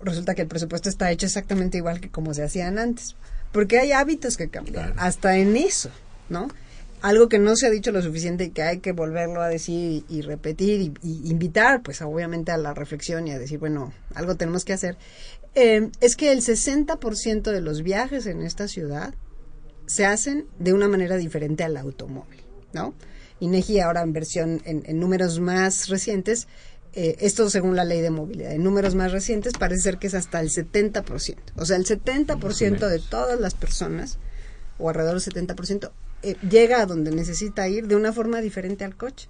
resulta 0.00 0.34
que 0.34 0.42
el 0.42 0.48
presupuesto 0.48 0.88
está 0.88 1.10
hecho 1.10 1.26
exactamente 1.26 1.76
igual 1.76 2.00
que 2.00 2.08
como 2.08 2.32
se 2.32 2.44
hacían 2.44 2.78
antes, 2.78 3.14
porque 3.52 3.78
hay 3.78 3.92
hábitos 3.92 4.38
que 4.38 4.48
cambiar, 4.48 4.92
claro. 4.92 4.94
hasta 4.96 5.36
en 5.36 5.54
eso, 5.54 5.90
¿no? 6.30 6.48
Algo 7.02 7.28
que 7.28 7.38
no 7.38 7.56
se 7.56 7.66
ha 7.66 7.70
dicho 7.70 7.92
lo 7.92 8.02
suficiente 8.02 8.44
y 8.44 8.50
que 8.50 8.62
hay 8.62 8.78
que 8.78 8.92
volverlo 8.92 9.42
a 9.42 9.48
decir 9.48 10.04
y, 10.08 10.16
y 10.18 10.22
repetir 10.22 10.80
y, 10.80 10.94
y, 11.02 11.30
invitar, 11.30 11.82
pues 11.82 12.02
obviamente 12.02 12.52
a 12.52 12.56
la 12.56 12.74
reflexión 12.74 13.26
y 13.28 13.32
a 13.32 13.38
decir, 13.38 13.58
bueno, 13.58 13.92
algo 14.14 14.36
tenemos 14.36 14.64
que 14.64 14.72
hacer, 14.72 14.96
eh, 15.54 15.90
es 16.00 16.16
que 16.16 16.32
el 16.32 16.42
60% 16.42 17.50
de 17.50 17.60
los 17.60 17.82
viajes 17.82 18.26
en 18.26 18.42
esta 18.42 18.68
ciudad 18.68 19.14
se 19.86 20.04
hacen 20.04 20.46
de 20.58 20.72
una 20.72 20.88
manera 20.88 21.16
diferente 21.16 21.64
al 21.64 21.76
automóvil, 21.76 22.42
¿no? 22.72 22.94
INEGI 23.40 23.80
ahora 23.80 24.02
en 24.02 24.12
versión, 24.12 24.62
en, 24.64 24.82
en 24.86 24.98
números 24.98 25.40
más 25.40 25.88
recientes, 25.88 26.48
eh, 26.92 27.16
esto 27.20 27.50
según 27.50 27.76
la 27.76 27.84
ley 27.84 28.00
de 28.00 28.10
movilidad, 28.10 28.52
en 28.52 28.64
números 28.64 28.94
más 28.94 29.12
recientes 29.12 29.52
parece 29.58 29.82
ser 29.82 29.98
que 29.98 30.06
es 30.06 30.14
hasta 30.14 30.40
el 30.40 30.48
70%, 30.48 31.36
o 31.56 31.64
sea, 31.66 31.76
el 31.76 31.84
70% 31.84 32.88
de 32.88 32.98
todas 32.98 33.38
las 33.38 33.54
personas, 33.54 34.18
o 34.78 34.88
alrededor 34.88 35.20
del 35.20 35.46
70%, 35.46 35.90
eh, 36.26 36.36
llega 36.48 36.80
a 36.80 36.86
donde 36.86 37.12
necesita 37.12 37.68
ir 37.68 37.86
de 37.86 37.94
una 37.94 38.12
forma 38.12 38.40
diferente 38.40 38.84
al 38.84 38.96
coche. 38.96 39.28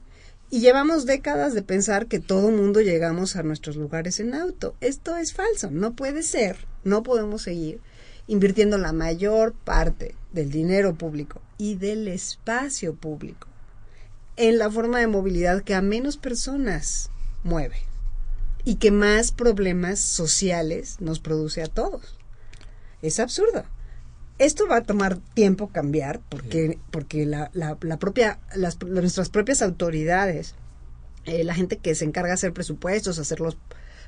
Y 0.48 0.60
llevamos 0.60 1.04
décadas 1.04 1.54
de 1.54 1.62
pensar 1.62 2.06
que 2.06 2.20
todo 2.20 2.50
mundo 2.50 2.80
llegamos 2.80 3.36
a 3.36 3.42
nuestros 3.42 3.76
lugares 3.76 4.18
en 4.20 4.32
auto. 4.32 4.74
Esto 4.80 5.16
es 5.16 5.34
falso, 5.34 5.70
no 5.70 5.94
puede 5.94 6.22
ser, 6.22 6.56
no 6.84 7.02
podemos 7.02 7.42
seguir 7.42 7.80
invirtiendo 8.28 8.78
la 8.78 8.92
mayor 8.92 9.52
parte 9.52 10.14
del 10.32 10.50
dinero 10.50 10.94
público 10.94 11.42
y 11.58 11.74
del 11.74 12.08
espacio 12.08 12.94
público 12.94 13.48
en 14.36 14.58
la 14.58 14.70
forma 14.70 14.98
de 15.00 15.06
movilidad 15.06 15.62
que 15.62 15.74
a 15.74 15.82
menos 15.82 16.16
personas 16.16 17.10
mueve 17.44 17.76
y 18.64 18.76
que 18.76 18.90
más 18.90 19.32
problemas 19.32 20.00
sociales 20.00 20.96
nos 21.00 21.20
produce 21.20 21.62
a 21.62 21.66
todos. 21.66 22.16
Es 23.02 23.20
absurdo. 23.20 23.64
Esto 24.38 24.66
va 24.68 24.76
a 24.76 24.82
tomar 24.82 25.18
tiempo 25.34 25.68
cambiar 25.68 26.20
porque, 26.28 26.78
porque 26.90 27.24
la, 27.24 27.50
la, 27.54 27.78
la 27.80 27.98
propia, 27.98 28.38
las, 28.54 28.80
nuestras 28.82 29.30
propias 29.30 29.62
autoridades, 29.62 30.54
eh, 31.24 31.42
la 31.42 31.54
gente 31.54 31.78
que 31.78 31.94
se 31.94 32.04
encarga 32.04 32.28
de 32.28 32.34
hacer 32.34 32.52
presupuestos, 32.52 33.18
hacer 33.18 33.40
los 33.40 33.56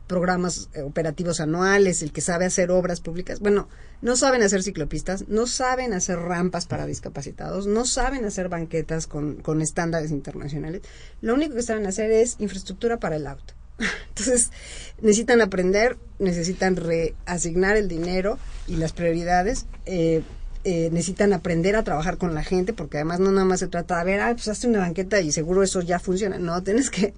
programas 0.06 0.70
operativos 0.84 1.40
anuales, 1.40 2.02
el 2.02 2.12
que 2.12 2.20
sabe 2.20 2.46
hacer 2.46 2.70
obras 2.70 3.00
públicas, 3.00 3.40
bueno, 3.40 3.68
no 4.02 4.16
saben 4.16 4.42
hacer 4.42 4.62
ciclopistas, 4.62 5.28
no 5.28 5.46
saben 5.46 5.92
hacer 5.92 6.18
rampas 6.18 6.66
para 6.66 6.86
discapacitados, 6.86 7.66
no 7.66 7.84
saben 7.84 8.24
hacer 8.24 8.48
banquetas 8.48 9.06
con, 9.06 9.36
con 9.36 9.62
estándares 9.62 10.10
internacionales. 10.10 10.82
Lo 11.20 11.34
único 11.34 11.54
que 11.54 11.62
saben 11.62 11.86
hacer 11.86 12.10
es 12.10 12.36
infraestructura 12.38 12.98
para 12.98 13.16
el 13.16 13.26
auto. 13.26 13.54
Entonces, 14.08 14.50
necesitan 15.00 15.40
aprender, 15.40 15.96
necesitan 16.18 16.76
reasignar 16.76 17.76
el 17.76 17.88
dinero 17.88 18.38
y 18.66 18.76
las 18.76 18.92
prioridades. 18.92 19.66
Eh, 19.86 20.22
eh, 20.64 20.90
necesitan 20.92 21.32
aprender 21.32 21.76
a 21.76 21.84
trabajar 21.84 22.18
con 22.18 22.34
la 22.34 22.42
gente, 22.42 22.72
porque 22.72 22.98
además 22.98 23.20
no 23.20 23.30
nada 23.30 23.46
más 23.46 23.60
se 23.60 23.68
trata 23.68 23.98
de 23.98 24.04
ver, 24.04 24.20
ah, 24.20 24.32
pues 24.32 24.48
hazte 24.48 24.66
una 24.66 24.80
banqueta 24.80 25.20
y 25.20 25.30
seguro 25.32 25.62
eso 25.62 25.80
ya 25.80 25.98
funciona. 25.98 26.38
No, 26.38 26.62
tienes 26.62 26.90
que 26.90 27.14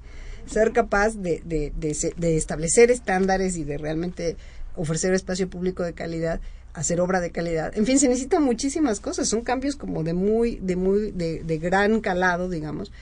ser 0.47 0.73
capaz 0.73 1.17
de, 1.17 1.43
de, 1.45 1.73
de, 1.75 2.37
establecer 2.37 2.91
estándares 2.91 3.57
y 3.57 3.65
de 3.65 3.79
realmente 3.79 4.37
ofrecer 4.77 5.15
espacio 5.15 5.49
público 5.49 5.83
de 5.83 5.95
calidad, 5.95 6.41
hacer 6.75 7.01
obra 7.01 7.21
de 7.21 7.31
calidad. 7.31 7.77
En 7.77 7.87
fin, 7.87 7.99
se 7.99 8.09
necesitan 8.09 8.43
muchísimas 8.43 9.01
cosas, 9.01 9.29
son 9.29 9.43
cambios 9.43 9.77
como 9.77 10.03
de 10.03 10.13
muy, 10.13 10.57
de 10.57 10.77
muy, 10.77 11.11
de, 11.11 11.43
de 11.43 11.59
gran 11.59 12.01
calado, 12.01 12.49
digamos. 12.49 12.93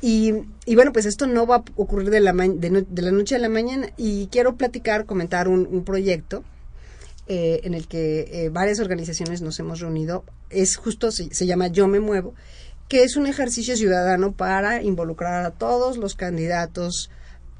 Y, 0.00 0.32
y, 0.64 0.74
bueno, 0.74 0.92
pues 0.92 1.06
esto 1.06 1.26
no 1.26 1.46
va 1.46 1.56
a 1.56 1.64
ocurrir 1.76 2.10
de 2.10 2.20
la, 2.20 2.32
de, 2.32 3.02
la 3.02 3.10
noche 3.10 3.34
a 3.34 3.38
la 3.38 3.48
mañana. 3.48 3.90
Y 3.96 4.28
quiero 4.28 4.56
platicar, 4.56 5.06
comentar 5.06 5.48
un, 5.48 5.66
un 5.70 5.84
proyecto 5.84 6.44
eh, 7.26 7.60
en 7.64 7.74
el 7.74 7.88
que 7.88 8.28
eh, 8.30 8.48
varias 8.48 8.80
organizaciones 8.80 9.42
nos 9.42 9.58
hemos 9.58 9.80
reunido. 9.80 10.24
Es 10.50 10.76
justo, 10.76 11.10
se, 11.10 11.34
se, 11.34 11.46
llama 11.46 11.68
Yo 11.68 11.88
Me 11.88 12.00
Muevo, 12.00 12.34
que 12.88 13.02
es 13.02 13.16
un 13.16 13.26
ejercicio 13.26 13.76
ciudadano 13.76 14.32
para 14.32 14.82
involucrar 14.82 15.44
a 15.44 15.50
todos 15.50 15.98
los 15.98 16.14
candidatos 16.14 17.10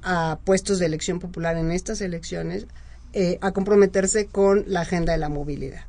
a 0.02 0.38
puestos 0.44 0.78
de 0.78 0.86
elección 0.86 1.18
popular 1.18 1.56
en 1.56 1.70
estas 1.70 2.00
elecciones 2.00 2.66
eh, 3.12 3.38
a 3.40 3.52
comprometerse 3.52 4.26
con 4.26 4.64
la 4.66 4.82
agenda 4.82 5.12
de 5.12 5.18
la 5.18 5.28
movilidad. 5.28 5.84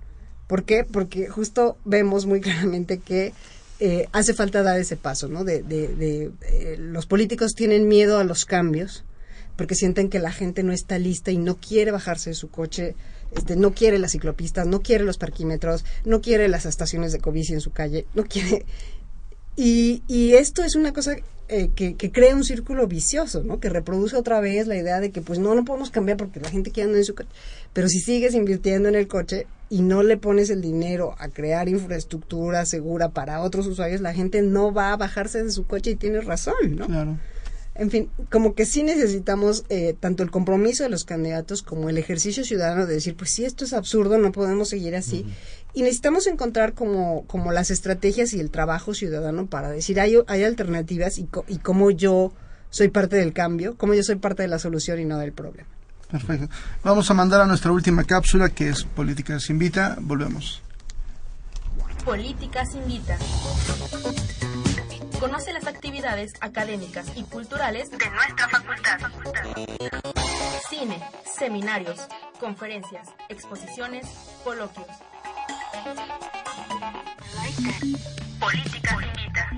¿Por 0.47 0.63
qué? 0.63 0.83
Porque 0.83 1.27
justo 1.27 1.77
vemos 1.85 2.25
muy 2.25 2.41
claramente 2.41 2.99
que 2.99 3.33
eh, 3.79 4.07
hace 4.11 4.33
falta 4.33 4.61
dar 4.61 4.79
ese 4.79 4.97
paso, 4.97 5.27
¿no? 5.27 5.43
De, 5.43 5.63
de, 5.63 6.31
eh, 6.41 6.75
los 6.77 7.05
políticos 7.05 7.53
tienen 7.55 7.87
miedo 7.87 8.19
a 8.19 8.23
los 8.23 8.45
cambios 8.45 9.05
porque 9.55 9.75
sienten 9.75 10.09
que 10.09 10.19
la 10.19 10.31
gente 10.31 10.63
no 10.63 10.71
está 10.71 10.97
lista 10.97 11.31
y 11.31 11.37
no 11.37 11.57
quiere 11.59 11.91
bajarse 11.91 12.29
de 12.29 12.35
su 12.35 12.49
coche, 12.49 12.95
este, 13.35 13.55
no 13.55 13.73
quiere 13.73 13.99
las 13.99 14.11
ciclopistas, 14.11 14.67
no 14.67 14.81
quiere 14.81 15.03
los 15.03 15.17
parquímetros, 15.17 15.83
no 16.05 16.21
quiere 16.21 16.47
las 16.47 16.65
estaciones 16.65 17.11
de 17.11 17.19
cobici 17.19 17.53
en 17.53 17.61
su 17.61 17.71
calle, 17.71 18.05
no 18.13 18.23
quiere 18.23 18.65
y, 19.61 20.03
y 20.07 20.35
esto 20.35 20.63
es 20.63 20.75
una 20.75 20.93
cosa 20.93 21.17
eh, 21.49 21.69
que, 21.75 21.95
que, 21.95 22.13
crea 22.13 22.33
un 22.33 22.45
círculo 22.45 22.87
vicioso, 22.87 23.43
¿no? 23.43 23.59
Que 23.59 23.67
reproduce 23.67 24.15
otra 24.15 24.39
vez 24.39 24.67
la 24.67 24.77
idea 24.77 25.01
de 25.01 25.11
que 25.11 25.21
pues 25.21 25.37
no, 25.37 25.53
no 25.53 25.65
podemos 25.65 25.89
cambiar 25.89 26.15
porque 26.15 26.39
la 26.39 26.49
gente 26.49 26.71
quiere 26.71 26.87
andar 26.87 26.99
en 26.99 27.05
su 27.05 27.13
coche. 27.13 27.27
Pero 27.73 27.87
si 27.87 27.99
sigues 27.99 28.33
invirtiendo 28.33 28.89
en 28.89 28.95
el 28.95 29.07
coche 29.07 29.47
y 29.69 29.81
no 29.81 30.03
le 30.03 30.17
pones 30.17 30.49
el 30.49 30.61
dinero 30.61 31.15
a 31.19 31.29
crear 31.29 31.69
infraestructura 31.69 32.65
segura 32.65 33.09
para 33.09 33.41
otros 33.41 33.67
usuarios, 33.67 34.01
la 34.01 34.13
gente 34.13 34.41
no 34.41 34.73
va 34.73 34.91
a 34.91 34.97
bajarse 34.97 35.43
de 35.43 35.51
su 35.51 35.65
coche 35.65 35.91
y 35.91 35.95
tiene 35.95 36.21
razón, 36.21 36.75
¿no? 36.75 36.87
Claro 36.87 37.17
en 37.79 37.89
fin, 37.89 38.09
como 38.29 38.55
que 38.55 38.65
sí 38.65 38.83
necesitamos 38.83 39.63
eh, 39.69 39.95
tanto 39.97 40.21
el 40.21 40.31
compromiso 40.31 40.83
de 40.83 40.89
los 40.89 41.05
candidatos 41.05 41.63
como 41.63 41.89
el 41.89 41.97
ejercicio 41.97 42.43
ciudadano 42.43 42.85
de 42.85 42.95
decir, 42.95 43.15
pues 43.15 43.29
sí, 43.29 43.45
esto 43.45 43.63
es 43.63 43.71
absurdo, 43.71 44.17
no 44.17 44.33
podemos 44.33 44.67
seguir 44.67 44.97
así. 44.97 45.25
Y 45.73 45.83
necesitamos 45.83 46.27
encontrar 46.27 46.73
como, 46.73 47.25
como 47.27 47.53
las 47.53 47.71
estrategias 47.71 48.33
y 48.33 48.41
el 48.41 48.51
trabajo 48.51 48.93
ciudadano 48.93 49.47
para 49.47 49.71
decir, 49.71 50.01
hay, 50.01 50.17
hay 50.27 50.43
alternativas 50.43 51.19
y, 51.19 51.29
y 51.47 51.59
cómo 51.59 51.89
yo 51.89 52.33
soy 52.69 52.89
parte 52.89 53.15
del 53.15 53.31
cambio, 53.31 53.77
cómo 53.77 53.93
yo 53.93 54.03
soy 54.03 54.17
parte 54.17 54.43
de 54.43 54.49
la 54.49 54.59
solución 54.59 54.99
y 54.99 55.05
no 55.05 55.17
del 55.17 55.31
problema. 55.31 55.69
Perfecto. 56.11 56.49
Vamos 56.83 57.09
a 57.11 57.13
mandar 57.13 57.41
a 57.41 57.45
nuestra 57.45 57.71
última 57.71 58.03
cápsula 58.03 58.49
que 58.49 58.69
es 58.69 58.83
Políticas 58.83 59.49
Invita. 59.49 59.95
Volvemos. 59.99 60.61
Políticas 62.03 62.73
Invita. 62.73 63.17
Conoce 65.19 65.51
las 65.51 65.67
actividades 65.67 66.31
académicas 66.39 67.11
y 67.15 67.23
culturales 67.23 67.91
de 67.91 68.09
nuestra 68.09 68.47
facultad. 68.47 68.99
Cine, 70.69 71.01
seminarios, 71.25 72.07
conferencias, 72.39 73.07
exposiciones, 73.27 74.07
coloquios. 74.43 74.87
Políticas 78.39 78.95
invita. 79.03 79.51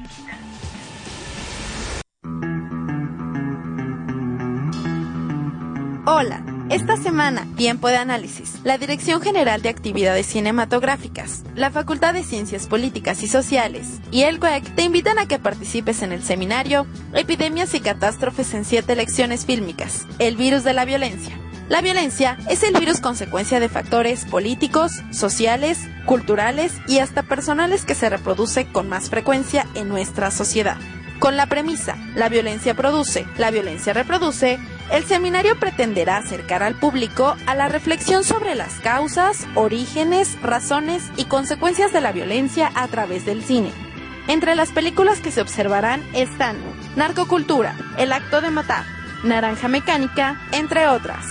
Hola. 6.07 6.43
Esta 6.71 6.97
semana, 6.97 7.45
Tiempo 7.57 7.87
de 7.87 7.97
Análisis, 7.97 8.55
la 8.63 8.79
Dirección 8.79 9.21
General 9.21 9.61
de 9.61 9.69
Actividades 9.69 10.25
Cinematográficas, 10.25 11.43
la 11.53 11.69
Facultad 11.69 12.15
de 12.15 12.23
Ciencias 12.23 12.65
Políticas 12.65 13.21
y 13.21 13.27
Sociales 13.27 13.99
y 14.09 14.23
el 14.23 14.39
CUEC 14.39 14.73
te 14.73 14.81
invitan 14.81 15.19
a 15.19 15.27
que 15.27 15.37
participes 15.37 16.01
en 16.01 16.11
el 16.11 16.23
seminario 16.23 16.87
Epidemias 17.13 17.75
y 17.75 17.81
Catástrofes 17.81 18.55
en 18.55 18.65
siete 18.65 18.95
lecciones 18.95 19.45
fílmicas, 19.45 20.07
el 20.17 20.37
virus 20.37 20.63
de 20.63 20.73
la 20.73 20.85
violencia. 20.85 21.37
La 21.69 21.81
violencia 21.81 22.37
es 22.49 22.63
el 22.63 22.73
virus 22.73 22.99
consecuencia 22.99 23.59
de 23.59 23.69
factores 23.69 24.25
políticos, 24.25 25.03
sociales, 25.11 25.87
culturales 26.07 26.73
y 26.87 26.97
hasta 26.97 27.21
personales 27.21 27.85
que 27.85 27.93
se 27.93 28.09
reproduce 28.09 28.65
con 28.65 28.89
más 28.89 29.11
frecuencia 29.11 29.67
en 29.75 29.87
nuestra 29.87 30.31
sociedad. 30.31 30.77
Con 31.21 31.37
la 31.37 31.45
premisa, 31.45 31.97
la 32.15 32.29
violencia 32.29 32.73
produce, 32.73 33.27
la 33.37 33.51
violencia 33.51 33.93
reproduce, 33.93 34.57
el 34.91 35.05
seminario 35.05 35.57
pretenderá 35.57 36.17
acercar 36.17 36.63
al 36.63 36.75
público 36.75 37.35
a 37.45 37.55
la 37.55 37.69
reflexión 37.69 38.23
sobre 38.23 38.55
las 38.55 38.73
causas, 38.81 39.47
orígenes, 39.55 40.39
razones 40.41 41.09
y 41.15 41.25
consecuencias 41.25 41.93
de 41.93 42.01
la 42.01 42.11
violencia 42.11 42.71
a 42.75 42.87
través 42.87 43.25
del 43.25 43.41
cine. 43.41 43.71
Entre 44.27 44.53
las 44.53 44.71
películas 44.71 45.21
que 45.21 45.31
se 45.31 45.41
observarán 45.41 46.03
están 46.13 46.57
Narcocultura, 46.95 47.75
El 47.97 48.11
acto 48.11 48.41
de 48.41 48.51
matar, 48.51 48.83
Naranja 49.23 49.69
Mecánica, 49.69 50.41
entre 50.51 50.87
otras. 50.87 51.25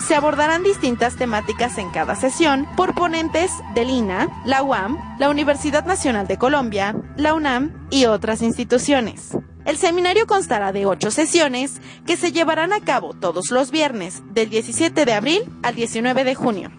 Se 0.00 0.14
abordarán 0.14 0.62
distintas 0.62 1.16
temáticas 1.16 1.76
en 1.76 1.90
cada 1.90 2.16
sesión 2.16 2.66
por 2.74 2.94
ponentes 2.94 3.52
del 3.74 3.90
INA, 3.90 4.28
la 4.46 4.62
UAM, 4.62 4.96
la 5.18 5.28
Universidad 5.28 5.84
Nacional 5.84 6.26
de 6.26 6.38
Colombia, 6.38 6.94
la 7.16 7.34
UNAM 7.34 7.86
y 7.90 8.06
otras 8.06 8.40
instituciones. 8.40 9.36
El 9.64 9.76
seminario 9.76 10.26
constará 10.26 10.72
de 10.72 10.86
ocho 10.86 11.10
sesiones 11.10 11.80
que 12.06 12.16
se 12.16 12.32
llevarán 12.32 12.72
a 12.72 12.80
cabo 12.80 13.12
todos 13.12 13.50
los 13.50 13.70
viernes, 13.70 14.22
del 14.32 14.50
17 14.50 15.04
de 15.04 15.12
abril 15.12 15.42
al 15.62 15.74
19 15.74 16.24
de 16.24 16.34
junio. 16.34 16.70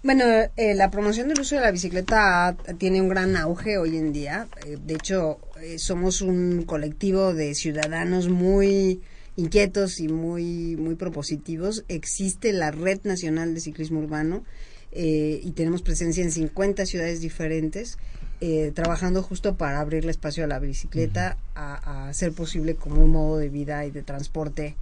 Bueno, 0.04 0.24
eh, 0.56 0.76
la 0.76 0.92
promoción 0.92 1.30
del 1.30 1.40
uso 1.40 1.56
de 1.56 1.62
la 1.62 1.72
bicicleta 1.72 2.56
tiene 2.78 3.02
un 3.02 3.10
gran 3.10 3.36
auge 3.38 3.78
hoy 3.78 3.98
en 3.98 4.12
día. 4.14 4.48
Eh, 4.66 4.78
de 4.84 4.96
hecho, 4.96 5.40
eh, 5.62 5.80
somos 5.80 6.22
un 6.22 6.64
colectivo 6.64 7.34
de 7.34 7.56
ciudadanos 7.56 8.30
muy 8.30 9.02
inquietos 9.36 10.00
y 10.00 10.08
muy, 10.08 10.76
muy 10.78 10.96
propositivos. 10.96 11.84
Existe 11.88 12.54
la 12.54 12.72
Red 12.72 13.02
Nacional 13.04 13.54
de 13.54 13.62
Ciclismo 13.62 14.00
Urbano 14.00 14.44
eh, 14.92 15.42
y 15.44 15.52
tenemos 15.52 15.82
presencia 15.82 16.24
en 16.24 16.32
50 16.32 16.86
ciudades 16.86 17.22
diferentes. 17.22 17.98
eh, 18.42 18.74
trabajando 18.76 19.24
justo 19.24 19.56
para 19.56 19.80
abrirle 19.80 20.12
espacio 20.12 20.44
a 20.44 20.48
la 20.48 20.60
bicicleta, 20.60 21.38
a, 21.56 22.10
hacer 22.10 22.34
posible 22.34 22.76
como 22.76 23.02
un 23.02 23.12
modo 23.12 23.38
de 23.38 23.48
vida 23.48 23.86
y 23.86 23.92
de 23.92 24.04
transporte 24.04 24.76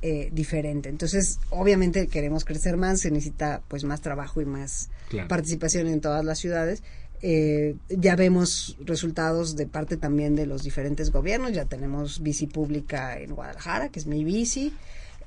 eh, 0.00 0.30
diferente. 0.32 0.88
Entonces, 0.88 1.38
obviamente 1.50 2.06
queremos 2.06 2.46
crecer 2.46 2.78
más, 2.78 3.00
se 3.00 3.10
necesita 3.10 3.62
pues 3.68 3.84
más 3.84 4.00
trabajo 4.00 4.40
y 4.40 4.46
más 4.46 4.88
participación 5.28 5.88
en 5.88 6.00
todas 6.00 6.24
las 6.24 6.38
ciudades. 6.38 6.82
Eh, 7.22 7.76
ya 7.88 8.16
vemos 8.16 8.76
resultados 8.84 9.56
de 9.56 9.66
parte 9.66 9.96
también 9.96 10.36
de 10.36 10.46
los 10.46 10.62
diferentes 10.62 11.10
gobiernos, 11.10 11.52
ya 11.52 11.64
tenemos 11.64 12.22
bici 12.22 12.46
pública 12.46 13.18
en 13.18 13.34
Guadalajara, 13.34 13.88
que 13.88 13.98
es 13.98 14.06
mi 14.06 14.24
bici, 14.24 14.72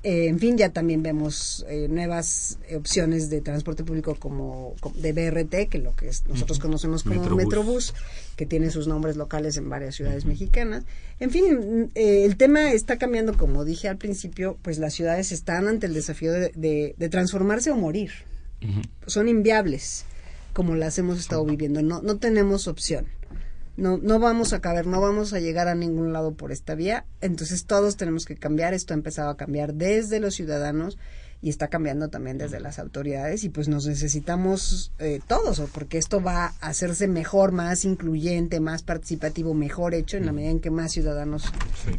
eh, 0.02 0.28
en 0.28 0.38
fin, 0.38 0.56
ya 0.56 0.70
también 0.70 1.02
vemos 1.02 1.66
eh, 1.68 1.86
nuevas 1.88 2.58
opciones 2.74 3.28
de 3.28 3.42
transporte 3.42 3.84
público 3.84 4.14
como, 4.14 4.74
de 4.94 5.12
BRT, 5.12 5.68
que 5.68 5.78
lo 5.78 5.94
que 5.94 6.10
nosotros 6.26 6.58
conocemos 6.58 7.02
como 7.02 7.22
Metrobús. 7.36 7.94
que 8.34 8.46
tiene 8.46 8.70
sus 8.70 8.88
nombres 8.88 9.16
locales 9.16 9.58
en 9.58 9.68
varias 9.68 9.96
ciudades 9.96 10.24
mexicanas. 10.24 10.84
En 11.18 11.30
fin, 11.30 11.90
eh, 11.94 12.24
el 12.24 12.38
tema 12.38 12.72
está 12.72 12.96
cambiando, 12.96 13.36
como 13.36 13.66
dije 13.66 13.88
al 13.88 13.98
principio, 13.98 14.56
pues 14.62 14.78
las 14.78 14.94
ciudades 14.94 15.32
están 15.32 15.68
ante 15.68 15.86
el 15.86 15.92
desafío 15.92 16.32
de, 16.32 16.94
transformarse 17.10 17.70
o 17.70 17.76
morir. 17.76 18.10
Son 19.06 19.28
inviables, 19.28 20.06
como 20.52 20.74
las 20.74 20.98
hemos 20.98 21.18
estado 21.18 21.44
viviendo. 21.44 21.82
No, 21.82 22.02
no 22.02 22.18
tenemos 22.18 22.68
opción 22.68 23.06
no, 23.80 23.98
no 23.98 24.18
vamos 24.18 24.52
a 24.52 24.60
caber, 24.60 24.86
no 24.86 25.00
vamos 25.00 25.32
a 25.32 25.40
llegar 25.40 25.66
a 25.66 25.74
ningún 25.74 26.12
lado 26.12 26.34
por 26.34 26.52
esta 26.52 26.74
vía. 26.74 27.06
Entonces 27.20 27.64
todos 27.64 27.96
tenemos 27.96 28.26
que 28.26 28.36
cambiar. 28.36 28.74
Esto 28.74 28.92
ha 28.92 28.96
empezado 28.96 29.30
a 29.30 29.36
cambiar 29.36 29.74
desde 29.74 30.20
los 30.20 30.34
ciudadanos 30.34 30.98
y 31.42 31.48
está 31.48 31.68
cambiando 31.68 32.08
también 32.08 32.36
desde 32.36 32.60
las 32.60 32.78
autoridades 32.78 33.44
y 33.44 33.48
pues 33.48 33.68
nos 33.68 33.86
necesitamos 33.86 34.92
eh, 34.98 35.20
todos 35.26 35.62
porque 35.72 35.96
esto 35.96 36.22
va 36.22 36.54
a 36.60 36.68
hacerse 36.68 37.08
mejor, 37.08 37.52
más 37.52 37.86
incluyente, 37.86 38.60
más 38.60 38.82
participativo, 38.82 39.54
mejor 39.54 39.94
hecho 39.94 40.18
en 40.18 40.26
la 40.26 40.32
medida 40.32 40.50
en 40.50 40.60
que 40.60 40.70
más 40.70 40.92
ciudadanos 40.92 41.44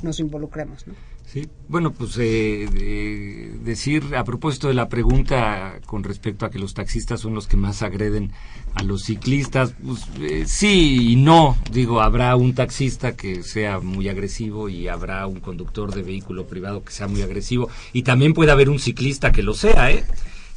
nos 0.04 0.20
involucremos. 0.20 0.86
¿no? 0.86 0.94
Sí, 1.32 1.48
bueno, 1.70 1.94
pues 1.94 2.18
eh, 2.20 3.58
decir 3.64 4.18
a 4.18 4.26
propósito 4.26 4.68
de 4.68 4.74
la 4.74 4.90
pregunta 4.90 5.80
con 5.86 6.04
respecto 6.04 6.46
a 6.46 6.52
que 6.52 6.60
los 6.60 6.74
taxistas 6.74 7.22
son 7.22 7.34
los 7.34 7.48
que 7.48 7.56
más 7.56 7.84
agreden 7.84 8.34
a 8.74 8.84
los 8.84 9.04
ciclistas, 9.04 9.74
pues 9.82 10.08
eh, 10.20 10.44
sí 10.46 11.14
y 11.14 11.16
no. 11.16 11.56
Digo, 11.72 12.02
habrá 12.02 12.36
un 12.36 12.54
taxista 12.54 13.16
que 13.16 13.44
sea 13.44 13.80
muy 13.80 14.10
agresivo 14.10 14.68
y 14.68 14.90
habrá 14.90 15.26
un 15.26 15.40
conductor 15.40 15.96
de 15.96 16.04
vehículo 16.04 16.48
privado 16.48 16.84
que 16.84 16.92
sea 16.92 17.08
muy 17.08 17.22
agresivo 17.22 17.70
y 17.94 18.04
también 18.04 18.34
puede 18.34 18.52
haber 18.52 18.70
un 18.70 18.80
ciclista 18.80 19.32
que 19.32 19.42
lo 19.42 19.54
sea, 19.54 19.90
¿eh? 19.90 20.04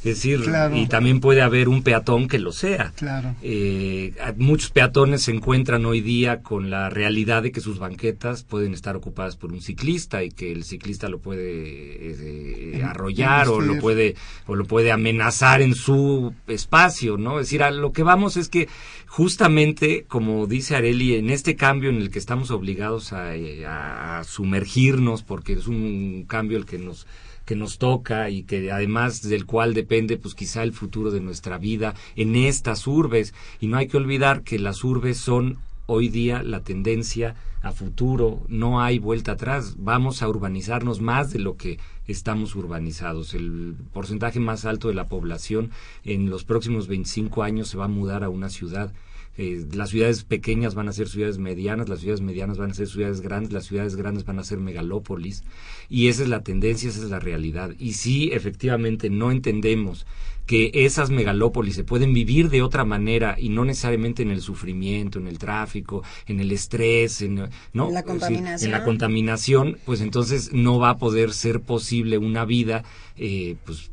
Es 0.05 0.21
decir, 0.21 0.41
y 0.75 0.85
también 0.85 1.19
puede 1.19 1.41
haber 1.41 1.67
un 1.67 1.81
peatón 1.81 2.27
que 2.27 2.37
lo 2.37 2.51
sea. 2.51 2.93
Claro. 2.95 3.35
Eh, 3.41 4.13
muchos 4.37 4.69
peatones 4.69 5.23
se 5.23 5.31
encuentran 5.31 5.83
hoy 5.87 5.99
día 5.99 6.43
con 6.43 6.69
la 6.69 6.91
realidad 6.91 7.41
de 7.41 7.51
que 7.51 7.59
sus 7.59 7.79
banquetas 7.79 8.43
pueden 8.43 8.75
estar 8.75 8.95
ocupadas 8.95 9.35
por 9.35 9.51
un 9.51 9.63
ciclista 9.63 10.23
y 10.23 10.29
que 10.29 10.51
el 10.51 10.63
ciclista 10.63 11.09
lo 11.09 11.17
puede 11.17 11.47
eh, 11.47 12.83
arrollar 12.83 13.49
o 13.49 13.59
lo 13.59 13.79
puede 13.79 14.15
o 14.45 14.53
lo 14.53 14.65
puede 14.65 14.91
amenazar 14.91 15.63
en 15.63 15.73
su 15.73 16.35
espacio, 16.45 17.17
¿no? 17.17 17.39
Es 17.39 17.47
decir, 17.47 17.63
a 17.63 17.71
lo 17.71 17.91
que 17.91 18.03
vamos 18.03 18.37
es 18.37 18.47
que 18.47 18.69
justamente, 19.07 20.05
como 20.07 20.45
dice 20.45 20.75
Areli, 20.75 21.15
en 21.15 21.31
este 21.31 21.55
cambio 21.55 21.89
en 21.89 21.97
el 21.97 22.11
que 22.11 22.19
estamos 22.19 22.51
obligados 22.51 23.11
a 23.11 24.21
sumergirnos, 24.23 25.23
porque 25.23 25.53
es 25.53 25.65
un 25.65 26.25
cambio 26.27 26.59
el 26.59 26.67
que 26.67 26.77
nos 26.77 27.07
que 27.45 27.55
nos 27.55 27.77
toca 27.77 28.29
y 28.29 28.43
que 28.43 28.71
además 28.71 29.21
del 29.21 29.45
cual 29.45 29.73
depende 29.73 30.17
pues 30.17 30.35
quizá 30.35 30.63
el 30.63 30.73
futuro 30.73 31.11
de 31.11 31.21
nuestra 31.21 31.57
vida 31.57 31.93
en 32.15 32.35
estas 32.35 32.87
urbes. 32.87 33.33
Y 33.59 33.67
no 33.67 33.77
hay 33.77 33.87
que 33.87 33.97
olvidar 33.97 34.41
que 34.43 34.59
las 34.59 34.83
urbes 34.83 35.17
son 35.17 35.57
hoy 35.87 36.09
día 36.09 36.43
la 36.43 36.61
tendencia 36.61 37.35
a 37.61 37.71
futuro, 37.71 38.41
no 38.47 38.81
hay 38.81 38.99
vuelta 38.99 39.33
atrás, 39.33 39.75
vamos 39.79 40.21
a 40.21 40.29
urbanizarnos 40.29 41.01
más 41.01 41.31
de 41.31 41.39
lo 41.39 41.57
que 41.57 41.79
estamos 42.07 42.55
urbanizados. 42.55 43.33
El 43.33 43.75
porcentaje 43.91 44.39
más 44.39 44.65
alto 44.65 44.87
de 44.87 44.93
la 44.93 45.07
población 45.07 45.71
en 46.03 46.29
los 46.29 46.43
próximos 46.43 46.87
25 46.87 47.41
años 47.41 47.69
se 47.69 47.77
va 47.77 47.85
a 47.85 47.89
mudar 47.89 48.23
a 48.23 48.29
una 48.29 48.49
ciudad 48.49 48.93
eh, 49.37 49.65
las 49.73 49.89
ciudades 49.89 50.23
pequeñas 50.23 50.75
van 50.75 50.87
a 50.87 50.93
ser 50.93 51.09
ciudades 51.09 51.37
medianas, 51.37 51.89
las 51.89 51.99
ciudades 51.99 52.21
medianas 52.21 52.57
van 52.57 52.71
a 52.71 52.73
ser 52.73 52.87
ciudades 52.87 53.21
grandes, 53.21 53.51
las 53.51 53.65
ciudades 53.65 53.95
grandes 53.95 54.25
van 54.25 54.39
a 54.39 54.43
ser 54.43 54.59
megalópolis. 54.59 55.43
Y 55.89 56.07
esa 56.07 56.23
es 56.23 56.29
la 56.29 56.41
tendencia, 56.41 56.89
esa 56.89 57.03
es 57.03 57.09
la 57.09 57.19
realidad. 57.19 57.71
Y 57.77 57.93
si 57.93 58.31
efectivamente 58.31 59.09
no 59.09 59.31
entendemos 59.31 60.05
que 60.45 60.71
esas 60.73 61.09
megalópolis 61.09 61.75
se 61.75 61.83
pueden 61.83 62.13
vivir 62.13 62.49
de 62.49 62.61
otra 62.61 62.85
manera 62.85 63.35
y 63.37 63.49
no 63.49 63.65
necesariamente 63.65 64.21
en 64.23 64.31
el 64.31 64.41
sufrimiento, 64.41 65.19
en 65.19 65.27
el 65.27 65.39
tráfico, 65.39 66.03
en 66.27 66.39
el 66.39 66.51
estrés, 66.51 67.21
en, 67.21 67.49
¿no? 67.73 67.91
la 67.91 68.03
contaminación. 68.03 68.67
en 68.67 68.71
la 68.71 68.83
contaminación, 68.83 69.77
pues 69.85 70.01
entonces 70.01 70.53
no 70.53 70.79
va 70.79 70.91
a 70.91 70.97
poder 70.97 71.33
ser 71.33 71.61
posible 71.61 72.17
una 72.17 72.45
vida, 72.45 72.83
eh, 73.17 73.55
pues 73.65 73.91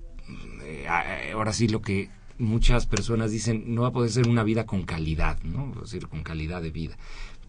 eh, 0.64 0.86
ahora 1.32 1.52
sí 1.52 1.68
lo 1.68 1.80
que 1.80 2.10
muchas 2.42 2.86
personas 2.86 3.30
dicen 3.30 3.74
no 3.74 3.82
va 3.82 3.88
a 3.88 3.92
poder 3.92 4.10
ser 4.10 4.28
una 4.28 4.42
vida 4.42 4.66
con 4.66 4.82
calidad, 4.82 5.40
¿no? 5.42 5.72
Es 5.76 5.92
decir, 5.92 6.08
con 6.08 6.22
calidad 6.22 6.60
de 6.60 6.70
vida. 6.70 6.96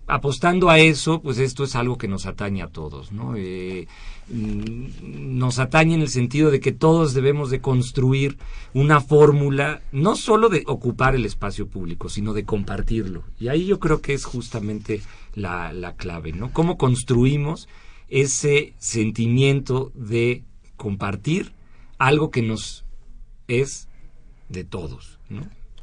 Apostando 0.06 0.70
a 0.70 0.80
eso, 0.80 1.22
pues 1.22 1.40
esto 1.40 1.64
es 1.64 1.76
algo 1.76 1.98
que 1.98 2.10
nos 2.10 2.26
atañe 2.26 2.62
a 2.62 2.68
todos, 2.68 3.12
¿no? 3.14 3.36
Eh, 3.38 3.88
mm, 4.30 5.38
nos 5.38 5.60
atañe 5.60 5.96
en 5.96 6.02
el 6.02 6.10
sentido 6.10 6.52
de 6.52 6.60
que 6.60 6.74
todos 6.74 7.14
debemos 7.14 7.50
de 7.50 7.62
construir 7.62 8.38
una 8.74 9.00
fórmula, 9.00 9.82
no 9.92 10.16
solo 10.16 10.50
de 10.50 10.64
ocupar 10.68 11.16
el 11.16 11.26
espacio 11.26 11.68
público, 11.68 12.10
sino 12.10 12.34
de 12.34 12.44
compartirlo. 12.44 13.24
Y 13.40 13.48
ahí 13.48 13.66
yo 13.66 13.80
creo 13.80 14.02
que 14.02 14.14
es 14.14 14.26
justamente 14.26 15.02
la, 15.34 15.72
la 15.74 15.96
clave, 15.96 16.34
¿no? 16.34 16.52
Cómo 16.52 16.78
construimos 16.78 17.70
ese 18.10 18.74
sentimiento 18.78 19.92
de 19.96 20.44
compartir 20.76 21.54
algo 21.98 22.30
que 22.30 22.42
nos 22.42 22.84
es 23.48 23.88
de 24.54 24.64
todos, 24.64 25.20
¿no? 25.30 25.42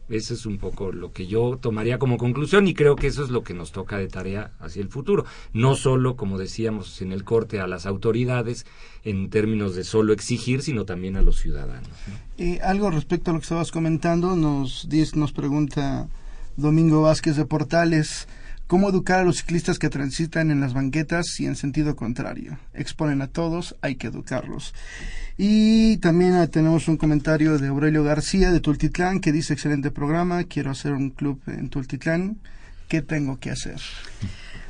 Ese 0.08 0.34
es 0.34 0.44
un 0.44 0.58
poco 0.58 0.90
lo 0.90 1.12
que 1.12 1.28
yo 1.28 1.56
tomaría 1.60 2.00
como 2.00 2.18
conclusión 2.18 2.66
y 2.66 2.74
creo 2.74 2.96
que 2.96 3.06
eso 3.06 3.22
es 3.22 3.30
lo 3.30 3.44
que 3.44 3.54
nos 3.54 3.70
toca 3.70 3.96
de 3.96 4.08
tarea 4.08 4.50
hacia 4.58 4.82
el 4.82 4.88
futuro. 4.88 5.24
No 5.52 5.76
solo, 5.76 6.16
como 6.16 6.36
decíamos 6.36 7.00
en 7.00 7.12
el 7.12 7.22
corte, 7.22 7.60
a 7.60 7.68
las 7.68 7.86
autoridades 7.86 8.66
en 9.04 9.30
términos 9.30 9.76
de 9.76 9.84
solo 9.84 10.12
exigir, 10.12 10.62
sino 10.62 10.84
también 10.84 11.16
a 11.16 11.22
los 11.22 11.38
ciudadanos. 11.38 11.88
Y 12.36 12.58
algo 12.58 12.90
respecto 12.90 13.30
a 13.30 13.34
lo 13.34 13.38
que 13.38 13.44
estabas 13.44 13.70
comentando, 13.70 14.34
nos, 14.34 14.88
nos 15.14 15.32
pregunta 15.32 16.08
Domingo 16.56 17.02
Vázquez 17.02 17.36
de 17.36 17.44
Portales. 17.44 18.26
¿Cómo 18.70 18.88
educar 18.88 19.18
a 19.18 19.24
los 19.24 19.38
ciclistas 19.38 19.80
que 19.80 19.90
transitan 19.90 20.52
en 20.52 20.60
las 20.60 20.74
banquetas 20.74 21.40
y 21.40 21.46
en 21.46 21.56
sentido 21.56 21.96
contrario? 21.96 22.56
Exponen 22.72 23.20
a 23.20 23.26
todos, 23.26 23.74
hay 23.80 23.96
que 23.96 24.06
educarlos. 24.06 24.74
Y 25.36 25.96
también 25.96 26.34
ah, 26.34 26.46
tenemos 26.46 26.86
un 26.86 26.96
comentario 26.96 27.58
de 27.58 27.66
Aurelio 27.66 28.04
García 28.04 28.52
de 28.52 28.60
Tultitlán 28.60 29.18
que 29.18 29.32
dice, 29.32 29.54
excelente 29.54 29.90
programa, 29.90 30.44
quiero 30.44 30.70
hacer 30.70 30.92
un 30.92 31.10
club 31.10 31.40
en 31.48 31.68
Tultitlán, 31.68 32.38
¿qué 32.86 33.02
tengo 33.02 33.40
que 33.40 33.50
hacer? 33.50 33.80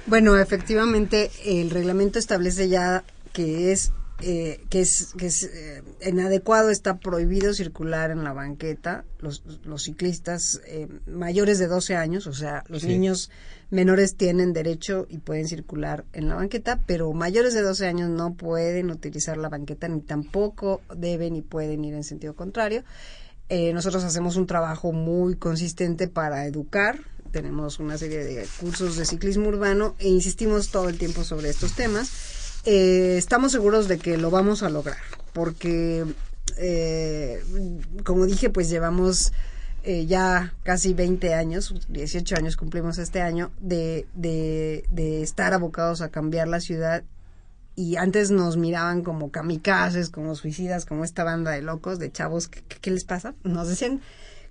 Bueno, 0.06 0.34
efectivamente, 0.38 1.30
el 1.44 1.68
reglamento 1.68 2.18
establece 2.18 2.70
ya 2.70 3.04
que 3.34 3.70
es 3.70 3.92
eh, 4.22 4.60
que 4.68 4.80
es, 4.80 5.14
que 5.16 5.26
es 5.26 5.44
eh, 5.44 5.82
inadecuado, 6.06 6.70
está 6.70 6.98
prohibido 6.98 7.54
circular 7.54 8.10
en 8.10 8.22
la 8.22 8.32
banqueta 8.32 9.04
los, 9.18 9.42
los 9.64 9.84
ciclistas 9.84 10.60
eh, 10.66 10.88
mayores 11.06 11.58
de 11.58 11.66
12 11.66 11.96
años, 11.96 12.26
o 12.26 12.32
sea, 12.32 12.64
los 12.68 12.84
niños 12.84 13.30
menores 13.70 14.16
tienen 14.16 14.52
derecho 14.52 15.06
y 15.08 15.18
pueden 15.18 15.48
circular 15.48 16.04
en 16.12 16.28
la 16.28 16.34
banqueta, 16.34 16.80
pero 16.86 17.12
mayores 17.12 17.54
de 17.54 17.62
12 17.62 17.86
años 17.86 18.10
no 18.10 18.34
pueden 18.34 18.90
utilizar 18.90 19.36
la 19.36 19.48
banqueta 19.48 19.88
ni 19.88 20.00
tampoco 20.00 20.82
deben 20.94 21.36
y 21.36 21.42
pueden 21.42 21.84
ir 21.84 21.94
en 21.94 22.04
sentido 22.04 22.34
contrario. 22.34 22.84
nosotros 23.48 24.04
hacemos 24.04 24.36
un 24.36 24.46
trabajo 24.46 24.92
muy 24.92 25.36
consistente 25.36 26.08
para 26.08 26.46
educar, 26.46 27.00
tenemos 27.32 27.78
una 27.78 27.96
serie 27.96 28.24
de 28.24 28.46
cursos 28.60 28.96
de 28.96 29.04
ciclismo 29.04 29.48
urbano 29.48 29.94
e 29.98 30.08
insistimos 30.08 30.70
todo 30.70 30.88
el 30.88 30.98
tiempo 30.98 31.24
sobre 31.24 31.48
estos 31.48 31.74
temas 31.74 32.39
eh, 32.64 33.16
estamos 33.16 33.52
seguros 33.52 33.88
de 33.88 33.98
que 33.98 34.16
lo 34.16 34.30
vamos 34.30 34.62
a 34.62 34.68
lograr, 34.68 34.98
porque, 35.32 36.04
eh, 36.58 37.42
como 38.04 38.26
dije, 38.26 38.50
pues 38.50 38.68
llevamos 38.68 39.32
eh, 39.82 40.04
ya 40.04 40.52
casi 40.62 40.92
20 40.92 41.32
años, 41.32 41.74
18 41.88 42.36
años 42.36 42.56
cumplimos 42.56 42.98
este 42.98 43.22
año, 43.22 43.50
de, 43.60 44.06
de, 44.14 45.22
estar 45.22 45.54
abocados 45.54 46.02
a 46.02 46.10
cambiar 46.10 46.48
la 46.48 46.60
ciudad 46.60 47.02
y 47.76 47.96
antes 47.96 48.30
nos 48.30 48.58
miraban 48.58 49.02
como 49.02 49.30
kamikazes, 49.30 50.10
como 50.10 50.34
suicidas, 50.34 50.84
como 50.84 51.02
esta 51.02 51.24
banda 51.24 51.52
de 51.52 51.62
locos, 51.62 51.98
de 51.98 52.12
chavos, 52.12 52.48
¿qué, 52.48 52.90
les 52.90 53.04
pasa? 53.04 53.34
Nos 53.42 53.68
decían, 53.68 54.02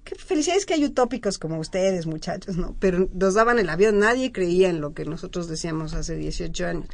qué 0.04 0.16
felicidades 0.16 0.66
que 0.66 0.74
hay 0.74 0.86
utópicos 0.86 1.38
como 1.38 1.60
ustedes, 1.60 2.08
muchachos, 2.08 2.58
¿no? 2.58 2.76
Pero 2.80 3.08
nos 3.14 3.36
daban 3.36 3.60
el 3.60 3.70
avión, 3.70 4.00
nadie 4.00 4.32
creía 4.32 4.70
en 4.70 4.82
lo 4.82 4.96
que 4.96 5.06
nosotros 5.06 5.48
decíamos 5.48 5.94
hace 5.94 6.16
18 6.16 6.66
años 6.66 6.88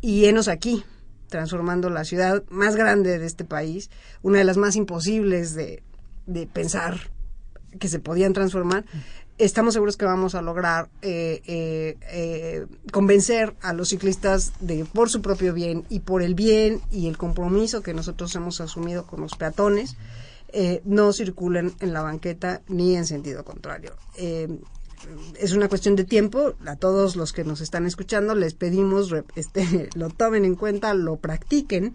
y 0.00 0.26
enos 0.26 0.48
aquí, 0.48 0.84
transformando 1.28 1.90
la 1.90 2.04
ciudad 2.04 2.42
más 2.50 2.76
grande 2.76 3.18
de 3.18 3.26
este 3.26 3.44
país, 3.44 3.90
una 4.22 4.38
de 4.38 4.44
las 4.44 4.56
más 4.56 4.76
imposibles 4.76 5.54
de, 5.54 5.82
pensar 6.52 7.10
que 7.78 7.88
se 7.88 7.98
podían 7.98 8.32
transformar, 8.32 8.84
estamos 9.38 9.74
seguros 9.74 9.96
que 9.96 10.04
vamos 10.04 10.34
a 10.34 10.42
lograr 10.42 10.90
eh, 11.02 11.40
eh, 11.46 11.96
eh, 12.12 12.66
convencer 12.92 13.54
a 13.62 13.72
los 13.72 13.88
ciclistas 13.88 14.52
de 14.60 14.84
por 14.84 15.10
su 15.10 15.22
propio 15.22 15.54
bien 15.54 15.84
y 15.88 16.00
por 16.00 16.22
el 16.22 16.34
bien 16.34 16.80
y 16.90 17.08
el 17.08 17.16
compromiso 17.16 17.82
que 17.82 17.94
nosotros 17.94 18.34
hemos 18.36 18.60
asumido 18.60 19.06
con 19.06 19.20
los 19.20 19.34
peatones 19.34 19.96
no 20.84 21.12
circulen 21.12 21.72
en 21.78 21.92
la 21.92 22.02
banqueta 22.02 22.60
ni 22.66 22.96
en 22.96 23.06
sentido 23.06 23.44
contrario 23.44 23.94
es 25.38 25.52
una 25.52 25.68
cuestión 25.68 25.96
de 25.96 26.04
tiempo. 26.04 26.54
A 26.66 26.76
todos 26.76 27.16
los 27.16 27.32
que 27.32 27.44
nos 27.44 27.60
están 27.60 27.86
escuchando 27.86 28.34
les 28.34 28.54
pedimos 28.54 29.14
este, 29.34 29.90
lo 29.94 30.10
tomen 30.10 30.44
en 30.44 30.54
cuenta, 30.54 30.94
lo 30.94 31.16
practiquen 31.16 31.94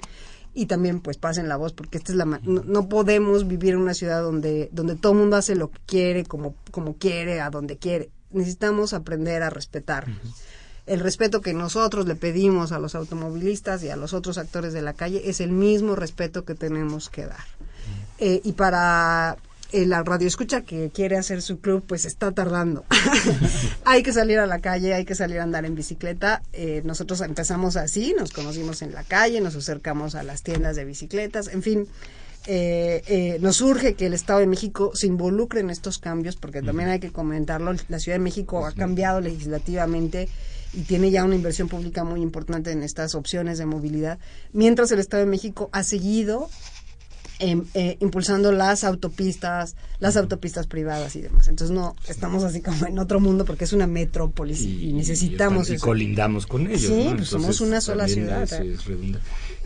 y 0.53 0.67
también 0.67 1.01
pues 1.01 1.17
pasen 1.17 1.49
la 1.49 1.57
voz 1.57 1.73
porque 1.73 1.97
esta 1.97 2.13
es 2.13 2.17
la 2.17 2.25
no, 2.25 2.87
podemos 2.87 3.47
vivir 3.47 3.73
en 3.73 3.81
una 3.81 3.93
ciudad 3.93 4.21
donde 4.21 4.69
donde 4.71 4.95
todo 4.95 5.11
el 5.11 5.19
mundo 5.19 5.35
hace 5.35 5.55
lo 5.55 5.69
que 5.69 5.79
quiere 5.85 6.23
como 6.23 6.55
como 6.71 6.95
quiere 6.95 7.41
a 7.41 7.49
donde 7.49 7.77
quiere. 7.77 8.09
Necesitamos 8.31 8.93
aprender 8.93 9.43
a 9.43 9.49
respetar 9.49 10.07
el 10.85 10.99
respeto 10.99 11.41
que 11.41 11.53
nosotros 11.53 12.05
le 12.05 12.15
pedimos 12.15 12.71
a 12.71 12.79
los 12.79 12.95
automovilistas 12.95 13.83
y 13.83 13.89
a 13.89 13.95
los 13.95 14.13
otros 14.13 14.37
actores 14.37 14.71
de 14.73 14.81
la 14.81 14.93
calle. 14.93 15.29
Es 15.29 15.41
el 15.41 15.51
mismo 15.51 15.95
respeto 15.95 16.45
que 16.45 16.53
tenemos 16.53 17.09
que 17.09 17.25
dar. 17.25 17.45
Eh, 18.19 18.41
y 18.43 18.53
para 18.53 19.37
la 19.83 20.03
radio 20.03 20.27
escucha 20.27 20.61
que 20.61 20.89
quiere 20.89 21.17
hacer 21.17 21.41
su 21.41 21.59
club, 21.59 21.83
pues 21.85 22.05
está 22.05 22.31
tardando. 22.31 22.85
hay 23.85 24.03
que 24.03 24.13
salir 24.13 24.39
a 24.39 24.45
la 24.45 24.59
calle, 24.59 24.93
hay 24.93 25.03
que 25.03 25.15
salir 25.15 25.39
a 25.39 25.43
andar 25.43 25.65
en 25.65 25.75
bicicleta. 25.75 26.41
Eh, 26.53 26.81
nosotros 26.85 27.19
empezamos 27.21 27.75
así, 27.75 28.15
nos 28.17 28.31
conocimos 28.31 28.81
en 28.81 28.93
la 28.93 29.03
calle, 29.03 29.41
nos 29.41 29.55
acercamos 29.55 30.15
a 30.15 30.23
las 30.23 30.43
tiendas 30.43 30.77
de 30.77 30.85
bicicletas, 30.85 31.49
en 31.49 31.61
fin. 31.61 31.87
Eh, 32.47 33.01
eh, 33.07 33.37
nos 33.41 33.59
urge 33.61 33.95
que 33.95 34.05
el 34.05 34.13
Estado 34.13 34.39
de 34.39 34.47
México 34.47 34.91
se 34.93 35.07
involucre 35.07 35.61
en 35.61 35.71
estos 35.71 35.97
cambios, 35.97 36.35
porque 36.35 36.61
también 36.61 36.89
hay 36.89 36.99
que 36.99 37.11
comentarlo, 37.11 37.73
la 37.89 37.99
Ciudad 37.99 38.17
de 38.17 38.23
México 38.23 38.65
ha 38.65 38.71
cambiado 38.71 39.19
legislativamente 39.19 40.29
y 40.73 40.81
tiene 40.81 41.09
ya 41.09 41.23
una 41.23 41.35
inversión 41.35 41.69
pública 41.69 42.03
muy 42.03 42.21
importante 42.21 42.71
en 42.71 42.83
estas 42.83 43.15
opciones 43.15 43.57
de 43.57 43.65
movilidad, 43.65 44.19
mientras 44.53 44.91
el 44.91 44.99
Estado 44.99 45.23
de 45.23 45.29
México 45.29 45.69
ha 45.71 45.83
seguido 45.83 46.49
Em, 47.39 47.65
eh, 47.73 47.97
impulsando 47.99 48.53
las 48.53 48.85
autopistas, 48.85 49.75
las 49.99 50.15
autopistas 50.15 50.67
privadas 50.67 51.17
y 51.17 51.21
demás. 51.21 51.49
Entonces 51.49 51.75
no 51.75 51.93
estamos 52.07 52.45
así 52.45 52.61
como 52.61 52.85
en 52.85 52.97
otro 52.97 53.19
mundo 53.19 53.43
porque 53.43 53.65
es 53.65 53.73
una 53.73 53.87
metrópolis 53.87 54.61
y, 54.61 54.93
necesitamos 54.93 55.69
y, 55.69 55.77
colindamos 55.77 56.45
con 56.45 56.67
ellos. 56.67 56.83
Sí, 56.83 57.11
pues 57.13 57.27
somos 57.27 57.59
una 57.59 57.81
sola 57.81 58.07
ciudad. 58.07 58.47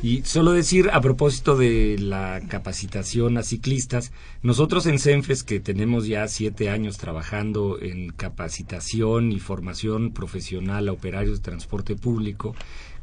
y 0.02 0.24
solo 0.24 0.54
decir 0.54 0.90
a 0.92 1.00
propósito 1.00 1.56
de 1.56 1.98
la 2.00 2.42
capacitación 2.48 3.38
a 3.38 3.44
ciclistas, 3.44 4.12
nosotros 4.42 4.88
en 4.88 4.98
CENFES 4.98 5.44
que 5.44 5.60
tenemos 5.60 6.08
ya 6.08 6.28
siete 6.28 6.72
años 6.72 6.98
trabajando 6.98 7.80
en 7.80 8.10
capacitación 8.10 9.32
y 9.32 9.40
formación 9.40 10.12
profesional 10.12 10.88
a 10.88 10.92
operarios 10.92 11.38
de 11.38 11.44
transporte 11.44 11.96
público, 11.96 12.56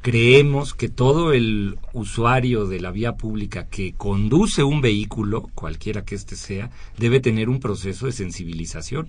creemos 0.02 0.74
que 0.74 0.88
todo 0.88 1.32
el 1.32 1.78
usuario 1.92 2.66
de 2.66 2.80
la 2.80 2.90
vía 2.90 3.16
pública 3.16 3.68
que 3.68 3.94
conduce 3.94 4.62
un 4.62 4.80
vehículo, 4.80 5.50
cualquiera 5.54 6.04
que 6.04 6.14
éste 6.14 6.36
sea, 6.36 6.70
debe 6.98 7.20
tener 7.20 7.48
un 7.48 7.60
proceso 7.60 8.06
de 8.06 8.12
sensibilización 8.12 9.08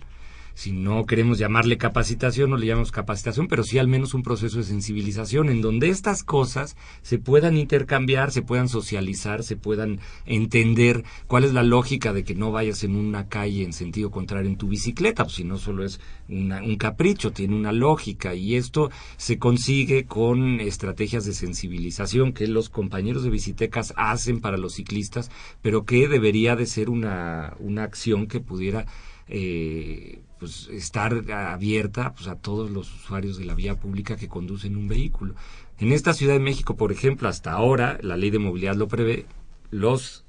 si 0.58 0.72
no 0.72 1.05
queremos 1.05 1.38
llamarle 1.38 1.78
capacitación, 1.78 2.49
no 2.49 2.58
le 2.58 2.66
llamamos 2.66 2.91
capacitación, 2.91 3.47
pero 3.47 3.62
sí 3.62 3.78
al 3.78 3.88
menos 3.88 4.16
un 4.16 4.24
proceso 4.24 4.58
de 4.58 4.64
sensibilización 4.64 5.49
en 5.49 5.62
donde 5.62 5.89
estas 5.89 6.24
cosas 6.24 6.76
se 7.03 7.20
puedan 7.20 7.58
intercambiar, 7.58 8.32
se 8.32 8.41
puedan 8.41 8.68
socializar, 8.68 9.43
se 9.43 9.55
puedan 9.55 9.99
entender 10.26 11.03
cuál 11.28 11.43
es 11.43 11.53
la 11.53 11.62
lógica 11.62 12.12
de 12.12 12.24
que 12.24 12.34
no 12.34 12.51
vayas 12.51 12.84
en 12.84 12.95
una 12.95 13.28
calle 13.28 13.64
en 13.64 13.72
sentido 13.72 14.10
contrario 14.10 14.49
en 14.49 14.58
tu 14.58 14.68
bicicleta, 14.68 15.26
pues 15.26 15.36
si 15.36 15.43
no 15.43 15.60
solo 15.60 15.86
es 15.86 15.99
un 16.28 16.76
capricho, 16.78 17.32
tiene 17.32 17.55
una 17.55 17.72
lógica. 17.72 18.34
Y 18.34 18.55
esto 18.55 18.89
se 19.18 19.38
consigue 19.38 20.05
con 20.05 20.60
estrategias 20.60 21.24
de 21.26 21.34
sensibilización 21.34 22.34
que 22.34 22.47
los 22.47 22.70
compañeros 22.70 23.22
de 23.22 23.30
bicitecas 23.30 23.93
hacen 23.95 24.41
para 24.41 24.58
los 24.58 24.74
ciclistas, 24.74 25.30
pero 25.62 25.86
que 25.86 26.08
debería 26.08 26.55
de 26.55 26.66
ser 26.66 26.89
una, 26.89 27.53
una 27.60 27.84
acción 27.84 28.26
que 28.26 28.39
pudiera 28.39 28.88
eh, 29.28 30.22
pues 30.39 30.67
estar 30.71 31.31
abierta 31.31 32.13
pues, 32.13 32.27
a 32.27 32.35
todos 32.35 32.71
los 32.71 32.93
usuarios 32.93 33.38
de 33.38 33.45
la 33.45 33.55
vía 33.55 33.75
pública 33.75 34.15
que 34.15 34.27
conducen 34.27 34.75
un 34.75 34.88
vehículo. 34.88 35.35
En 35.79 35.91
esta 35.91 36.13
Ciudad 36.13 36.33
de 36.33 36.39
México, 36.39 36.75
por 36.75 36.91
ejemplo, 36.91 37.29
hasta 37.29 37.51
ahora 37.51 37.99
la 38.01 38.17
ley 38.17 38.29
de 38.29 38.39
movilidad 38.39 38.75
lo 38.75 38.88
prevé, 38.88 39.25
los 39.69 40.23